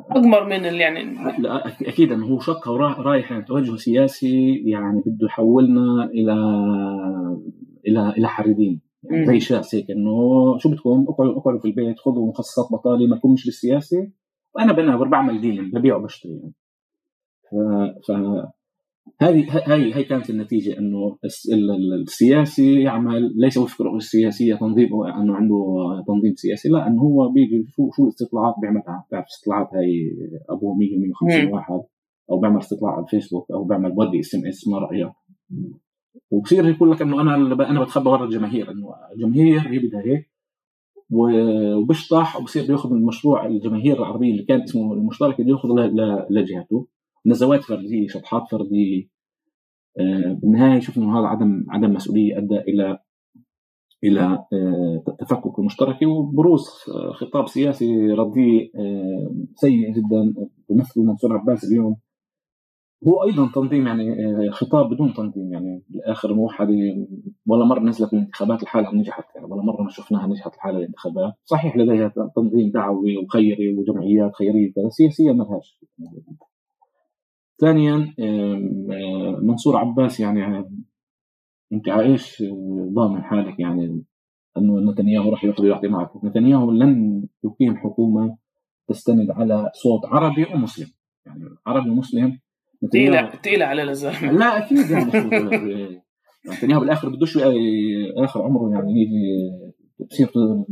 أكبر 0.09 0.45
من 0.45 0.65
اللي 0.65 0.79
يعني 0.79 1.03
لا 1.39 1.67
أكيد 1.67 2.11
انه 2.11 2.25
هو 2.25 2.39
شق 2.39 2.69
رايح 2.69 3.31
يعني 3.31 3.45
توجه 3.45 3.75
سياسي 3.75 4.55
يعني 4.55 5.03
بده 5.05 5.25
يحولنا 5.25 6.03
إلى 6.03 6.33
إلى 7.87 8.09
إلى 8.09 8.27
حريدين. 8.27 8.81
يعني 9.03 9.25
زي 9.25 9.39
شاس 9.39 9.75
هيك 9.75 9.91
إنه 9.91 10.11
شو 10.57 10.69
بدكم؟ 10.69 11.05
اقعدوا 11.09 11.37
اقعدوا 11.37 11.59
في 11.59 11.67
البيت 11.67 11.99
خذوا 11.99 12.27
مخصصات 12.27 12.71
بطالة 12.71 13.07
ما 13.07 13.15
لكمش 13.15 13.45
بالسياسة. 13.45 14.11
وأنا 14.55 14.73
بناور 14.73 15.07
بعمل 15.07 15.41
deal 15.41 15.61
ين 15.61 15.71
ببيع 15.71 15.95
وبشتري. 15.95 16.31
يعني 16.31 16.53
ف... 18.03 18.11
ف... 18.11 18.11
هذه 19.21 19.71
هاي 19.73 19.93
هاي 19.93 20.03
كانت 20.03 20.29
النتيجة 20.29 20.77
إنه 20.79 21.17
السياسي 22.01 22.81
يعمل 22.81 23.33
ليس 23.35 23.57
وفق 23.57 23.81
الرؤيه 23.81 23.97
السياسية 23.97 24.55
تنظيم 24.55 25.03
إنه 25.03 25.35
عنده 25.35 25.65
تنظيم 26.07 26.33
سياسي 26.35 26.69
لا 26.69 26.87
إنه 26.87 27.01
هو 27.01 27.29
بيجي 27.29 27.65
شو 27.69 27.91
شو 27.91 28.03
الاستطلاعات 28.03 28.55
بيعملها. 28.61 29.05
بتعرف 29.07 29.25
الاستطلاعات 29.25 29.67
هاي 29.73 30.11
أبو 30.49 30.75
100 30.75 30.99
150 30.99 31.53
واحد 31.53 31.81
أو 32.31 32.39
بيعمل 32.39 32.57
استطلاع 32.59 32.91
على 32.91 33.03
الفيسبوك 33.03 33.51
أو 33.51 33.63
بيعمل 33.63 33.91
بودي 33.91 34.19
SMS 34.19 34.67
ما 34.67 34.79
رايك 34.79 35.11
وبصير 36.31 36.69
يقول 36.69 36.91
لك 36.91 37.01
إنه 37.01 37.21
أنا 37.21 37.35
أنا 37.69 37.83
بتخبى 37.83 38.09
ورا 38.09 38.25
الجماهير 38.25 38.71
إنه 38.71 38.93
الجماهير 39.15 39.59
هي 39.59 39.79
بدها 39.79 40.01
هيك 40.01 40.28
وبشطح 41.11 42.37
وبصير 42.37 42.67
بياخذ 42.67 42.91
المشروع 42.91 43.45
الجماهير 43.45 43.97
العربية 43.97 44.31
اللي 44.31 44.43
كان 44.43 44.61
اسمه 44.61 44.93
المشترك 44.93 45.41
بياخذ 45.41 45.69
لجهته. 46.29 46.87
نزوات 47.25 47.63
فردية 47.63 48.07
شطحات 48.07 48.43
فردية. 48.51 49.07
آه 49.99 50.33
بالنهاية 50.41 50.79
شفنا 50.79 51.03
انه 51.03 51.19
هذا 51.19 51.27
عدم 51.27 51.65
عدم 51.69 51.93
مسؤولية 51.93 52.37
أدى 52.37 52.57
إلى 52.59 52.99
إلى 54.03 54.45
آه 54.53 55.03
تفكك 55.19 55.59
المشتركة. 55.59 56.07
وبروز 56.07 56.67
خطاب 57.13 57.47
سياسي 57.47 58.11
رديء 58.11 58.71
آه 58.75 59.31
سيء 59.55 59.91
جدا. 59.91 60.33
بمثل 60.69 61.01
منصور 61.01 61.37
عباس 61.37 61.63
اليوم 61.63 61.95
هو 63.07 63.23
أيضا 63.23 63.51
تنظيم 63.55 63.87
يعني 63.87 64.51
خطاب 64.51 64.93
بدون 64.93 65.13
تنظيم 65.13 65.53
يعني. 65.53 65.83
بالآخر 65.89 66.33
موحده 66.33 67.07
ولا 67.47 67.65
مرة 67.65 67.79
نزلت 67.79 68.13
الانتخابات 68.13 68.63
لحالها 68.63 68.95
نجحت 68.95 69.35
يعني. 69.35 69.47
ولا 69.47 69.63
مرة 69.63 69.81
ما 69.81 69.89
شفناها 69.89 70.27
نجحت 70.27 70.55
لحالها 70.55 70.79
الانتخابات. 70.79 71.33
صحيح 71.45 71.77
لديها 71.77 72.13
تنظيم 72.35 72.71
دعوي 72.71 73.17
وخيري 73.17 73.75
وجمعيات 73.77 74.35
خيرية 74.35 74.73
كذا 74.73 74.89
سياسيا 74.89 75.33
ما 75.33 75.43
لهاش. 75.43 75.79
ثانيا 77.61 78.13
منصور 79.41 79.77
عباس 79.77 80.19
يعني 80.19 80.65
أنت 81.73 81.89
عايش 81.89 82.43
ضامن 82.93 83.23
حالك 83.23 83.59
يعني 83.59 84.03
أنه 84.57 84.91
نتنياهو 84.91 85.29
راح 85.29 85.43
ياخذ 85.43 85.63
ويعطي 85.63 85.87
معك. 85.87 86.25
نتنياهو 86.25 86.71
لن 86.71 87.23
يقيم 87.43 87.77
حكومة 87.77 88.37
تستند 88.87 89.31
على 89.31 89.71
صوت 89.73 90.05
عربي 90.05 90.45
ومسلم. 90.53 90.87
يعني 91.25 91.43
عربي 91.67 91.89
ومسلم 91.89 92.39
تقيلة 92.91 93.35
تقيلة 93.35 93.65
على 93.65 93.83
الزلمة 93.83 94.31
لا 94.31 94.57
أكيد 94.57 94.89
يعني. 94.89 96.01
نتنياهو 96.49 96.79
بالآخر 96.79 97.09
بدوش 97.09 97.37
آخر 98.17 98.41
عمره 98.41 98.71
يعني 98.73 98.91
يجي 98.91 99.51
بسيرته 100.09 100.65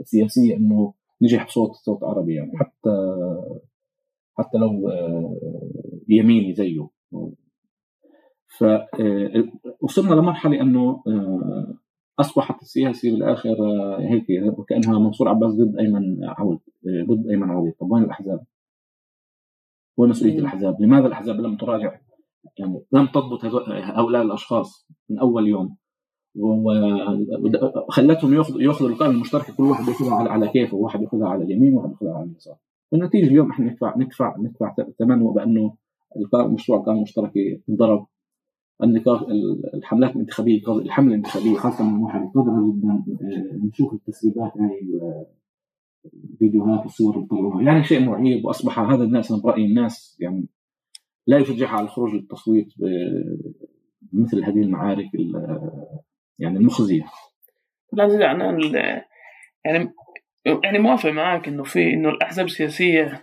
السياسية 0.00 0.56
إنه 0.56 0.94
نجح 1.22 1.46
بصوت 1.46 1.70
صوت 1.72 2.04
عربي 2.04 2.34
يعني. 2.34 2.52
حتى 2.56 2.90
حتى 4.38 4.58
لو 4.58 4.90
يميني 6.08 6.54
زيه. 6.54 6.88
فوصلنا 8.58 10.14
لمرحلة 10.14 10.60
إنه 10.60 11.02
أصبحت 12.20 12.62
السياسة 12.62 13.10
بالآخر 13.10 13.56
هيك 14.00 14.24
وكأنها 14.58 14.98
منصور 14.98 15.28
عباس 15.28 15.52
ضد 15.52 15.76
أيمن 15.78 16.24
عود 16.24 16.58
ضد 17.08 17.30
أيمن 17.30 17.50
عود 17.50 17.72
طب 17.80 17.90
وين 17.90 18.04
الأحزاب؟ 18.04 18.44
وين 19.96 20.10
مسؤولية 20.10 20.38
الاحزاب؟ 20.38 20.82
لماذا 20.82 21.06
الاحزاب 21.06 21.40
لم 21.40 21.56
تراجع؟ 21.56 22.00
يعني 22.58 22.82
لم 22.92 23.06
تضبط 23.06 23.44
هؤلاء 23.68 24.22
الأشخاص 24.22 24.86
من 25.10 25.18
أول 25.18 25.48
يوم 25.48 25.76
وخلتهم 26.36 28.34
ياخذوا 28.34 28.62
ياخذوا 28.62 28.90
القائمه 28.90 29.14
المشتركه 29.14 29.56
كل 29.56 29.62
واحد 29.62 29.88
ياخذها 29.88 30.14
على 30.14 30.30
على 30.30 30.48
كيفه، 30.48 30.76
واحد 30.76 31.02
يأخذها 31.02 31.28
على 31.28 31.44
اليمين 31.44 31.74
وواحد 31.74 31.90
يأخذها 31.90 32.14
على 32.14 32.24
اليسار. 32.24 32.56
والنتيجة 32.92 33.26
اليوم 33.26 33.50
إحنا 33.50 33.66
ندفع 33.70 33.96
ندفع 33.96 34.36
ندفع 34.38 34.74
ثمن 34.98 35.24
بأنه 35.32 35.74
مشروع 36.34 36.78
القائمه 36.78 36.98
المشتركه 36.98 37.60
انضرب 37.68 38.06
النقاش 38.82 39.20
الحملات 39.74 40.16
الانتخابيه 40.16 40.60
الحملة 40.68 41.08
الانتخابية 41.08 41.54
خاصة 41.54 41.84
من 41.84 42.02
واحد 42.02 42.30
قدر 42.34 42.70
جدا 42.70 43.04
نشوف 43.64 43.92
التسريبات 43.92 44.52
هاي 44.56 45.00
الفيديوهات 46.32 46.80
والصور 46.80 47.16
اللي 47.16 47.26
طلعوها 47.26 47.62
يعني 47.62 47.84
شيء 47.84 48.04
معيب 48.04 48.44
وأصبح 48.44 48.78
هذا 48.78 49.04
الناس 49.04 49.30
أنا 49.30 49.42
برأيي 49.42 49.66
الناس 49.66 50.16
يعني 50.20 50.48
لا 51.26 51.38
يشجعها 51.38 51.76
على 51.76 51.84
الخروج 51.84 52.14
للتصويت 52.14 52.68
مثل 54.12 54.44
هذه 54.44 54.60
المعارك 54.62 55.10
يعني 56.38 56.58
المخزية. 56.58 57.04
لا 57.92 58.30
أنا 58.30 58.58
يعني 59.64 59.92
يعني 60.64 60.78
موافق 60.78 61.10
معك 61.10 61.48
إنه 61.48 61.62
في 61.62 61.94
إنه 61.94 62.08
الأحزاب 62.08 62.46
السياسية 62.46 63.22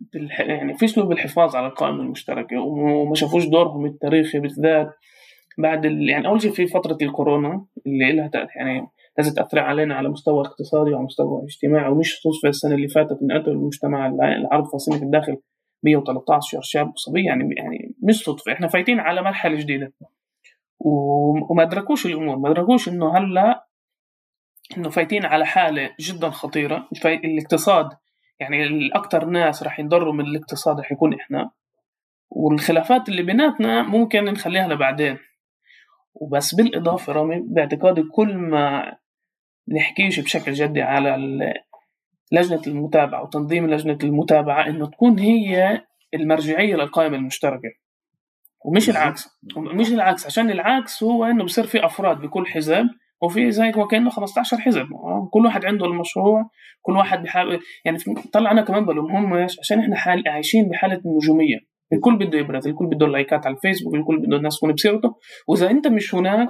بالح... 0.00 0.40
يعني 0.40 0.74
في 0.74 0.84
اسلوب 0.84 1.12
الحفاظ 1.12 1.56
على 1.56 1.66
القائمه 1.66 2.02
المشتركه 2.02 2.60
وما 2.60 3.14
شافوش 3.14 3.46
دورهم 3.46 3.86
التاريخي 3.86 4.38
بالذات 4.38 4.90
بعد 5.58 5.86
ال... 5.86 6.08
يعني 6.08 6.26
أول 6.26 6.42
شيء 6.42 6.52
في 6.52 6.66
فترة 6.66 6.98
الكورونا 7.02 7.66
اللي 7.86 8.12
لها 8.12 8.30
يعني 8.56 8.86
لازم 9.20 9.34
تاثر 9.34 9.58
علينا 9.58 9.94
على 9.94 10.08
مستوى 10.08 10.40
اقتصادي 10.40 10.90
وعلى 10.90 11.04
مستوى 11.04 11.44
اجتماعي 11.44 11.90
ومش 11.90 12.16
خصوص 12.16 12.40
في 12.40 12.48
السنة 12.48 12.74
اللي 12.74 12.88
فاتت 12.88 13.18
من 13.22 13.38
قتل 13.38 13.50
المجتمع 13.50 14.06
العربي 14.06 14.66
الفلسطيني 14.66 14.98
في 14.98 15.04
الداخل 15.04 15.36
113 15.82 16.60
شاب 16.62 16.92
وصبي 16.92 17.24
يعني 17.24 17.54
يعني 17.56 17.94
مش 18.02 18.24
صدفة. 18.24 18.52
إحنا 18.52 18.68
فايتين 18.68 19.00
على 19.00 19.22
مرحلة 19.22 19.56
جديدة. 19.56 19.92
وما 20.80 21.62
أدركوش 21.62 22.06
الأمور 22.06 22.38
ما 22.38 22.50
أدركوش 22.50 22.88
إنه 22.88 23.18
هلأ 23.18 23.66
إنه 24.76 24.90
فايتين 24.90 25.24
على 25.24 25.46
حالة 25.46 25.90
جدا 26.00 26.30
خطيرة. 26.30 26.88
الاقتصاد 27.04 27.88
يعني 28.40 28.66
الاكثر 28.66 29.24
ناس 29.24 29.62
راح 29.62 29.80
ينضروا 29.80 30.12
من 30.12 30.24
الاقتصاد 30.24 30.78
راح 30.78 30.92
يكون 30.92 31.14
إحنا. 31.14 31.50
والخلافات 32.30 33.08
اللي 33.08 33.22
بيناتنا 33.22 33.82
ممكن 33.82 34.24
نخليها 34.24 34.68
لبعدين. 34.68 35.18
وبس 36.14 36.54
بالإضافة 36.54 37.12
رامي 37.12 37.40
باعتقادي 37.40 38.02
كل 38.02 38.36
ما 38.36 38.96
نحكيش 39.76 40.20
بشكل 40.20 40.52
جدي 40.52 40.82
على 40.82 41.16
لجنة 42.32 42.62
المتابعة 42.66 43.22
وتنظيم 43.22 43.70
لجنة 43.70 43.98
المتابعة 44.04 44.66
إنه 44.66 44.86
تكون 44.86 45.18
هي 45.18 45.80
المرجعية 46.14 46.76
للقائمة 46.76 47.16
المشتركة. 47.16 47.68
ومش 48.64 48.90
العكس. 48.90 49.28
مش 49.56 49.92
العكس. 49.92 50.26
عشان 50.26 50.50
العكس 50.50 51.02
هو 51.02 51.24
إنه 51.24 51.44
بصير 51.44 51.66
في 51.66 51.86
أفراد 51.86 52.20
بكل 52.20 52.46
حزب 52.46 52.88
وفي 53.22 53.50
زي 53.50 53.72
ما 53.76 53.86
كانه 53.86 54.10
15 54.10 54.58
حزب 54.58 54.86
كل 55.32 55.44
واحد 55.46 55.64
عنده 55.64 55.86
المشروع 55.86 56.50
كل 56.82 56.96
واحد 56.96 57.22
بحاول 57.22 57.60
يعني 57.84 57.98
طلع 58.32 58.50
أنا 58.50 58.62
كمان 58.62 58.84
بلومهمش 58.84 59.58
عشان 59.58 59.78
إحنا 59.78 59.96
حال 59.96 60.28
عايشين 60.28 60.68
بحالة 60.68 61.00
النجوميه 61.06 61.56
الكل 61.92 62.16
بده 62.16 62.38
يبرز 62.38 62.68
الكل 62.68 62.86
بده 62.86 63.06
لايكات 63.06 63.46
على 63.46 63.56
الفيسبوك 63.56 63.94
الكل 63.94 64.18
بده 64.18 64.36
الناس 64.36 64.56
تكون 64.56 64.72
بسيرته 64.72 65.16
وإذا 65.48 65.70
أنت 65.70 65.86
مش 65.86 66.14
هناك 66.14 66.48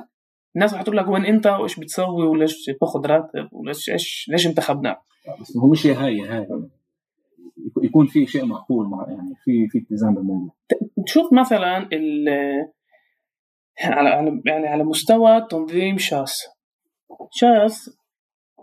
الناس 0.56 0.74
رح 0.74 0.82
تقول 0.82 0.96
لك 0.96 1.08
وين 1.08 1.24
انت؟ 1.24 1.46
وايش 1.46 1.80
بتسوي؟ 1.80 2.26
وليش 2.26 2.64
تاخذ 2.80 3.06
راتب؟ 3.06 3.48
وليش 3.52 3.90
إيش؟ 3.90 4.26
ليش 4.32 4.46
انتخبناك 4.46 4.98
بس 5.40 5.56
هو 5.56 5.68
مش 5.68 5.86
هاي 5.86 6.20
هاي. 6.20 6.46
يكون 7.82 8.06
في 8.06 8.26
شيء 8.26 8.44
معقول 8.44 8.86
مع 8.86 9.06
يعني 9.08 9.34
في 9.44 9.68
في 9.68 9.78
التزام 9.78 10.14
بالموضوع. 10.14 10.54
تشوف 11.06 11.32
مثلا 11.32 11.88
ال 11.92 12.28
على 13.84 14.42
يعني 14.46 14.66
على 14.66 14.84
مستوى 14.84 15.46
تنظيم 15.50 15.98
شاس. 15.98 16.48
شاس 17.30 17.96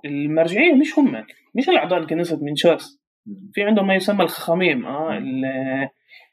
المرجعية 0.06 0.74
مش 0.74 1.00
هم 1.00 1.26
مش 1.56 1.70
الأعضاء 1.70 2.00
الكنيسة 2.00 2.40
من 2.42 2.56
شاس. 2.56 3.00
في 3.54 3.64
عندهم 3.64 3.88
ما 3.88 3.96
يسمى 3.96 4.24
الخخاميم 4.24 4.86
آه 4.86 5.20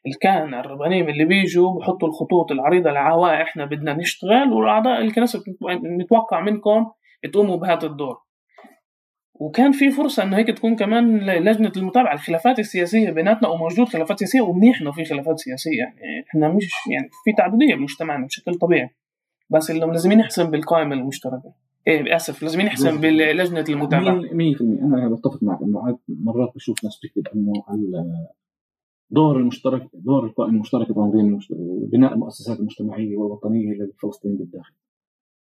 الكهنة 0.07 0.61
الربانيين 0.61 1.09
اللي 1.09 1.25
بيجوا 1.25 1.79
بحطوا 1.79 2.09
الخطوط 2.09 2.53
العريضة 2.53 2.91
العواء 2.91 3.43
إحنا 3.43 3.65
بدنا 3.65 3.95
نشتغل 3.95 4.53
والأعضاء 4.53 5.01
الكنيسة 5.01 5.43
نتوقع 6.01 6.41
منكم 6.41 6.87
تقوموا 7.33 7.57
بهذا 7.57 7.87
الدور. 7.87 8.17
وكان 9.35 9.73
في 9.73 9.91
فرصة 9.91 10.23
إنه 10.23 10.37
هيك 10.37 10.47
تكون 10.47 10.77
كمان 10.77 11.19
لجنة 11.19 11.73
المتابعة. 11.77 12.15
الخلافات 12.15 12.59
السياسية 12.59 13.11
بيناتنا 13.11 13.49
وموجود 13.49 13.89
خلافات 13.89 14.19
سياسية 14.19 14.41
ومنيح 14.41 14.81
إنه 14.81 14.93
في 14.93 15.05
خلافات 15.05 15.39
سياسية. 15.39 15.79
يعني 15.79 16.25
إحنا 16.29 16.49
مش 16.49 16.71
يعني 16.91 17.09
في 17.25 17.33
تعدديه 17.33 17.75
بمجتمعنا 17.75 18.27
بشكل 18.27 18.55
طبيعي. 18.55 18.91
بس 19.51 19.71
اللي 19.71 19.87
لازم 19.87 20.13
نحسن 20.13 20.51
بالقائمة 20.51 20.95
المشتركة. 20.95 21.55
إيه 21.87 22.17
اسف 22.17 22.43
لازم 22.43 22.61
نحسن 22.61 23.01
بلجنة 23.01 23.65
المتابعة. 23.69 24.21
100% 24.21 24.27
أنا 24.61 25.09
بتفق 25.09 25.43
معك 25.43 25.59
إنه 25.63 25.99
مرات 26.09 26.55
بشوف 26.55 26.85
ناس 26.85 26.99
بتكتب 26.99 27.35
إنه 27.35 27.53
دور 29.11 29.37
المشترك 29.37 29.89
دور 29.95 30.27
القائمه 30.27 30.55
المشتركه 30.55 30.95
تنظيم 30.95 31.39
بناء 31.93 32.15
المؤسسات 32.15 32.61
المجتمعية 32.61 33.17
والوطنية 33.17 33.73
للفلسطينيين 33.73 34.39
بالداخل. 34.39 34.75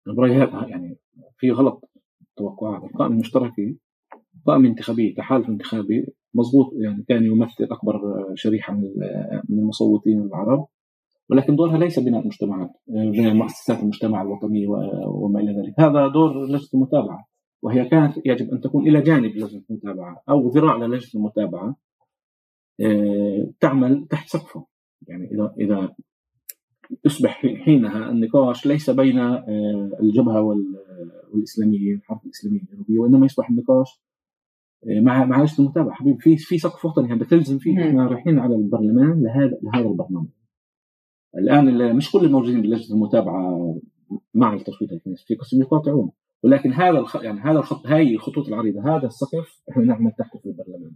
برأيي 0.08 0.38
يعني 0.70 0.98
في 1.38 1.52
غلط 1.52 1.90
توقعات 2.38 2.84
القائمة 2.84 3.14
المشتركة 3.16 3.76
قائمة 4.46 4.70
انتخابية 4.70 5.16
تحالف 5.16 5.50
انتخابي 5.50 6.06
مضبوط 6.34 6.74
يعني 6.74 7.04
كان 7.08 7.26
يمثل 7.26 7.64
أكبر 7.64 8.26
شريحة 8.36 8.74
من 8.74 8.84
من 9.50 9.60
المصوتين 9.60 10.22
العرب. 10.22 10.68
ولكن 11.30 11.56
دورها 11.56 11.78
ليس 11.78 12.00
بناء 12.00 12.26
مجتمعات 12.28 12.72
بناء 12.88 13.34
مؤسسات 13.34 13.80
المجتمع 13.80 14.22
الوطني 14.22 14.68
وما 15.08 15.40
إلى 15.40 15.52
ذلك. 15.52 15.80
هذا 15.80 16.08
دور 16.08 16.46
لجنة 16.46 16.70
المتابعة 16.74 17.28
وهي 17.62 17.86
كانت 17.86 18.18
يجب 18.26 18.50
أن 18.52 18.62
تكون 18.62 18.88
إلى 18.88 19.02
جانب 19.02 19.32
لجنة 19.36 19.62
المتابعة 19.70 20.24
أو 20.30 20.48
ذراع 20.48 20.78
للجنة 20.78 21.22
المتابعة. 21.22 21.68
آه، 21.68 21.76
تعمل 23.60 24.08
تحت 24.10 24.30
سقفه. 24.30 24.66
يعني 25.08 25.32
إذا 25.32 25.54
إذا 25.60 25.96
يصبح 27.06 27.46
حينها 27.46 28.10
النقاش 28.12 28.66
ليس 28.66 28.90
بين 28.90 29.20
آه، 29.20 29.92
الجبهة 30.00 30.42
والإسلاميين 31.34 31.96
الحركة 31.96 32.26
الإسلامية 32.26 32.60
الجنوبية 32.62 33.00
وإنما 33.00 33.26
يصبح 33.26 33.50
النقاش 33.50 34.02
آه، 34.88 35.00
مع 35.00 35.26
مع 35.26 35.44
لجنة 35.44 35.60
المتابعة. 35.60 35.94
حبيبي 35.94 36.20
في 36.20 36.38
في 36.38 36.58
سقف 36.58 36.86
وطني 36.86 37.16
بدك 37.16 37.30
تلزم 37.30 37.58
فيه. 37.58 37.88
إحنا 37.88 38.08
رايحين 38.08 38.40
على 38.40 38.56
البرلمان 38.56 39.24
لهذا 39.24 39.58
لهذا 39.64 39.90
البرنامج. 39.90 40.28
الآن 41.38 41.96
مش 41.96 42.12
كل 42.12 42.26
الموجودين 42.26 42.62
بلجنة 42.62 42.96
المتابعة 42.96 43.78
مع 44.34 44.54
التصويت 44.54 44.92
الكنيسي 44.92 45.26
في 45.28 45.36
قسم 45.36 45.62
يقاطعون. 45.62 46.12
ولكن 46.44 46.74
هذا 46.74 47.00
الخ... 47.00 47.16
يعني 47.16 47.40
هذا 47.40 47.60
الخط 47.60 47.88
هاي 47.88 48.16
الخطوط 48.16 48.48
العريضة 48.48 48.98
هذا 48.98 49.08
السقف 49.08 49.62
إحنا 49.72 49.84
نعمل 49.84 50.12
تحته 50.12 50.40
في 50.40 50.46
البرلمان. 50.46 50.92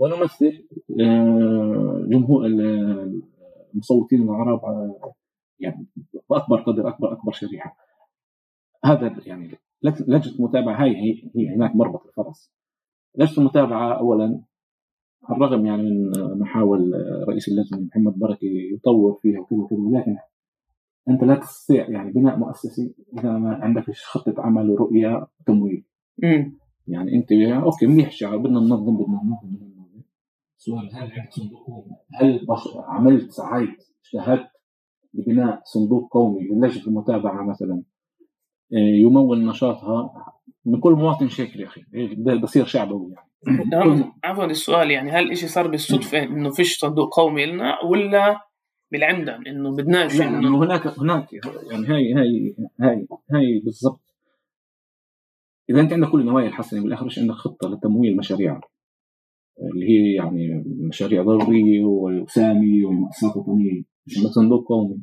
ونمثل 0.00 0.64
آه، 1.00 2.04
جمهور 2.08 2.46
المصوتين 2.46 4.22
العرب 4.22 4.60
يعني 5.60 5.86
بأكبر 6.30 6.60
قدر 6.60 6.88
أكبر 6.88 7.12
أكبر 7.12 7.32
شريحة. 7.32 7.76
هذا 8.84 9.16
يعني 9.26 9.50
لجنه 9.82 10.34
المتابعة 10.38 10.82
هاي 10.82 10.96
هي, 10.96 11.30
هي 11.36 11.54
هناك 11.56 11.76
مربط 11.76 12.06
الفرس. 12.06 12.52
لجنه 13.18 13.38
المتابعة 13.38 13.98
اولا 13.98 14.40
على 15.24 15.36
الرغم 15.36 15.66
يعني 15.66 15.82
من 15.82 16.10
محاول 16.38 16.92
رئيس 17.28 17.48
اللجنة 17.48 17.80
محمد 17.80 18.18
بركه 18.18 18.48
يطور 18.74 19.18
فيها 19.22 19.40
وكذا 19.40 19.58
وكذا 19.58 19.78
ولكن 19.78 20.16
أنت 21.08 21.24
لا 21.24 21.34
تستطيع 21.34 21.90
يعني 21.90 22.12
بناء 22.12 22.38
مؤسسي 22.38 22.94
إذا 23.18 23.32
ما 23.32 23.54
عندكش 23.54 24.04
خطة 24.04 24.34
عمل 24.38 24.70
ورؤية 24.70 25.26
وتمويل 25.40 25.84
يعني 26.86 27.14
أنت 27.14 27.32
أوكي 27.64 27.86
منيح 27.86 28.06
الشعب 28.06 28.42
بدنا 28.42 28.60
ننظم 28.60 28.96
بدنا 28.96 29.20
ننظم. 29.24 29.69
سؤال 30.60 30.90
هل 30.94 31.12
عندك 31.12 31.32
صندوق 31.32 31.86
هل 32.14 32.46
عملت 32.88 33.30
سعيت 33.30 33.84
اجتهدت 34.04 34.50
ببناء 35.14 35.62
صندوق 35.64 36.08
قومي 36.12 36.48
للجنة 36.48 36.86
المتابعة 36.86 37.50
مثلا؟ 37.50 37.82
آه، 38.72 38.76
يمول 38.76 39.46
نشاطها 39.46 40.14
من 40.64 40.80
كل 40.80 40.92
مواطن 40.92 41.28
شاكر 41.28 41.60
يا 41.60 41.66
أخي. 41.66 41.84
بصير 42.42 42.64
شعبوي 42.64 43.12
يعني. 43.12 43.30
نعم، 43.72 44.12
عفوا 44.24 44.44
السؤال 44.44 44.90
يعني 44.90 45.10
هل 45.10 45.30
الشيء 45.30 45.48
صار 45.48 45.66
بالصدفة 45.66 46.22
إنه 46.22 46.50
فيش 46.50 46.78
صندوق 46.78 47.14
قومي 47.14 47.46
لنا 47.46 47.84
ولا 47.84 48.40
بالعمدن 48.92 49.46
إنه 49.46 49.76
بدناش 49.76 50.18
يعني 50.18 50.36
انه 50.36 50.58
هناك 50.64 50.86
هناك 50.86 51.32
يعني 51.32 51.86
هاي 51.86 52.14
هاي 52.14 52.54
هاي 52.80 53.06
هاي 53.32 53.60
بالضبط. 53.64 54.16
إذا 55.70 55.80
أنت 55.80 55.92
عندك 55.92 56.08
كل 56.08 56.20
النوايا 56.20 56.48
الحسنة 56.48 56.82
بالاخر 56.82 57.04
مش 57.04 57.18
عندك 57.18 57.34
خطة 57.34 57.68
لتمويل 57.68 58.16
مشاريع 58.16 58.60
اللي 59.74 59.86
هي 59.88 60.14
يعني 60.14 60.64
مشاريع 60.88 61.22
ضرورية 61.22 61.84
وسامي 61.84 62.84
ومؤسسات 62.84 63.36
وطنيه 63.36 63.82
صندوق 64.34 64.68
قومي. 64.68 65.02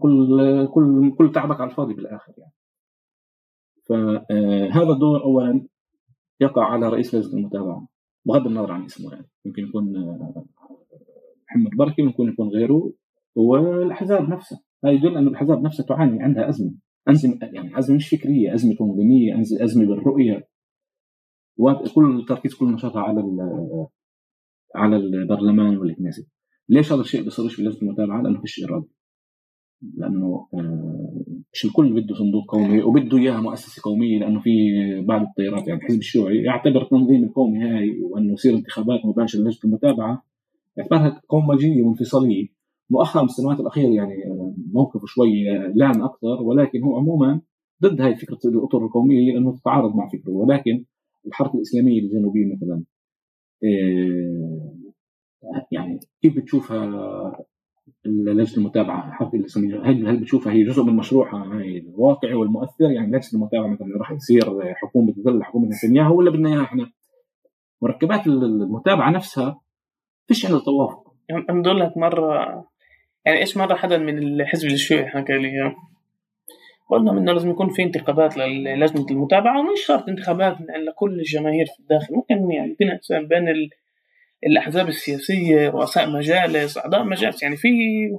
كل 0.00 0.66
كل 0.74 1.14
كل 1.18 1.32
تعبك 1.32 1.60
على 1.60 1.70
الفاضي 1.70 1.94
بالآخر 1.94 2.32
يعني. 2.38 2.52
فهذا 3.88 4.92
الدور 4.92 5.24
اولا 5.24 5.66
يقع 6.40 6.64
على 6.64 6.88
رئيس 6.88 7.14
لجنة 7.14 7.32
المتابعة 7.32 7.88
بغض 8.26 8.46
النظر 8.46 8.72
عن 8.72 8.84
اسمه 8.84 9.12
يعني. 9.12 9.28
ممكن 9.44 9.62
يكون 9.62 9.84
محمد 11.48 11.70
بركي 11.78 12.02
ممكن 12.02 12.28
يكون 12.28 12.48
غيره 12.48 12.92
والاحزاب 13.36 14.28
نفسها 14.28 14.60
هذا 14.84 14.92
يدل 14.92 15.16
أن 15.16 15.28
الاحزاب 15.28 15.62
نفسها 15.62 15.86
تعاني 15.86 16.22
عندها 16.22 16.48
أزمة. 16.48 16.74
أزمة 17.08 17.38
يعني 17.42 17.78
أزمة 17.78 17.96
مش 17.96 18.08
فكرية 18.08 18.54
أزمة 18.54 18.74
تنظيمية 18.74 19.40
أزمة 19.40 19.86
بالرؤية. 19.86 20.48
وكل 21.56 22.24
تركيز 22.28 22.54
كل 22.54 22.72
نشاطها 22.72 23.02
على 23.02 23.22
على 24.76 24.96
البرلمان 24.96 25.76
والكنيسة. 25.78 26.26
ليش 26.68 26.92
هذا 26.92 27.00
الشيء 27.00 27.22
بيصيرش 27.22 27.54
في 27.54 27.62
لجنة 27.62 27.82
المتابعه؟ 27.82 28.22
لأنه 28.22 28.40
فيش 28.40 28.64
اراده 28.64 28.88
لأنه 29.96 30.46
آه، 30.54 31.22
مش 31.52 31.64
الكل 31.64 31.92
بده 31.92 32.14
صندوق 32.14 32.44
قومي 32.50 32.82
وبده 32.82 33.18
إياها 33.18 33.40
مؤسسة 33.40 33.82
قومية 33.84 34.18
لأنه 34.18 34.40
في 34.40 34.50
بعض 35.00 35.22
التيارات 35.22 35.68
يعني 35.68 35.80
الحزب 35.80 35.98
الشيوعي 35.98 36.42
يعتبر 36.42 36.82
التنظيم 36.82 37.24
القومي 37.24 37.58
هاي 37.58 38.00
وإنه 38.02 38.32
يصير 38.32 38.54
انتخابات 38.54 39.00
مباشرة 39.04 39.40
لجنة 39.40 39.60
المتابعة. 39.64 40.24
يعتبرها 40.76 41.22
قومجيه 41.28 41.82
وانفصالية. 41.82 42.48
مؤخرا 42.90 43.22
بالسنوات 43.22 43.60
الأخيرة 43.60 43.88
يعني 43.88 44.24
آه، 44.24 44.54
موقفه 44.72 45.06
شوي 45.06 45.50
آه، 45.50 45.72
لأن 45.74 46.02
أكثر 46.02 46.42
ولكن 46.42 46.82
هو 46.82 46.96
عموما 46.96 47.40
ضد 47.82 48.00
هاي 48.00 48.14
فكرة 48.14 48.38
الأطر 48.44 48.84
القومية 48.84 49.32
لأنه 49.32 49.56
تتعارض 49.56 49.96
مع 49.96 50.08
فكره. 50.08 50.30
ولكن 50.30 50.84
الحركه 51.26 51.56
الإسلامية 51.56 52.00
الجنوبية 52.00 52.54
مثلا 52.54 52.82
يعني 55.72 56.00
كيف 56.22 56.36
بتشوفها 56.36 56.86
لجنه 58.04 58.56
المتابعة؟ 58.56 59.12
حتى 59.12 59.36
هل 59.84 60.08
هل 60.08 60.16
بتشوفها 60.16 60.52
هي 60.52 60.64
جزء 60.64 60.82
من 60.82 60.96
مشروعها؟ 60.96 61.62
الواقعي 61.62 62.34
والمؤثر؟ 62.34 62.90
يعني 62.90 63.06
لجنة 63.06 63.30
المتابعة 63.34 63.68
مثلا 63.68 63.88
راح 63.98 64.14
تصير 64.14 64.74
حكومة 64.74 65.12
تظل 65.12 65.44
حكومة 65.44 65.68
نتنياهو 65.68 66.18
ولا 66.18 66.30
بدنا 66.30 66.48
اياها 66.48 66.62
إحنا؟ 66.62 66.90
مركبات 67.82 68.26
المتابعة 68.26 69.10
نفسها 69.10 69.60
فيش 70.28 70.46
عندها 70.46 70.60
توافق. 70.60 71.14
أنا 71.50 71.62
بقول 71.62 71.80
لك 71.80 71.96
مرة 71.96 72.34
يعني 73.26 73.38
إيش 73.38 73.56
مرة 73.56 73.74
حدا 73.74 73.98
من 73.98 74.18
الحزب 74.18 74.66
الشيوعي 74.66 75.06
حكى 75.06 75.32
لي 75.32 75.74
قلنا 76.90 77.12
إنه 77.12 77.32
لازم 77.32 77.50
يكون 77.50 77.68
في 77.68 77.82
انتخابات 77.82 78.36
للجنة 78.36 79.06
المتابعة 79.10 79.60
ومش 79.60 79.80
شرط 79.80 80.08
انتخابات 80.08 80.56
لكل 80.86 81.18
الجماهير 81.18 81.66
في 81.66 81.80
الداخل. 81.80 82.14
ممكن 82.14 82.50
يعني 82.50 82.76
بين 82.78 82.98
بين 83.28 83.70
الأحزاب 84.46 84.88
السياسية 84.88 85.68
رؤساء 85.68 86.10
مجالس 86.10 86.78
أعضاء 86.78 87.04
مجالس. 87.04 87.42
يعني 87.42 87.56
في 87.56 87.68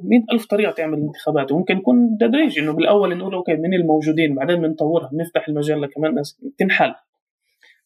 مئة 0.03 0.23
ألف 0.33 0.45
طريقة 0.45 0.71
تعمل 0.71 0.97
انتخابات. 0.97 1.51
وممكن 1.51 1.77
يكون 1.77 2.17
تدريج 2.19 2.59
إنه 2.59 2.73
بالأول 2.73 3.17
نقول 3.17 3.33
أوكي 3.33 3.55
من 3.55 3.73
الموجودين 3.73 4.35
بعدين 4.35 4.61
بنطورها 4.61 5.09
بنفتح 5.13 5.47
المجال 5.47 5.81
لكمان 5.81 6.15
ناس 6.15 6.41
تنحل. 6.57 6.93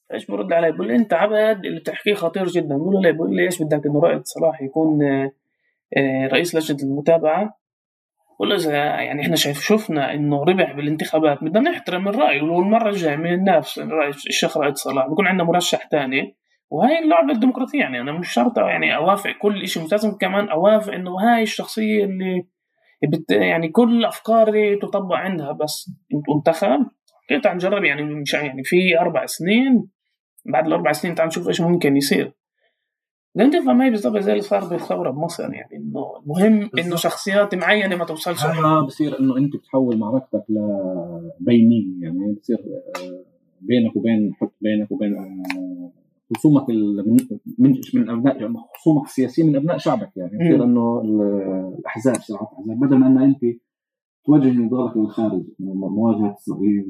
فإيش 0.09 0.25
برد 0.25 0.53
علي؟ 0.53 0.71
بقول 0.71 0.91
أنت 0.91 1.13
عبد 1.13 1.65
اللي 1.65 1.79
بتحكيه 1.79 2.13
خطير 2.13 2.47
جدا. 2.47 2.77
بقول 2.77 3.03
له 3.03 3.11
بقول 3.11 3.36
لي 3.36 3.43
إيش 3.43 3.63
بدك 3.63 3.86
إنه 3.86 3.99
رائد 3.99 4.25
صلاح 4.25 4.61
يكون 4.61 5.03
آه، 5.97 6.27
رئيس 6.27 6.55
لجنة 6.55 6.77
المتابعة؟ 6.83 7.64
اذا 8.43 8.73
يعني 8.73 9.21
إحنا 9.21 9.36
شايف 9.36 9.61
شفنا 9.61 10.13
إنه 10.13 10.43
ربح 10.43 10.71
بالانتخابات 10.71 11.43
بدنا 11.43 11.69
نحترم 11.69 12.07
الرأي 12.07 12.41
والمرة 12.41 12.89
الجاية 12.89 13.15
من 13.15 13.33
الناس 13.33 13.79
رأي 13.79 14.09
الشيخ 14.09 14.57
رائد 14.57 14.75
صلاح 14.75 15.07
بكون 15.07 15.27
عندنا 15.27 15.43
مرشح 15.47 15.88
ثاني 15.91 16.36
وهي 16.69 16.99
اللعبة 16.99 17.31
الديمقراطية 17.31 17.79
يعني 17.79 18.01
أنا 18.01 18.11
مش 18.11 18.31
شرط 18.31 18.57
يعني 18.57 18.95
أوافق 18.95 19.31
كل 19.41 19.67
شيء 19.67 19.88
لازم 19.91 20.17
كمان 20.17 20.49
أوافق 20.49 20.93
إنه 20.93 21.11
هاي 21.11 21.43
الشخصية 21.43 22.05
اللي 22.05 22.45
بت 23.07 23.31
يعني 23.31 23.69
كل 23.69 24.05
أفكاري 24.05 24.75
تطبق 24.75 25.15
عندها 25.15 25.51
بس 25.51 25.91
انتخب 26.36 26.86
كنت 27.29 27.47
عم 27.47 27.57
جرب 27.57 27.83
يعني 27.83 28.03
مش 28.03 28.33
يعني 28.33 28.63
في 28.63 28.99
أربع 28.99 29.25
سنين 29.25 29.88
بعد 30.45 30.67
الأربع 30.67 30.91
سنين 30.91 31.15
تعال 31.15 31.27
نشوف 31.27 31.47
إيش 31.47 31.61
ممكن 31.61 31.97
يصير. 31.97 32.31
لأن 33.36 33.51
تفهم 33.51 33.81
هي 33.81 33.89
بالضبط 33.89 34.17
زي 34.17 34.31
اللي 34.31 34.41
صار 34.41 34.65
بالثورة 34.65 35.11
بمصر 35.11 35.53
يعني 35.53 35.75
إنه 35.75 36.17
المهم 36.23 36.69
إنه 36.79 36.95
شخصيات 36.95 37.55
معينة 37.55 37.95
ما 37.95 38.05
توصلش 38.05 38.45
هذا 38.45 38.79
بصير 38.79 39.19
إنه 39.19 39.38
أنت 39.38 39.55
بتحول 39.55 39.97
معركتك 39.97 40.43
لبينيه 40.49 41.86
يعني 42.01 42.33
بصير 42.41 42.57
آه، 42.57 43.23
بينك 43.61 43.95
وبين 43.95 44.33
بينك 44.61 44.91
وبين 44.91 45.15
آه، 45.17 45.91
خصومك 46.36 46.69
من 47.59 47.75
من 47.93 48.09
أبناء 48.09 48.41
يعني 48.41 48.55
خصومك 48.79 49.05
السياسيين 49.05 49.47
من 49.47 49.55
أبناء 49.55 49.77
شعبك 49.77 50.11
يعني. 50.15 50.38
بصير 50.38 50.63
إنه 50.63 51.01
الأحزاب 51.79 52.15
صراحة 52.15 52.57
الأحزاب 52.59 52.79
بدل 52.79 52.97
ما 52.97 53.07
انه 53.07 53.23
أنت 53.25 53.41
توجه 54.25 54.51
نضالك 54.51 54.97
للخارج 54.97 55.43
مواجهة 55.59 56.36
اسرائيل 56.39 56.86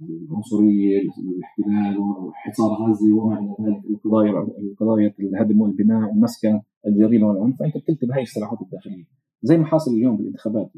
العنصريه 0.00 0.98
الاحتلال 0.98 1.98
وحصار 1.98 2.72
غزه 2.72 3.14
وما 3.14 3.38
إلى 3.38 3.70
ذلك 3.70 3.84
القضايا 3.90 4.46
القضايا 4.58 5.14
الهدم 5.20 5.60
والبناء 5.60 6.12
المسكن 6.12 6.60
الجريمة 6.86 7.28
والعنف. 7.28 7.58
فأنت 7.58 7.76
بتكتب 7.76 8.10
هاي 8.10 8.22
الصراعات 8.22 8.62
الداخلية. 8.62 9.04
زي 9.42 9.58
ما 9.58 9.66
حاصل 9.66 9.90
اليوم 9.90 10.16
بالانتخابات. 10.16 10.70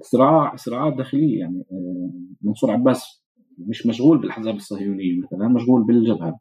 الصراع 0.00 0.56
صراعات 0.56 0.96
داخلية 0.96 1.38
يعني 1.38 1.64
آه، 1.72 2.10
منصور 2.42 2.70
عباس 2.70 3.24
مش 3.58 3.86
مشغول 3.86 4.18
بالأحزاب 4.18 4.54
الصهيونية 4.54 5.20
مثلا 5.22 5.48
مشغول 5.48 5.84
بالجبهة. 5.84 6.40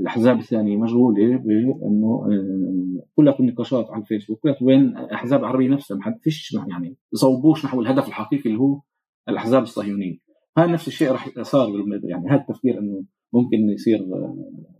الأحزاب 0.00 0.38
الثانية 0.38 0.76
مشغولة 0.76 1.36
بأنه 1.36 2.26
آه، 2.26 3.02
كلها 3.16 3.36
نقاشات 3.40 3.90
على 3.90 4.02
الفيسبوك 4.02 4.38
كلها 4.38 4.56
بين 4.62 4.96
أحزاب 4.96 5.44
عربية 5.44 5.68
نفسها 5.68 5.96
ما 5.96 6.18
فيش 6.22 6.56
يعني 6.68 6.96
يصوبوش 7.12 7.64
نحو 7.64 7.80
الهدف 7.80 8.08
الحقيقي 8.08 8.50
اللي 8.50 8.60
هو 8.60 8.80
الأحزاب 9.28 9.62
الصهيونيه 9.62 10.18
هذا 10.58 10.72
نفس 10.72 10.88
الشيء 10.88 11.12
راح 11.12 11.42
صار 11.42 11.84
يعني 12.04 12.28
هذا 12.28 12.40
التفكير 12.40 12.78
إنه 12.78 13.04
ممكن 13.32 13.56
يصير 13.56 14.00
آه، 14.00 14.36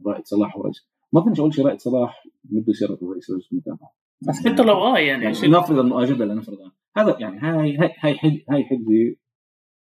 رائد 0.07 0.25
صلاح 0.27 0.57
ورئيس 0.57 0.89
ما 1.13 1.21
بدناش 1.21 1.41
أقول 1.41 1.55
شيء 1.55 1.65
رائد 1.67 1.81
صلاح 1.81 2.25
بده 2.45 2.65
يصير 2.69 2.89
رئيس 2.91 3.31
لجنه 3.31 3.43
المتابعة. 3.53 3.93
بس 4.29 4.47
حتى 4.47 4.63
لو 4.63 4.75
آه 4.75 4.99
يعني, 4.99 5.25
يعني 5.25 5.49
نفرض 5.49 5.79
إنه 5.79 6.05
جدلا 6.05 6.35
نفرض 6.35 6.57
هذا 6.97 7.17
يعني 7.21 7.39
هاي 7.39 7.77
هاي 7.77 7.91
هاي 8.03 8.45
هاي 8.51 8.65
حجه 8.65 9.17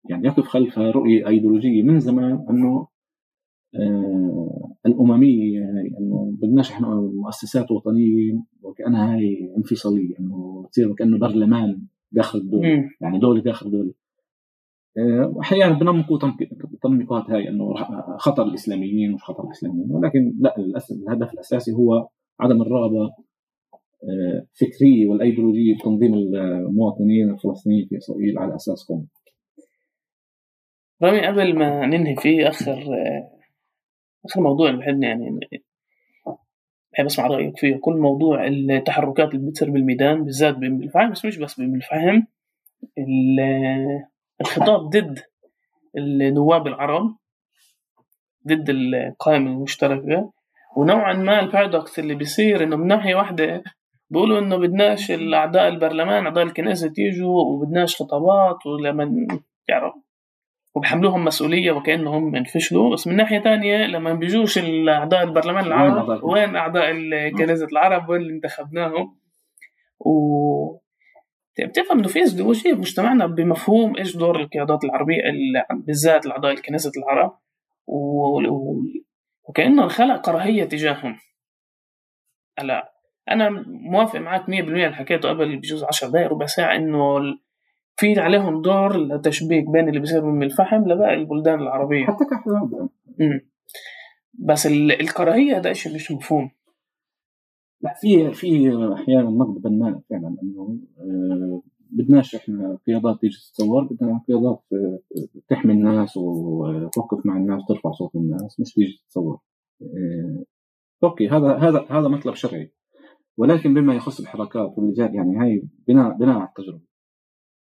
يعني 0.10 0.28
يقف 0.28 0.48
خلفها 0.48 0.92
رؤية 0.92 1.28
أيديولوجية 1.28 1.84
من 1.84 2.00
زمان 2.00 2.46
إنه 2.50 2.88
آه 3.76 4.76
الأممية 4.86 5.60
يعني 5.60 5.98
إنه 6.00 6.34
بدناش 6.42 6.72
إحنا 6.72 6.88
مؤسسات 6.96 7.72
وطنية 7.72 8.44
وكأنها 8.62 9.16
هاي 9.16 9.54
انفصالية 9.58 10.20
إنه 10.20 10.68
تصير 10.72 10.92
وكانه 10.92 11.18
برلمان 11.18 11.82
داخل 12.12 12.40
الدولة. 12.40 12.90
يعني 13.02 13.20
دولة 13.20 13.42
داخل 13.42 13.72
دوله 13.72 13.94
واحيانا 15.36 15.74
بنمقوا 15.74 16.20
تنميقات 16.84 17.32
هاي 17.32 17.50
إنه 17.50 17.74
خطر 18.18 18.44
الإسلاميين 18.44 19.12
مش 19.12 19.24
خطر 19.24 19.44
الإسلاميين 19.44 19.92
ولكن 19.92 20.34
لا 20.40 20.56
الهدف 20.92 21.34
الأساسي 21.34 21.72
هو 21.72 22.08
عدم 22.40 22.62
الرغبة 22.62 23.14
آه، 24.04 24.46
فكريه 24.54 25.08
والأيديولوجية 25.08 25.76
بتنظيم 25.76 26.14
المواطنين 26.14 27.30
الفلسطينيين 27.30 27.88
في 27.88 27.98
إسرائيل 27.98 28.40
على 28.40 28.56
أساس 28.56 28.84
قومي. 28.84 29.08
رامي 31.02 31.28
قبل 31.28 31.58
ما 31.60 31.86
ننهي 31.86 32.16
فيه 32.16 32.48
آخر 32.48 32.84
آخر 34.26 34.42
موضوع 34.42 34.70
اللي 34.70 34.80
بحبني 34.80 35.06
يعني 35.06 35.40
بحب 36.94 37.06
أسمع 37.06 37.28
رأيك 37.28 37.58
فيه 37.58 37.76
كل 37.76 37.98
موضوع 37.98 38.48
التحركات 38.48 39.34
اللي 39.34 39.50
بتصير 39.50 39.70
بالميدان 39.70 40.24
بالذات 40.24 40.58
بالفهم 40.58 41.12
بس 41.12 41.26
مش 41.26 41.38
بس 41.38 41.60
بالفهم 41.60 42.28
الخطاب 44.42 44.90
ضد 44.90 45.20
النواب 45.98 46.68
العرب 46.68 47.16
ضد 48.48 48.70
القائمة 48.70 49.52
المشتركة 49.52 50.32
ونوعا 50.78 51.14
ما 51.14 51.40
البارادوكس 51.40 52.00
اللي 52.00 52.16
بيصير 52.16 52.64
إنه 52.64 52.76
من 52.76 52.88
ناحية 52.88 53.16
واحدة 53.16 53.64
بيقولوا 54.10 54.40
إنه 54.40 54.58
بدناش 54.58 55.12
الأعضاء 55.12 55.68
البرلمان 55.68 56.26
أعضاء 56.26 56.44
الكنيسة 56.44 56.94
يجوا 56.98 57.42
وبدناش 57.42 58.02
خطابات 58.02 58.66
ولما 58.66 59.28
تعرف 59.68 59.94
وبحملوهم 60.76 61.26
مسؤولية 61.26 61.72
وكأنهم 61.72 62.36
انفشلوا. 62.36 62.94
بس 62.94 63.08
من 63.08 63.16
ناحية 63.16 63.40
تانية 63.40 63.86
لما 63.86 64.14
بيجوش 64.14 64.58
الأعضاء 64.58 65.24
البرلمان 65.24 65.66
العرب 65.66 66.24
وين 66.24 66.56
أعضاء 66.56 66.92
كنيسة 67.30 67.66
العرب 67.66 68.10
وين 68.10 68.22
اللي 68.22 68.34
انتخبناهم؟ 68.34 69.18
و 70.00 70.81
بتفهم 71.60 72.00
إنه 72.00 72.08
في 72.08 72.24
ازدواجيه 72.24 72.74
بمجتمعنا 72.74 73.26
بمفهوم 73.26 73.98
إيش 73.98 74.18
دور 74.18 74.40
القيادات 74.40 74.84
العربية 74.84 75.22
بالذات 75.72 76.26
الاعضاء 76.26 76.52
الكنيسة 76.52 76.92
العرب 76.98 77.38
و... 77.88 78.42
وكأنه 79.50 79.88
خلق 79.88 80.22
كراهية 80.26 80.64
تجاههم. 80.64 81.18
هلا 82.60 82.94
أنا 83.32 83.50
موافق 83.68 84.20
معك 84.20 84.42
100% 84.42 84.50
اللي 84.50 84.94
حكيته 84.94 85.30
قبل 85.30 85.58
بجوز 85.58 85.84
10 85.84 86.08
دقائق 86.10 86.28
ربع 86.28 86.46
ساعة 86.46 86.76
إنه 86.76 87.20
في 87.96 88.20
عليهم 88.20 88.62
دور 88.62 88.98
لتشبيك 88.98 89.70
بين 89.70 89.90
اللي 89.90 90.00
بيصير 90.00 90.26
من 90.26 90.44
الفحم 90.44 90.90
لباقي 90.92 91.14
البلدان 91.14 91.60
العربية. 91.60 92.06
حتى 92.06 92.26
كحزب 92.32 92.90
بس 94.34 94.68
الكراهية 95.02 95.58
هذا 95.58 95.74
شيء 95.74 95.96
مش 95.96 96.12
مفهوم. 96.12 96.52
لا 97.84 97.94
في 98.02 98.34
في 98.34 98.70
أحيانا 98.94 99.30
نقد 99.30 99.62
بناء 99.62 100.02
فعلا 100.10 100.38
إنه 100.44 100.80
آه، 101.00 101.62
بدناش 101.92 102.36
إحنا 102.36 102.78
قيادات 102.88 103.22
تيجي 103.22 103.38
تتصور 103.38 103.84
بدنا 103.84 104.22
قيادات 104.28 104.64
آه، 104.74 105.00
تحمي 105.50 105.74
الناس 105.74 106.18
وتوقف 106.18 107.26
مع 107.26 107.38
الناس 107.38 107.62
ترفع 107.68 107.92
صوت 107.92 108.16
الناس 108.16 108.60
مش 108.60 108.74
تيجي 108.74 109.02
تتصور. 109.08 109.40
آه، 109.82 110.44
أوكي 111.04 111.30
هذا 111.30 111.56
هذا 111.56 111.86
هذا 111.90 112.08
مطلب 112.08 112.36
شرعي. 112.36 112.72
ولكن 113.38 113.74
بما 113.74 113.96
يخص 113.96 114.20
الحركات 114.20 114.74
واللجان 114.78 115.16
يعني 115.16 115.38
هاي 115.38 115.64
بناء 115.88 116.18
بناء 116.18 116.36
على 116.38 116.50
التجربة. 116.50 116.82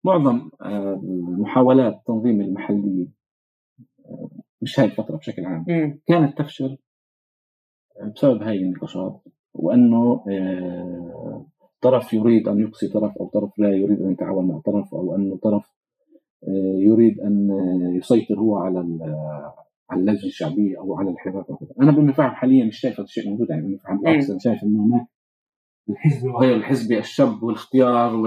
معظم 0.05 0.49
المحاولات 0.63 1.93
التنظيم 1.93 2.41
المحليه 2.41 3.07
مش 4.61 4.79
هاي 4.79 4.85
الفترة 4.85 5.17
بشكل 5.17 5.45
عام. 5.45 5.65
كانت 6.07 6.37
تفشل 6.37 6.77
بسبب 8.15 8.41
هاي 8.43 8.57
النقاشات. 8.57 9.21
وأنه 9.53 10.23
آه، 10.29 11.45
طرف 11.81 12.13
يريد 12.13 12.47
أن 12.47 12.59
يقصي 12.59 12.87
طرف 12.87 13.17
أو 13.17 13.27
طرف 13.27 13.59
لا 13.59 13.69
يريد 13.69 14.01
أن 14.01 14.11
يتعاون 14.11 14.47
مع 14.47 14.59
طرف 14.65 14.95
أو 14.95 15.15
انه 15.15 15.37
طرف 15.37 15.71
آه، 16.47 16.75
يريد 16.77 17.19
أن 17.19 17.49
يسيطر 17.95 18.39
هو 18.39 18.57
على 18.57 18.79
على 19.89 20.01
اللجنة 20.01 20.25
الشعبية 20.25 20.79
أو 20.79 20.95
على 20.95 21.09
الحراك 21.09 21.45
أنا 21.81 21.91
بالمفاهيم 21.91 22.31
حاليا 22.31 22.65
مش 22.65 22.79
شايف 22.79 22.93
هذا 22.93 23.03
الشيء 23.03 23.29
موجود 23.29 23.49
يعني 23.49 23.61
بالمفاهيم 23.61 23.97
بالعكس 23.97 24.29
أنا 24.29 24.39
شايف 24.39 24.63
إنه 24.63 24.85
هناك 24.85 25.07
الحزب 25.89 26.27
وغير 26.27 26.55
الحزبي 26.55 26.99
الشاب 26.99 27.43
والاختيار 27.43 28.17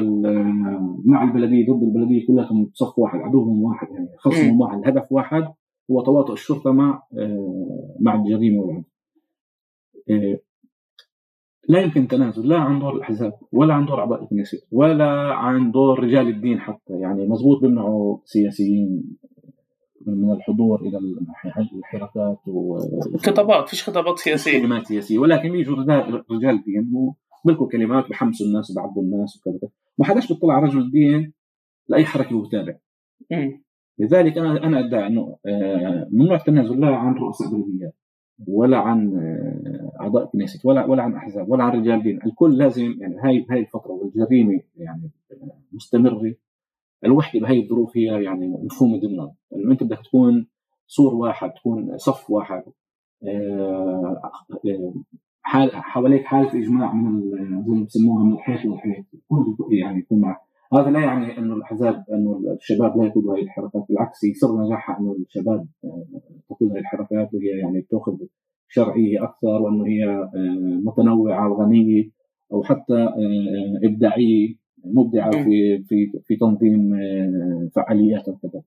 مع 1.04 1.24
البلدية 1.24 1.72
ضد 1.72 1.82
البلدية 1.82 2.26
كلها 2.26 2.66
صف 2.72 2.98
واحد 2.98 3.18
عدوهم 3.20 3.62
واحد 3.62 3.88
يعني 3.90 4.08
خصمهم 4.18 4.60
واحد 4.60 4.78
الهدف 4.78 5.12
واحد 5.12 5.44
هو 5.90 6.00
تواطؤ 6.00 6.32
الشرطة 6.32 6.72
مع 6.72 7.02
آه، 7.18 7.96
مع 8.00 8.14
الجريمه 8.14 8.62
والعنف 8.62 8.84
لا 11.68 11.80
يمكن 11.80 12.08
تنازل 12.08 12.48
لا 12.48 12.58
عن 12.58 12.78
دور 12.78 12.96
الأحزاب 12.96 13.32
ولا 13.52 13.74
عن 13.74 13.86
دور 13.86 14.00
أعضاء 14.00 14.22
الكنيسة 14.22 14.58
ولا 14.72 15.34
عن 15.34 15.70
دور 15.70 16.00
رجال 16.00 16.28
الدين 16.28 16.60
حتى. 16.60 16.94
يعني 16.94 17.26
مزبوط 17.26 17.60
بيمنعوا 17.60 18.18
سياسيين 18.24 19.16
من 20.06 20.30
الحضور 20.32 20.80
إلى 20.80 20.98
الحركات 21.78 22.38
خطابات 23.26 23.68
فيش 23.68 23.84
خطابات 23.84 24.18
سياسية. 24.18 24.60
كلمات 24.60 24.86
سياسية 24.86 25.18
ولكن 25.18 25.52
بيجوا 25.52 25.76
رجال 26.30 26.64
دين 26.64 26.92
وبيلقوا 27.44 27.68
كلمات 27.68 28.08
بحمسوا 28.10 28.46
الناس 28.46 28.70
وبعبوا 28.70 29.02
الناس 29.02 29.36
وكذا 29.36 29.70
ما 29.98 30.04
حداش 30.04 30.32
بيطلع 30.32 30.54
على 30.54 30.66
رجل 30.66 30.78
الدين 30.78 31.32
لأي 31.88 32.04
حركة 32.04 32.36
وتابع 32.36 32.76
لذلك 33.98 34.38
أنا 34.38 34.64
أنا 34.66 34.80
أدعي 34.80 35.06
إنه 35.06 35.36
آه، 35.46 36.08
ممنوع 36.12 36.36
التنازل 36.36 36.80
لا 36.80 36.96
عن 36.96 37.14
رؤساء 37.14 37.48
بلديات 37.48 37.94
ولا 38.48 38.78
عن 38.78 39.16
آه، 39.16 40.00
أعضاء 40.00 40.24
كنيست 40.24 40.66
ولا 40.66 40.84
ولا 40.84 41.02
عن 41.02 41.14
أحزاب 41.14 41.50
ولا 41.50 41.64
عن 41.64 41.80
رجال 41.80 42.02
دين. 42.02 42.20
الكل 42.26 42.58
لازم 42.58 42.94
يعني 43.00 43.16
هاي 43.20 43.46
هاي 43.50 43.60
الفترة 43.60 43.92
والجريمة 43.92 44.60
يعني 44.76 45.10
مستمرة. 45.72 46.34
الوحده 47.04 47.40
بهي 47.40 47.62
الظروف 47.62 47.96
هي 47.96 48.24
يعني 48.24 48.48
مفهوم 48.48 49.00
ضمن 49.00 49.28
انه 49.56 49.72
أنت 49.72 49.82
بدك 49.82 50.00
تكون 50.04 50.46
سور 50.86 51.14
واحد 51.14 51.50
تكون 51.50 51.98
صف 51.98 52.30
واحد 52.30 52.62
آه، 53.24 54.20
حال 55.42 55.70
حواليك 55.72 56.24
حالة 56.24 56.48
إجماع 56.48 56.92
من 56.92 57.30
زي 57.30 57.74
ما 57.74 57.84
بسموها 57.84 58.24
من 58.24 58.32
الحيط 58.32 58.64
للحيط 58.64 59.04
يعني 59.70 59.98
يكون 59.98 60.20
معك. 60.20 60.40
هذا 60.76 60.90
لا 60.90 61.00
يعني 61.00 61.38
انه 61.38 61.54
الأحزاب 61.54 62.04
انه 62.12 62.54
الشباب 62.60 62.96
لا 62.96 63.06
يقودوا 63.06 63.36
هذه 63.36 63.42
الحركات 63.42 63.84
بالعكس 63.88 64.24
يصير 64.24 64.48
نجاحها 64.56 64.98
انه 65.00 65.16
الشباب 65.26 65.66
آه، 65.84 66.06
تقود 66.48 66.70
هذه 66.70 66.78
الحركات 66.78 67.34
وهي 67.34 67.58
يعني 67.58 67.80
بتأخذ 67.80 68.16
شرعية 68.68 69.24
أكثر 69.24 69.62
وأنه 69.62 69.86
هي 69.86 70.04
آه، 70.04 70.80
متنوعة 70.84 71.52
وغنية 71.52 72.10
أو 72.52 72.62
حتى 72.62 72.94
آه، 72.94 73.80
إبداعية 73.84 74.54
مبدعة 74.84 75.30
في 75.30 75.82
في 75.84 76.12
في 76.24 76.36
تنظيم 76.36 76.90
فعاليات 77.74 78.28
وكذا. 78.28 78.62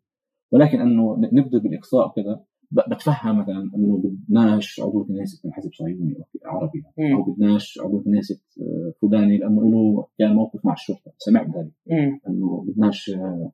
ولكن 0.51 0.81
أنه 0.81 1.17
نبدأ 1.33 1.57
بالإقصاء 1.57 2.13
كذا 2.15 2.43
بتفهم 2.71 3.39
مثلا 3.39 3.71
إنه 3.75 3.97
بدناش 4.03 4.79
عضو 4.79 5.03
كنيسه 5.03 5.41
من 5.45 5.53
حزب 5.53 5.73
صهيوني 5.73 6.15
عربي. 6.45 6.83
أو 7.13 7.23
بدناش 7.33 7.79
عضو 7.83 8.01
كنيسة 8.03 8.39
آه، 8.61 8.93
فلاني 9.01 9.37
لأنه 9.37 9.71
له 9.71 10.07
كان 10.19 10.35
موقف 10.35 10.65
مع 10.65 10.73
الشرطة. 10.73 11.11
سمعت 11.17 11.47
ذلك. 11.47 11.71
إنه 12.29 12.65
بدناش 12.67 13.09
آه، 13.09 13.51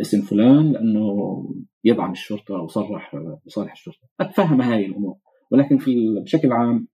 اسم 0.00 0.20
فلان 0.20 0.72
لأنه 0.72 1.04
يدعم 1.84 2.12
الشرطة 2.12 2.54
وصرح 2.54 3.16
بصالح 3.46 3.72
الشرطة. 3.72 4.08
أتفهم 4.20 4.60
هاي 4.60 4.86
الأمور. 4.86 5.16
ولكن 5.50 5.78
في 5.78 6.20
بشكل 6.24 6.52
عام 6.52 6.88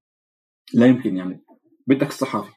لا 0.73 0.85
يمكن 0.85 1.17
يعني. 1.17 1.41
بدك 1.87 2.07
الصحافي. 2.07 2.51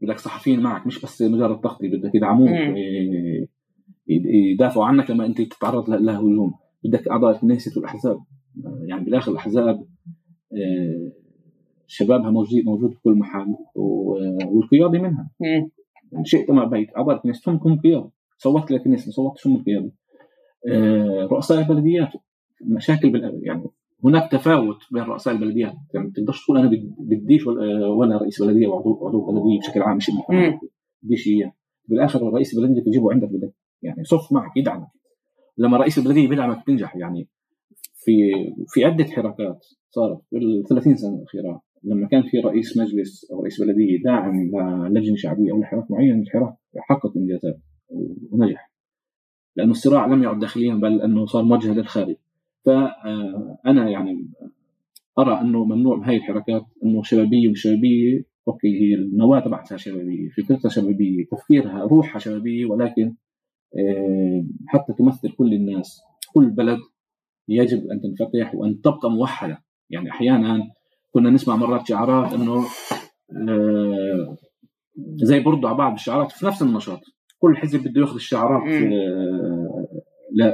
بدك 0.00 0.18
صحفيين 0.18 0.60
معك. 0.60 0.86
مش 0.86 1.02
بس 1.02 1.22
مجرد 1.22 1.60
تغطية 1.60 1.88
بدك 1.88 2.14
يدعموك 2.14 2.50
يدافعوا 4.08 4.86
عنك 4.86 5.10
لما 5.10 5.26
أنت 5.26 5.40
تتعرض 5.40 5.90
لهجوم. 5.90 6.54
بدك 6.84 7.08
أعضاء 7.08 7.34
الكنيست 7.34 7.76
والاحزاب 7.76 8.18
يعني 8.86 9.04
بالآخر 9.04 9.32
الأحزاب 9.32 9.86
آه، 10.52 11.12
شبابها 11.86 12.30
موجود 12.30 12.64
موجود 12.64 12.90
في 12.92 13.00
كل 13.02 13.12
محل 13.14 13.54
والقيادة 13.74 14.98
منها. 14.98 15.30
يعني 16.12 16.24
شئت 16.24 16.50
ما 16.50 16.64
بيت. 16.64 16.88
أعضاء 16.96 17.16
الكنيست 17.16 17.48
هم 17.48 17.80
قياده 17.80 18.10
صوتت 18.38 18.70
للكنيست 18.70 19.06
ما 19.06 19.12
صوتتش 19.12 19.46
هم 19.46 19.56
القياده 19.56 19.92
رؤساء 21.32 21.58
البلديات 21.60 22.12
مشاكل 22.64 23.10
بال... 23.10 23.40
يعني 23.42 23.64
هناك 24.04 24.30
تفاوت 24.32 24.76
بين 24.92 25.02
رؤساء 25.02 25.34
البلديات. 25.34 25.74
يعني 25.94 26.06
ما 26.06 26.12
تقدرش 26.16 26.44
تقول 26.44 26.58
أنا 26.58 26.70
بديش 26.98 27.46
ولا 27.46 28.16
رئيس 28.18 28.42
بلدية 28.42 28.66
وعضو 28.66 29.08
عضو 29.08 29.26
بلديه 29.26 29.58
بشكل 29.58 29.82
عام 29.82 29.96
مش 29.96 30.10
بديش 31.02 31.26
إياه. 31.26 31.52
بالآخر 31.88 32.28
الرئيس 32.28 32.58
البلديه 32.58 32.82
تجيبه 32.82 33.12
عندك 33.12 33.28
بدك. 33.28 33.54
يعني 33.82 34.04
صف 34.04 34.32
معك 34.32 34.56
يدعمك. 34.56 34.88
لما 35.58 35.76
رئيس 35.76 35.98
البلدية 35.98 36.28
بيدعمك 36.28 36.66
تنجح 36.66 36.96
يعني. 36.96 37.28
في 37.94 38.12
في 38.68 38.84
عدة 38.84 39.04
حركات 39.04 39.66
صارت 39.90 40.18
في 40.30 40.36
ال 40.36 40.64
30 40.68 40.96
سنة 40.96 41.16
الأخيرة 41.18 41.62
لما 41.84 42.08
كان 42.08 42.22
في 42.22 42.38
رئيس 42.38 42.78
مجلس 42.78 43.30
أو 43.32 43.40
رئيس 43.40 43.62
بلدية 43.62 44.02
داعم 44.04 44.34
للجنة 44.90 45.16
شعبية 45.16 45.52
أو 45.52 45.60
لحراك 45.60 45.90
معين 45.90 46.20
الحراك 46.20 46.54
حقق 46.78 47.16
إنجازات 47.16 47.60
ونجح. 48.30 48.70
لأنه 49.56 49.70
الصراع 49.70 50.06
لم 50.06 50.22
يعد 50.22 50.38
داخليا 50.38 50.74
بل 50.74 51.02
أنه 51.02 51.26
صار 51.26 51.44
موجه 51.44 51.74
للخارج 51.74 52.16
فانا 52.64 53.90
يعني 53.90 54.28
أرى 55.18 55.40
أنه 55.40 55.64
ممنوع 55.64 55.96
بهي 55.96 56.16
الحركات 56.16 56.62
أنه 56.84 57.02
شبابية 57.02 57.48
ومش 57.48 57.62
شبابية. 57.62 58.24
أوكي 58.48 58.68
هي 58.68 58.94
النواة 58.94 59.40
تبعتها 59.40 59.76
شبابية 59.76 60.28
فكرتها 60.28 60.68
شبابية 60.68 61.24
تفكيرها 61.30 61.82
روحها 61.82 62.18
شبابية 62.18 62.66
ولكن 62.66 63.02
آه، 63.02 63.27
حتى 64.68 64.92
تمثل 64.92 65.32
كل 65.32 65.52
الناس 65.54 66.00
كل 66.34 66.50
بلد 66.50 66.78
يجب 67.48 67.86
أن 67.90 68.00
تنفتح 68.00 68.54
وأن 68.54 68.80
تبقى 68.80 69.10
موحدة. 69.10 69.62
يعني 69.90 70.10
أحيانا 70.10 70.62
كنا 71.10 71.30
نسمع 71.30 71.56
مرات 71.56 71.88
شعارات 71.88 72.32
إنه 72.32 72.64
آه، 73.48 74.36
زي 75.14 75.40
برضو 75.40 75.66
على 75.66 75.76
بعض 75.76 75.92
الشعارات 75.92 76.32
في 76.32 76.46
نفس 76.46 76.62
النشاط. 76.62 77.00
كل 77.38 77.56
حزب 77.56 77.88
بده 77.88 78.00
يأخذ 78.00 78.14
الشعارات 78.14 78.82
آه، 78.82 79.86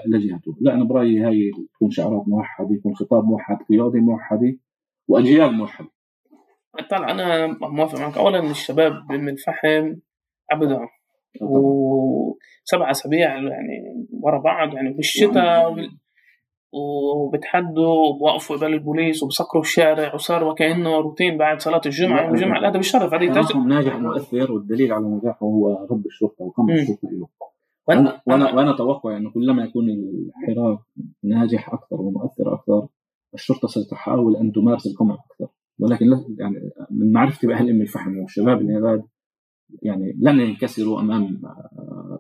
لجهته. 0.07 0.57
لا 0.61 0.75
أنا 0.75 0.85
برأيي 0.85 1.21
هاي 1.21 1.51
تكون 1.75 1.91
شعارات 1.91 2.29
موحدة 2.29 2.75
يكون 2.75 2.95
خطاب 2.95 3.25
موحد 3.25 3.57
قيادي 3.69 4.01
موحدة 4.01 4.57
واجيال 5.09 5.53
موحدة. 5.53 5.89
طلع 6.91 7.11
أنا 7.11 7.47
موافق 7.47 7.99
معك. 8.01 8.19
اولا 8.19 8.51
الشباب 8.51 9.13
من 9.13 9.29
الفحم 9.29 9.95
ابدا 10.51 10.89
وسبع 12.65 12.91
أسابيع 12.91 13.35
يعني 13.35 14.07
ورا 14.13 14.39
بعض 14.39 14.75
يعني 14.75 14.93
بالشتاء 14.93 15.77
وبتحدوا 16.73 17.95
وبوقفوا 17.95 18.57
قبل 18.57 18.75
البوليس 18.75 19.23
وبسكروا 19.23 19.63
الشارع 19.63 20.15
وصار 20.15 20.45
وكأنه 20.45 20.97
روتين 20.97 21.39
بعد 21.39 21.61
صلاة 21.61 21.81
الجمعة 21.87 22.31
والجمعة. 22.31 22.69
هذا 22.69 22.77
بالشرف 22.77 23.15
هذه 23.15 23.33
تجربة. 23.33 23.67
ناجح 23.67 23.97
مؤثر 23.97 24.53
والدليل 24.53 24.93
على 24.93 25.07
نجاحه 25.07 25.47
هو 25.47 25.87
رب 25.91 26.07
الشرطة 26.07 26.45
وقمع 26.45 26.75
الشرطة 26.75 27.09
له. 27.13 27.29
وأنا 27.89 28.21
وأنا 28.27 28.55
وأنا 28.55 28.75
أتوقع 28.75 29.17
إنه 29.17 29.31
كلما 29.31 29.65
يكون 29.65 29.85
الحراك 29.91 30.79
ناجح 31.25 31.75
أكثر 31.75 32.01
ومؤثر 32.01 32.55
أكثر 32.55 32.89
الشرطة 33.35 33.69
ستحاول 33.69 34.37
أن 34.37 34.53
تمارس 34.53 34.87
القمع 34.87 35.15
أكثر. 35.15 35.49
ولكن 35.79 36.07
يعني 36.39 36.57
من 36.91 37.13
معرفتي 37.13 37.47
بأهل 37.47 37.71
أم 37.71 37.81
الفحم 37.81 38.19
والشباب 38.19 38.61
العباد 38.61 39.03
يعني 39.83 40.17
لن 40.21 40.41
ينكسروا 40.41 41.01
أمام 41.01 41.43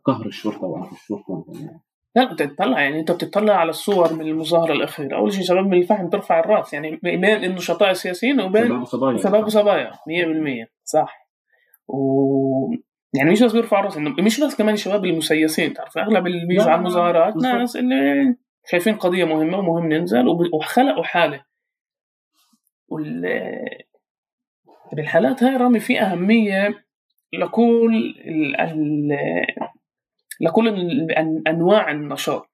قهر 0.05 0.26
الشرطة 0.26 0.66
وعنف 0.66 0.92
الشرطة 0.92 1.45
لا 2.16 2.30
انت 2.30 2.42
تطلع 2.42 2.80
يعني 2.80 3.01
أنت 3.01 3.11
بتطلع 3.11 3.55
على 3.55 3.70
الصور 3.70 4.12
من 4.12 4.20
المظاهرة 4.20 4.72
الأخيرة. 4.72 5.16
أول 5.16 5.32
شيء 5.32 5.42
شباب 5.45 5.66
من 5.66 5.78
الفحم 5.78 6.09
ترفع 6.09 6.40
الرأس 6.40 6.72
يعني 6.72 6.97
بين 7.03 7.24
النشطاء 7.24 7.90
السياسيين 7.90 8.40
وبين 8.40 8.64
شباب 8.64 8.82
وصبايا. 8.82 9.18
شباب 9.18 9.45
وصبايا 9.45 9.92
100% 9.92 10.68
صح. 10.84 11.28
و 11.88 12.74
يعني 13.14 13.30
مش 13.30 13.42
بس 13.42 13.53
بيرفعوا 13.53 13.80
الرأس 13.80 13.97
مش 13.99 14.40
بس 14.40 14.57
كمان 14.57 14.74
الشباب 14.74 15.05
المسيسين 15.05 15.72
تعرف؟ 15.72 15.99
أغلب 15.99 16.26
اللي 16.26 16.47
بيجوا 16.47 16.64
على 16.64 16.78
المظاهرات 16.80 17.36
ناس 17.36 17.76
اللي 17.76 18.34
شايفين 18.66 18.95
قضية 18.95 19.24
مهمة 19.24 19.59
ومهم 19.59 19.92
ننزل 19.92 20.28
وخلقوا 20.28 21.05
حالة. 21.05 21.45
وال 22.88 23.26
بالحالات 24.92 25.42
هاي 25.42 25.57
رامي 25.57 25.80
في 25.80 26.01
أهمية 26.01 26.84
لكل 27.37 28.14
لكل 30.41 30.68
أنواع 31.47 31.91
النشاط. 31.91 32.51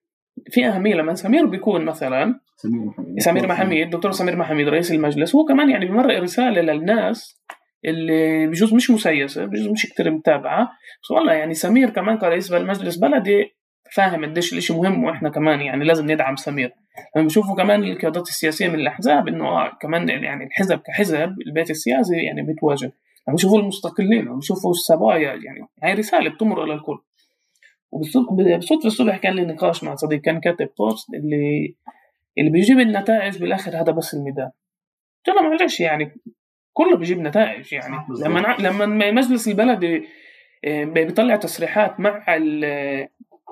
في 0.50 0.66
أهمية 0.66 0.94
لما 0.94 1.14
سمير 1.14 1.46
بيكون 1.46 1.84
مثلا 1.84 2.40
سمير 2.56 2.84
محمد. 2.86 3.20
سمير 3.20 3.46
محمد 3.46 3.72
الدكتور 3.72 4.12
سمير 4.12 4.36
محمد 4.36 4.68
رئيس 4.68 4.92
المجلس 4.92 5.34
هو 5.34 5.44
كمان 5.44 5.70
يعني 5.70 5.86
بمرق 5.86 6.18
رسالة 6.18 6.60
للناس 6.60 7.40
اللي 7.84 8.46
بجوز 8.46 8.74
مش 8.74 8.90
مسيسة 8.90 9.44
بجوز 9.44 9.66
مش 9.66 9.86
كتير 9.86 10.10
متابعة. 10.10 10.68
بس 11.02 11.10
والله 11.10 11.32
يعني 11.32 11.54
سمير 11.54 11.90
كمان 11.90 12.18
كرئيس 12.18 12.52
المجلس 12.52 12.96
بلدي 12.96 13.44
فاهم 13.92 14.24
قديش 14.24 14.52
الإشي 14.52 14.72
مهم 14.72 15.04
وإحنا 15.04 15.28
كمان 15.28 15.60
يعني 15.60 15.84
لازم 15.84 16.10
ندعم 16.10 16.36
سمير. 16.36 16.72
لما 17.16 17.26
بشوفوا 17.26 17.56
كمان 17.56 17.84
القيادات 17.84 18.28
السياسية 18.28 18.68
من 18.68 18.74
الأحزاب 18.74 19.28
إنه 19.28 19.68
كمان 19.80 20.08
يعني 20.08 20.44
الحزب 20.44 20.80
كحزب 20.86 21.34
البيت 21.46 21.70
السياسي 21.70 22.16
يعني 22.16 22.42
بيتواجد. 22.42 22.92
عم 23.28 23.34
يشوفوا 23.34 23.58
المستقلين 23.58 24.28
عم 24.28 24.38
يشوفوا 24.38 24.70
السبايا 24.70 25.34
يعني 25.34 25.68
هاي 25.82 25.94
رسالة 25.94 26.30
بتمر 26.30 26.64
إلى 26.64 26.74
الكل. 26.74 26.98
وبالصدفة 27.92 28.86
الصبح 28.86 29.16
كان 29.16 29.34
لي 29.34 29.44
نقاش 29.44 29.84
مع 29.84 29.94
صديق 29.94 30.20
كان 30.20 30.40
كاتب 30.40 30.68
بوست 30.78 31.14
اللي 31.14 31.74
اللي 32.38 32.50
بيجيب 32.50 32.80
النتائج 32.80 33.38
بالآخر 33.38 33.80
هذا 33.80 33.92
بس 33.92 34.14
الميدان. 34.14 34.50
قلت 35.26 35.36
له 35.36 35.42
معلش 35.42 35.80
يعني 35.80 36.16
كله 36.72 36.96
بيجيب 36.96 37.18
نتائج 37.18 37.72
يعني. 37.72 37.96
لما 38.24 38.56
لما 38.58 39.10
مجلس 39.10 39.48
البلدي 39.48 40.04
آه، 40.64 40.84
بيطلع 40.84 41.36
تصريحات 41.36 42.00
مع 42.00 42.24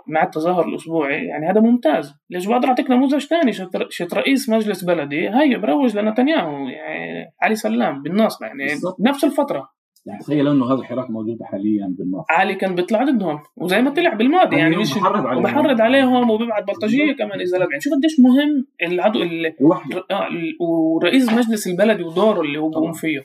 مع 0.09 0.23
التظاهر 0.23 0.69
الأسبوعي 0.69 1.25
يعني 1.27 1.47
هذا 1.51 1.61
ممتاز. 1.61 2.15
ليش؟ 2.31 2.47
بقدر 2.47 2.69
أعطيك 2.69 2.91
نموذج 2.91 3.27
ثاني 3.27 3.53
شت 3.89 4.15
رئيس 4.15 4.49
مجلس 4.49 4.85
بلدي 4.85 5.29
هاي 5.29 5.57
بروج 5.57 5.97
لنتنياهو 5.99 6.69
يعني 6.69 7.25
علي 7.43 7.55
سلام 7.55 8.03
بالناصره 8.03 8.47
يعني 8.47 8.65
بالزبط. 8.67 8.97
نفس 9.01 9.25
الفترة. 9.25 9.69
يعني 10.07 10.21
تخيل 10.21 10.49
إنه 10.49 10.67
هذا 10.67 10.81
الحراك 10.81 11.11
موجود 11.11 11.43
حاليا 11.43 11.95
بالنص 11.99 12.25
علي 12.31 12.55
كان 12.55 12.75
بيطلع 12.75 13.05
ضدهم 13.05 13.39
وزي 13.57 13.83
ما 13.83 13.91
طلع 13.91 14.15
بالماضي 14.15 14.57
يعني 14.57 14.71
أيوة، 14.71 14.81
مش 14.83 14.97
محرض 14.97 15.27
عليهم. 15.27 15.39
وبحرض 15.45 15.81
عليهم 15.81 16.31
وبيبعت 16.31 16.65
بلطجية 16.67 17.13
كمان 17.13 17.41
إذا 17.41 17.59
يعني 17.59 17.81
شوف 17.81 17.93
قديش 17.93 18.21
مهم 18.21 18.67
العضو 18.93 19.23
ال- 19.23 19.47
آه، 20.11 20.27
ال- 20.27 20.57
ورئيس 20.61 21.33
مجلس 21.33 21.67
البلد 21.67 22.01
ودوره 22.01 22.41
اللي 22.41 22.59
هو 22.59 22.69
بيقوم. 22.69 22.93
فيه. 22.93 23.19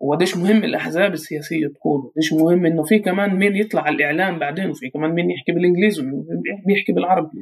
وقديش 0.00 0.36
مهم 0.36 0.64
الأحزاب 0.64 1.12
السياسية 1.12 1.66
تكون. 1.66 2.02
قديش 2.02 2.32
مهم 2.32 2.66
إنه 2.66 2.82
في 2.82 2.98
كمان 2.98 3.36
مين 3.36 3.56
يطلع 3.56 3.82
على 3.82 3.96
الإعلام 3.96 4.38
بعدين 4.38 4.70
وفي 4.70 4.90
كمان 4.90 5.10
مين 5.10 5.30
يحكي 5.30 5.52
بالإنجليزي 5.52 6.02
ومين 6.02 6.24
بيحكي 6.66 6.92
بالعربي. 6.92 7.38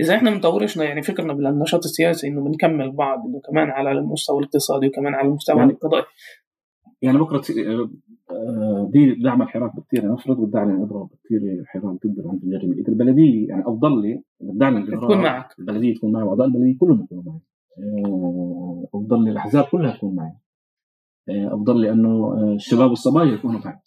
إذا 0.00 0.14
إحنا 0.16 0.30
بنطورشنا 0.30 0.84
يعني 0.84 1.02
فكرنا 1.02 1.32
بالنشاط 1.32 1.84
السياسي 1.84 2.28
إنه 2.28 2.44
بنكمل 2.44 2.90
بعض 2.92 3.18
إنه 3.26 3.40
كمان 3.50 3.70
على 3.70 3.90
المستوى 3.92 4.38
الاقتصادي 4.38 4.86
وكمان 4.86 5.14
على 5.14 5.28
المستوى 5.28 5.56
يعني- 5.58 5.72
القضائي. 5.72 6.04
يعني 7.02 7.18
بكرة 7.18 7.42
آه، 7.50 7.90
آه، 8.30 8.90
دي 8.92 9.14
دعم 9.14 9.42
الحراك 9.42 9.76
بكثير 9.76 10.12
نفرض 10.12 10.40
بدعم 10.40 10.70
الاضراب 10.76 11.08
كثير 11.24 11.62
حراك 11.66 11.84
ضد 12.06 12.26
عند 12.26 12.42
الجريمه 12.44 12.88
البلدية 12.88 13.48
يعني 13.48 13.62
أفضل 13.62 14.02
لي 14.02 14.22
بدعم 14.40 14.76
الاضراب 14.76 15.10
تكون 15.10 15.22
معك. 15.22 15.48
البلدية 15.58 15.94
تكون 15.94 16.12
معي 16.12 16.22
وأعضاء 16.22 16.46
البلدية 16.46 16.78
كلهم 16.78 17.00
يكونوا 17.04 17.22
معي. 17.26 17.40
آه، 17.78 18.88
أفضل 18.94 19.24
لي 19.24 19.30
الأحزاب 19.30 19.64
كلها 19.64 19.96
تكون 19.96 20.14
معي. 20.14 20.32
أفضل 21.30 21.80
لي 21.80 21.92
أنه 21.92 22.08
آه، 22.08 22.54
الشباب 22.54 22.90
والصبايا 22.90 23.32
يكونوا 23.32 23.60
معي 23.64 23.78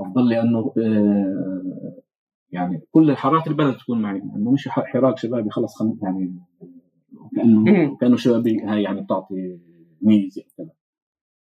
أفضل 0.00 0.28
لي 0.28 0.40
أنه 0.40 0.72
آه، 0.78 2.02
يعني 2.50 2.82
كل 2.90 3.16
حارات 3.16 3.46
البلد 3.46 3.76
تكون 3.76 4.02
معي 4.02 4.22
انه 4.36 4.50
مش 4.50 4.68
حراك 4.68 5.18
شبابي 5.18 5.50
خلص 5.50 5.78
خل 5.78 5.98
يعني 6.02 6.34
كأنه. 7.36 7.96
كأنه 7.96 8.16
شبابي 8.16 8.62
هاي 8.62 8.82
يعني 8.82 9.00
بتعطي 9.00 9.58
ميزة 10.02 10.42
كذا. 10.58 10.70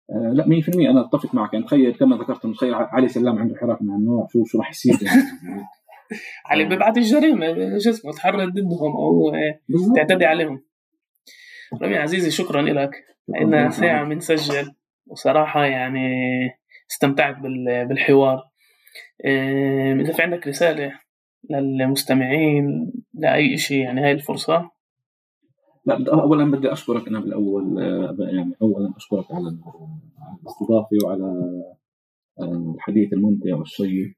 آه، 0.09 0.33
لا 0.33 0.45
100% 0.45 0.89
أنا 0.89 1.05
أتفق 1.05 1.35
معك. 1.35 1.53
يعني 1.53 1.65
تخيل 1.65 1.93
كما 1.95 2.17
ذكرت 2.17 2.47
تخيل 2.47 2.73
علي 2.73 3.07
سلام 3.07 3.37
عنده 3.37 3.55
حراك 3.55 3.81
من 3.81 3.89
هالنوع 3.89 4.27
شو 4.33 4.43
شو 4.43 4.57
راح 4.57 4.69
يصير؟ 4.71 4.97
يعني. 5.01 5.21
علي 6.49 6.63
آه. 6.63 6.67
بيبعت 6.67 6.97
الجريمة 6.97 7.77
شو 7.77 7.89
اسمه 7.89 8.11
تحرض 8.11 8.49
ضدهم 8.49 8.91
أو 8.95 9.29
آه،. 9.29 9.93
تعتدي 9.95 10.25
عليهم. 10.25 10.61
رامي 11.81 11.95
عزيزي 11.95 12.31
شكرا 12.31 12.61
لك. 12.61 12.91
لنا 13.27 13.69
ساعة 13.69 14.03
بنسجل. 14.03 14.71
وصراحة 15.07 15.65
يعني 15.65 16.09
استمتعت 16.91 17.39
بال- 17.39 17.85
بالحوار. 17.87 18.43
إذا 20.01 20.13
في 20.13 20.21
عندك 20.21 20.47
رسالة 20.47 20.99
للمستمعين 21.49 22.91
لأي 23.13 23.57
شيء 23.57 23.83
يعني 23.83 24.01
هاي 24.01 24.11
الفرصة؟ 24.11 24.71
لا 25.85 26.13
اولا 26.13 26.51
بدي 26.51 26.71
أشكرك 26.71 27.07
أنا 27.07 27.19
بالأول 27.19 27.79
آه، 27.83 28.15
يعني 28.19 28.53
اولا 28.61 28.93
أشكرك 28.97 29.25
على 29.31 29.47
ال- 29.49 29.61
على 30.19 30.37
الاستضافة 30.41 30.97
وعلى 31.05 31.23
آه، 32.39 32.73
الحديث 32.75 33.13
الممتع 33.13 33.55
والشيق. 33.55 34.15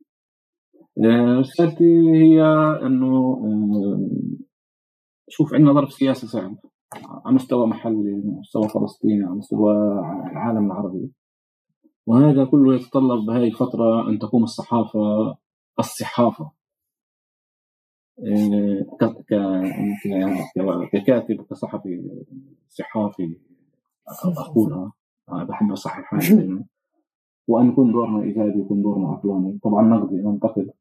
آه، 1.05 1.39
رسالتي 1.39 1.99
هي 2.11 2.41
إنه 2.85 3.37
شوف 5.29 5.53
عندنا 5.53 5.73
ظرف 5.73 5.93
سياسي 5.93 6.27
صعب. 6.27 6.57
على 6.95 7.35
مستوى 7.35 7.67
محلي 7.67 8.09
على 8.13 8.39
مستوى 8.39 8.69
فلسطيني 8.69 9.23
على 9.25 9.35
مستوى 9.35 9.73
العالم 10.31 10.65
العربي. 10.65 11.11
وهذا 12.07 12.45
كله 12.45 12.75
يتطلب 12.75 13.25
بهذه 13.25 13.43
الفترة 13.47 14.09
أن 14.09 14.19
تقوم 14.19 14.43
الصحافة 14.43 15.37
الصحافة. 15.79 16.51
إيه، 18.23 18.83
ككاتب 20.93 21.41
كصحفي 21.49 22.09
صحافي 22.69 23.37
أقولها. 24.37 24.93
بحب 25.27 25.71
أصحح 25.71 26.15
دائما 26.35 26.65
وأن 27.47 27.69
يكون 27.69 27.91
دورنا 27.91 28.23
إيجابي 28.23 28.59
يكون 28.59 28.81
دورنا 28.81 29.09
عقلاني. 29.09 29.59
طبعا 29.63 29.83
نقدي 29.83 30.15
ننتقد. 30.15 30.71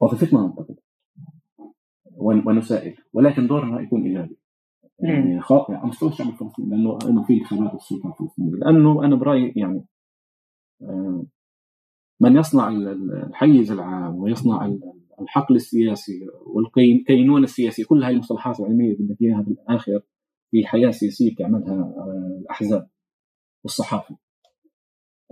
وظيفتنا 0.00 0.42
ننتقد. 0.42 0.76
ون- 2.16 2.48
ونسائل. 2.48 2.96
ولكن 3.14 3.46
دورنا 3.46 3.80
يكون 3.80 4.02
إيجابي. 4.06 4.36
يعني 5.02 5.40
خا- 5.40 5.70
على 5.70 5.88
مستوى 5.88 6.08
الشعب 6.08 6.28
الفلسطيني 6.28 6.70
لأنه 6.70 6.98
إنه 7.08 7.22
في 7.24 7.34
انتخابات 7.34 7.74
السلطة 7.74 8.08
الفلسطينية 8.12 8.50
لأنه 8.52 9.04
أنا 9.04 9.16
برأيي 9.16 9.52
يعني 9.56 9.84
آه، 10.82 11.26
من 12.20 12.36
يصنع 12.36 12.68
ال- 12.68 12.88
ال- 12.88 13.12
الحيز 13.28 13.72
العام 13.72 14.14
ويصنع 14.16 14.66
ال- 14.66 14.92
الحقل 15.20 15.54
السياسي 15.56 16.26
والكينونة 16.46 17.44
السياسية 17.44 17.84
كل 17.84 18.02
هاي 18.04 18.12
المصطلحات 18.12 18.60
العلمية 18.60 18.96
بدك 18.98 19.22
إياها 19.22 19.40
بالآخر 19.42 20.00
في 20.50 20.66
حياة 20.66 20.90
سياسية 20.90 21.34
بتعملها 21.34 21.72
آه، 21.74 22.38
الأحزاب 22.40 22.88
والصحافة. 23.64 24.16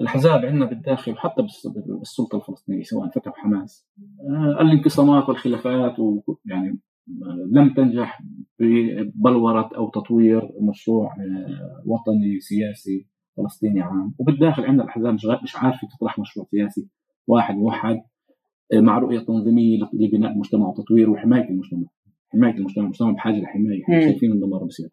الأحزاب 0.00 0.44
عندنا 0.44 0.64
بالداخل 0.66 1.18
حتى 1.18 1.42
بالس- 1.42 1.66
بالسلطة 1.66 2.36
الفلسطينية 2.36 2.82
سواء 2.82 3.08
فتح 3.08 3.28
وحماس 3.32 3.86
آه، 4.30 4.60
الانقسامات 4.60 5.28
والخلافات 5.28 5.96
ويعني 5.98 6.78
لم 7.50 7.74
تنجح 7.74 8.22
ببلورة 8.60 9.70
أو 9.76 9.90
تطوير 9.90 10.42
مشروع 10.60 11.06
آه، 11.06 11.82
وطني 11.86 12.40
سياسي 12.40 13.06
فلسطيني 13.36 13.80
عام. 13.80 14.14
وبالداخل 14.18 14.64
عندنا 14.64 14.84
الأحزاب 14.84 15.14
مش 15.42 15.56
عارفة 15.56 15.88
تطرح 15.96 16.18
مشروع 16.18 16.46
سياسي 16.50 16.88
واحد 17.26 17.54
موحد 17.54 18.00
آه، 18.72 18.80
مع 18.80 18.98
رؤية 18.98 19.18
تنظيمية 19.18 19.78
لبناء 19.92 20.32
المجتمع 20.32 20.66
وتطوير 20.68 21.10
وحماية 21.10 21.48
المجتمع. 21.50 21.86
حماية 22.32 22.54
المجتمع 22.54 22.84
المجتمع 22.84 23.10
بحاجة 23.10 23.40
لحماية 23.40 23.82
شايفين 24.00 24.32
الدمار 24.32 24.64
بصير 24.64 24.88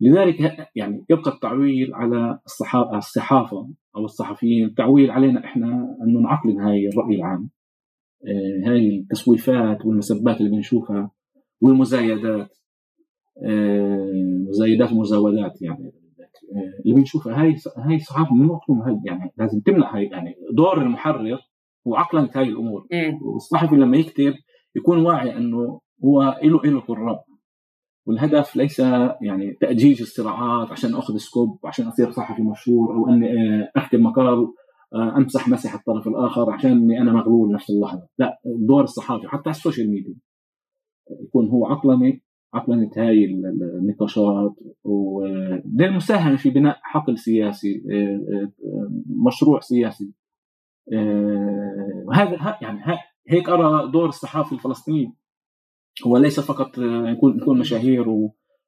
لذلك 0.00 0.68
يعني 0.76 1.04
يبقى 1.10 1.30
التعويل 1.30 1.94
على 1.94 2.38
الصحافة 2.46 2.98
الصحافة 2.98 3.68
أو 3.96 4.04
الصحفيين 4.04 4.64
التعويل 4.64 5.10
علينا 5.10 5.44
إحنا 5.44 5.96
أنه 6.02 6.20
نعقلن 6.20 6.60
هاي 6.60 6.88
الرأي 6.88 7.14
العام. 7.14 7.50
آه، 8.26 8.70
هاي 8.70 8.98
التسويفات 8.98 9.86
والمسبات 9.86 10.40
اللي 10.40 10.50
بنشوفها. 10.50 11.10
والمزايدات. 11.62 12.56
آه، 13.44 14.12
مزايدات 14.48 14.92
ومزاودات 14.92 15.62
يعني. 15.62 15.92
آه، 16.56 16.82
اللي 16.84 16.94
بنشوفها 16.94 17.42
هاي 17.42 17.56
هاي 17.76 18.00
ممنوع 18.30 18.58
تكون 18.58 18.80
هاي 18.80 19.00
يعني 19.04 19.32
لازم 19.38 19.60
تمنع 19.60 19.96
هاي 19.96 20.04
يعني 20.04 20.34
دور 20.52 20.82
المحرر 20.82 21.38
هو 21.86 21.96
عقلنة 21.96 22.30
هاي 22.34 22.48
الأمور. 22.48 22.86
مم. 22.92 23.18
والصحفي 23.22 23.76
لما 23.76 23.96
يكتب 23.96 24.34
يكون 24.76 25.06
واعي 25.06 25.36
إنه 25.36 25.80
هو 26.04 26.40
له 26.42 26.60
له 26.64 26.80
قراء 26.80 27.24
والهدف 28.06 28.56
ليس 28.56 28.78
يعني 29.22 29.56
تأجيج 29.60 30.00
الصراعات 30.00 30.70
عشان 30.70 30.94
أخذ 30.94 31.16
scoop 31.16 31.58
وعشان 31.62 31.86
أصير 31.86 32.10
صحفي 32.10 32.42
مشهور 32.42 32.94
أو 32.96 33.08
إني 33.08 33.26
آه، 33.32 33.70
أكتب 33.76 34.00
مقال 34.00 34.46
أمسح 34.94 35.48
مسح 35.48 35.74
الطرف 35.74 36.08
الآخر 36.08 36.50
عشان 36.50 36.70
اني 36.70 37.00
أنا 37.00 37.12
مغلول 37.12 37.52
نفس 37.52 37.70
اللحظة. 37.70 38.08
لا 38.18 38.40
دور 38.44 38.82
الصحافي 38.82 39.28
حتى 39.28 39.42
على 39.46 39.56
ال 39.56 39.61
social 39.61 39.90
media. 39.90 40.14
يكون 41.10 41.48
هو 41.48 41.66
عقلني 41.66 42.22
عقلنة 42.54 42.90
هاي 42.96 43.24
ال- 43.24 43.46
ال- 43.46 43.76
النقاشات 43.78 44.54
وللمساهمة 44.84 46.36
في 46.36 46.50
بناء 46.50 46.78
حقل 46.82 47.18
سياسي 47.18 47.82
آه، 47.92 48.20
آه، 48.64 48.90
مشروع 49.26 49.60
سياسي 49.60 50.12
آه، 50.92 52.04
وهذا 52.06 52.36
ه- 52.40 52.58
يعني 52.62 52.80
هيك 53.28 53.48
أرى 53.48 53.90
دور 53.92 54.08
الصحافي 54.08 54.52
الفلسطيني 54.54 55.14
هو 56.06 56.16
ليس 56.16 56.40
فقط 56.40 56.78
آه، 56.78 56.82
نكون 57.10 57.36
نكون 57.36 57.58
مشاهير 57.58 58.04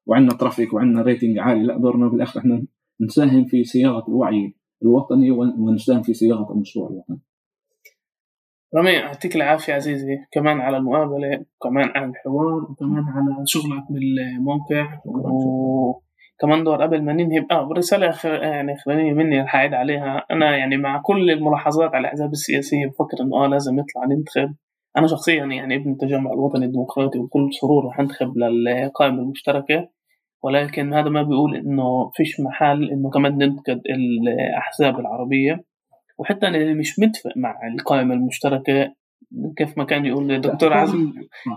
وعندنا 0.05 0.37
traffic 0.37 0.73
وعندنا 0.73 1.01
rating 1.01 1.37
عالي 1.39 1.63
لا 1.63 1.77
دورنا 1.77 2.07
بالاخر 2.07 2.39
إحنا 2.39 2.65
نساهم 3.01 3.45
في 3.45 3.63
صياغة 3.63 4.05
الوعي 4.09 4.55
الوطني 4.83 5.31
ون- 5.31 5.59
ونساهم 5.59 6.01
في 6.01 6.13
صياغة 6.13 6.51
المشروع 6.53 6.89
الوطني. 6.89 7.19
رامي 8.75 8.91
يعطيك 8.91 9.35
العافية 9.35 9.73
عزيزي. 9.73 10.17
كمان 10.31 10.61
على 10.61 10.77
المقابلة 10.77 11.45
وكمان 11.61 11.89
على 11.95 12.05
الحوار 12.05 12.63
وكمان 12.69 13.03
على 13.03 13.43
شغلك 13.45 13.83
بالموقع. 13.89 14.99
وكمان 15.05 16.63
دور 16.63 16.83
قبل 16.83 17.03
ما 17.03 17.13
ننهي 17.13 17.45
آه 17.51 17.63
برسالة 17.63 18.09
آخر 18.09 18.43
يعني 18.43 18.73
أخرانية 18.73 19.13
مني 19.13 19.41
رح 19.41 19.55
أعيد 19.55 19.73
عليها. 19.73 20.25
أنا 20.31 20.57
يعني 20.57 20.77
مع 20.77 21.01
كل 21.01 21.31
الملاحظات 21.31 21.89
على 21.95 21.99
الأحزاب 22.01 22.31
السياسية 22.31 22.85
بفكر 22.87 23.17
إنه 23.21 23.45
آه 23.45 23.47
لازم 23.47 23.73
نطلع 23.73 24.05
ننتخب. 24.05 24.55
أنا 24.97 25.07
شخصيا 25.07 25.45
يعني 25.45 25.75
ابن 25.75 25.91
التجمع 25.91 26.31
الوطني 26.31 26.65
الديمقراطي 26.65 27.19
وبكل 27.19 27.49
سرور 27.61 27.85
رح 27.85 27.99
أنتخب 27.99 28.37
للقائمة 28.37 29.19
المشتركة. 29.19 29.89
ولكن 30.43 30.93
هذا 30.93 31.09
ما 31.09 31.23
بيقول 31.23 31.55
إنه 31.55 32.11
فيش 32.15 32.39
محل 32.39 32.91
إنه 32.91 33.09
كمان 33.09 33.37
ننتقد 33.37 33.81
الأحزاب 33.89 34.99
العربية. 34.99 35.63
وحتى 36.17 36.47
اللي 36.47 36.73
مش 36.73 36.99
متفق 36.99 37.31
مع 37.35 37.55
القائمة 37.73 38.13
المشتركة 38.13 38.93
كيف 39.57 39.77
ما 39.77 39.83
كان 39.83 40.05
يقول 40.05 40.41
دكتور 40.41 40.73
عزم 40.73 41.13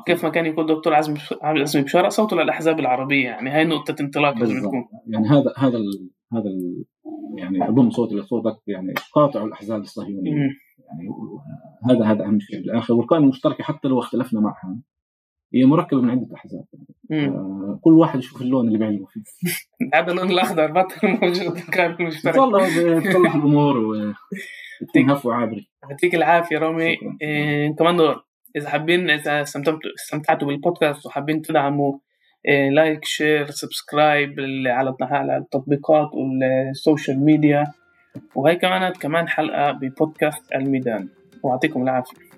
كيف 0.06 0.24
ما 0.24 0.30
كان 0.30 0.46
يقول 0.46 0.66
دكتور 0.66 0.94
عزم 0.94 1.14
عزمي 1.42 1.82
بشارة 1.82 2.08
صوته 2.08 2.36
للأحزاب 2.36 2.80
العربية 2.80 3.24
يعني 3.24 3.50
هاي 3.50 3.64
نقطة 3.64 3.96
انطلاق 4.00 4.38
لازم 4.38 4.60
تكون 4.60 4.88
يعني 5.06 5.28
هذا 5.28 5.52
هذا 5.56 5.76
ال 5.76 6.10
هذا 6.32 6.44
ال 6.48 6.84
يعني 7.38 7.68
أضم 7.68 7.90
صوتي 7.90 8.14
لصوتك 8.14 8.56
يعني 8.66 8.94
قاطع 9.12 9.44
الأحزاب 9.44 9.80
الصهيونية. 9.80 10.34
مم. 10.34 10.50
يعني 10.88 11.08
هذا 11.90 12.04
هذا 12.04 12.24
أهم 12.24 12.38
شيء. 12.40 12.60
بالآخر 12.60 12.94
والقائمة 12.94 13.24
المشتركة 13.24 13.64
حتى 13.64 13.88
لو 13.88 13.98
اختلفنا 13.98 14.40
معها 14.40 14.78
هي 15.54 15.64
مركبة 15.64 16.00
من 16.00 16.10
عدة 16.10 16.34
أحزاب 16.34 16.64
مم. 17.10 17.36
آه، 17.36 17.80
كل 17.82 17.92
واحد 17.92 18.18
يشوف 18.18 18.42
اللون 18.42 18.66
اللي 18.66 18.78
بيعجبه 18.78 19.06
فيه. 19.06 19.20
هذا 19.94 20.12
اللون 20.12 20.30
الأخضر 20.30 20.66
بطل 20.66 21.08
موجود 21.08 21.56
القائمة 21.56 21.96
المشتركة 22.00 22.40
والله 22.40 22.98
بتصلح 22.98 23.34
الأمور 23.34 23.76
و... 23.78 23.94
يعطيك 24.82 25.10
عفو 25.10 25.30
عابري. 25.30 25.68
يعطيك 25.90 26.14
العافية 26.14 26.58
رامي 26.58 26.96
إيه 27.22 27.76
كمان 27.76 27.96
دور. 27.96 28.24
إذا 28.56 28.68
حابين 28.68 29.10
إذا 29.10 29.42
استمتعتوا 29.42 29.80
استمتعتوا 30.04 30.48
بالبودكاست 30.48 31.06
وحابين 31.06 31.42
تدعموا 31.42 31.98
إيه 32.48 32.70
like 32.70 33.04
share 33.04 33.46
subscribe 33.46 34.40
على 34.66 34.94
على 35.00 35.36
التطبيقات 35.36 36.08
وال 36.14 36.42
social 36.42 37.24
media. 37.24 37.64
وهي 38.34 38.56
كمان 38.56 38.92
كمان 38.92 39.28
حلقة 39.28 39.72
ببودكاست 39.72 40.52
الميدان. 40.54 41.08
ويعطيكم 41.42 41.82
العافية. 41.82 42.28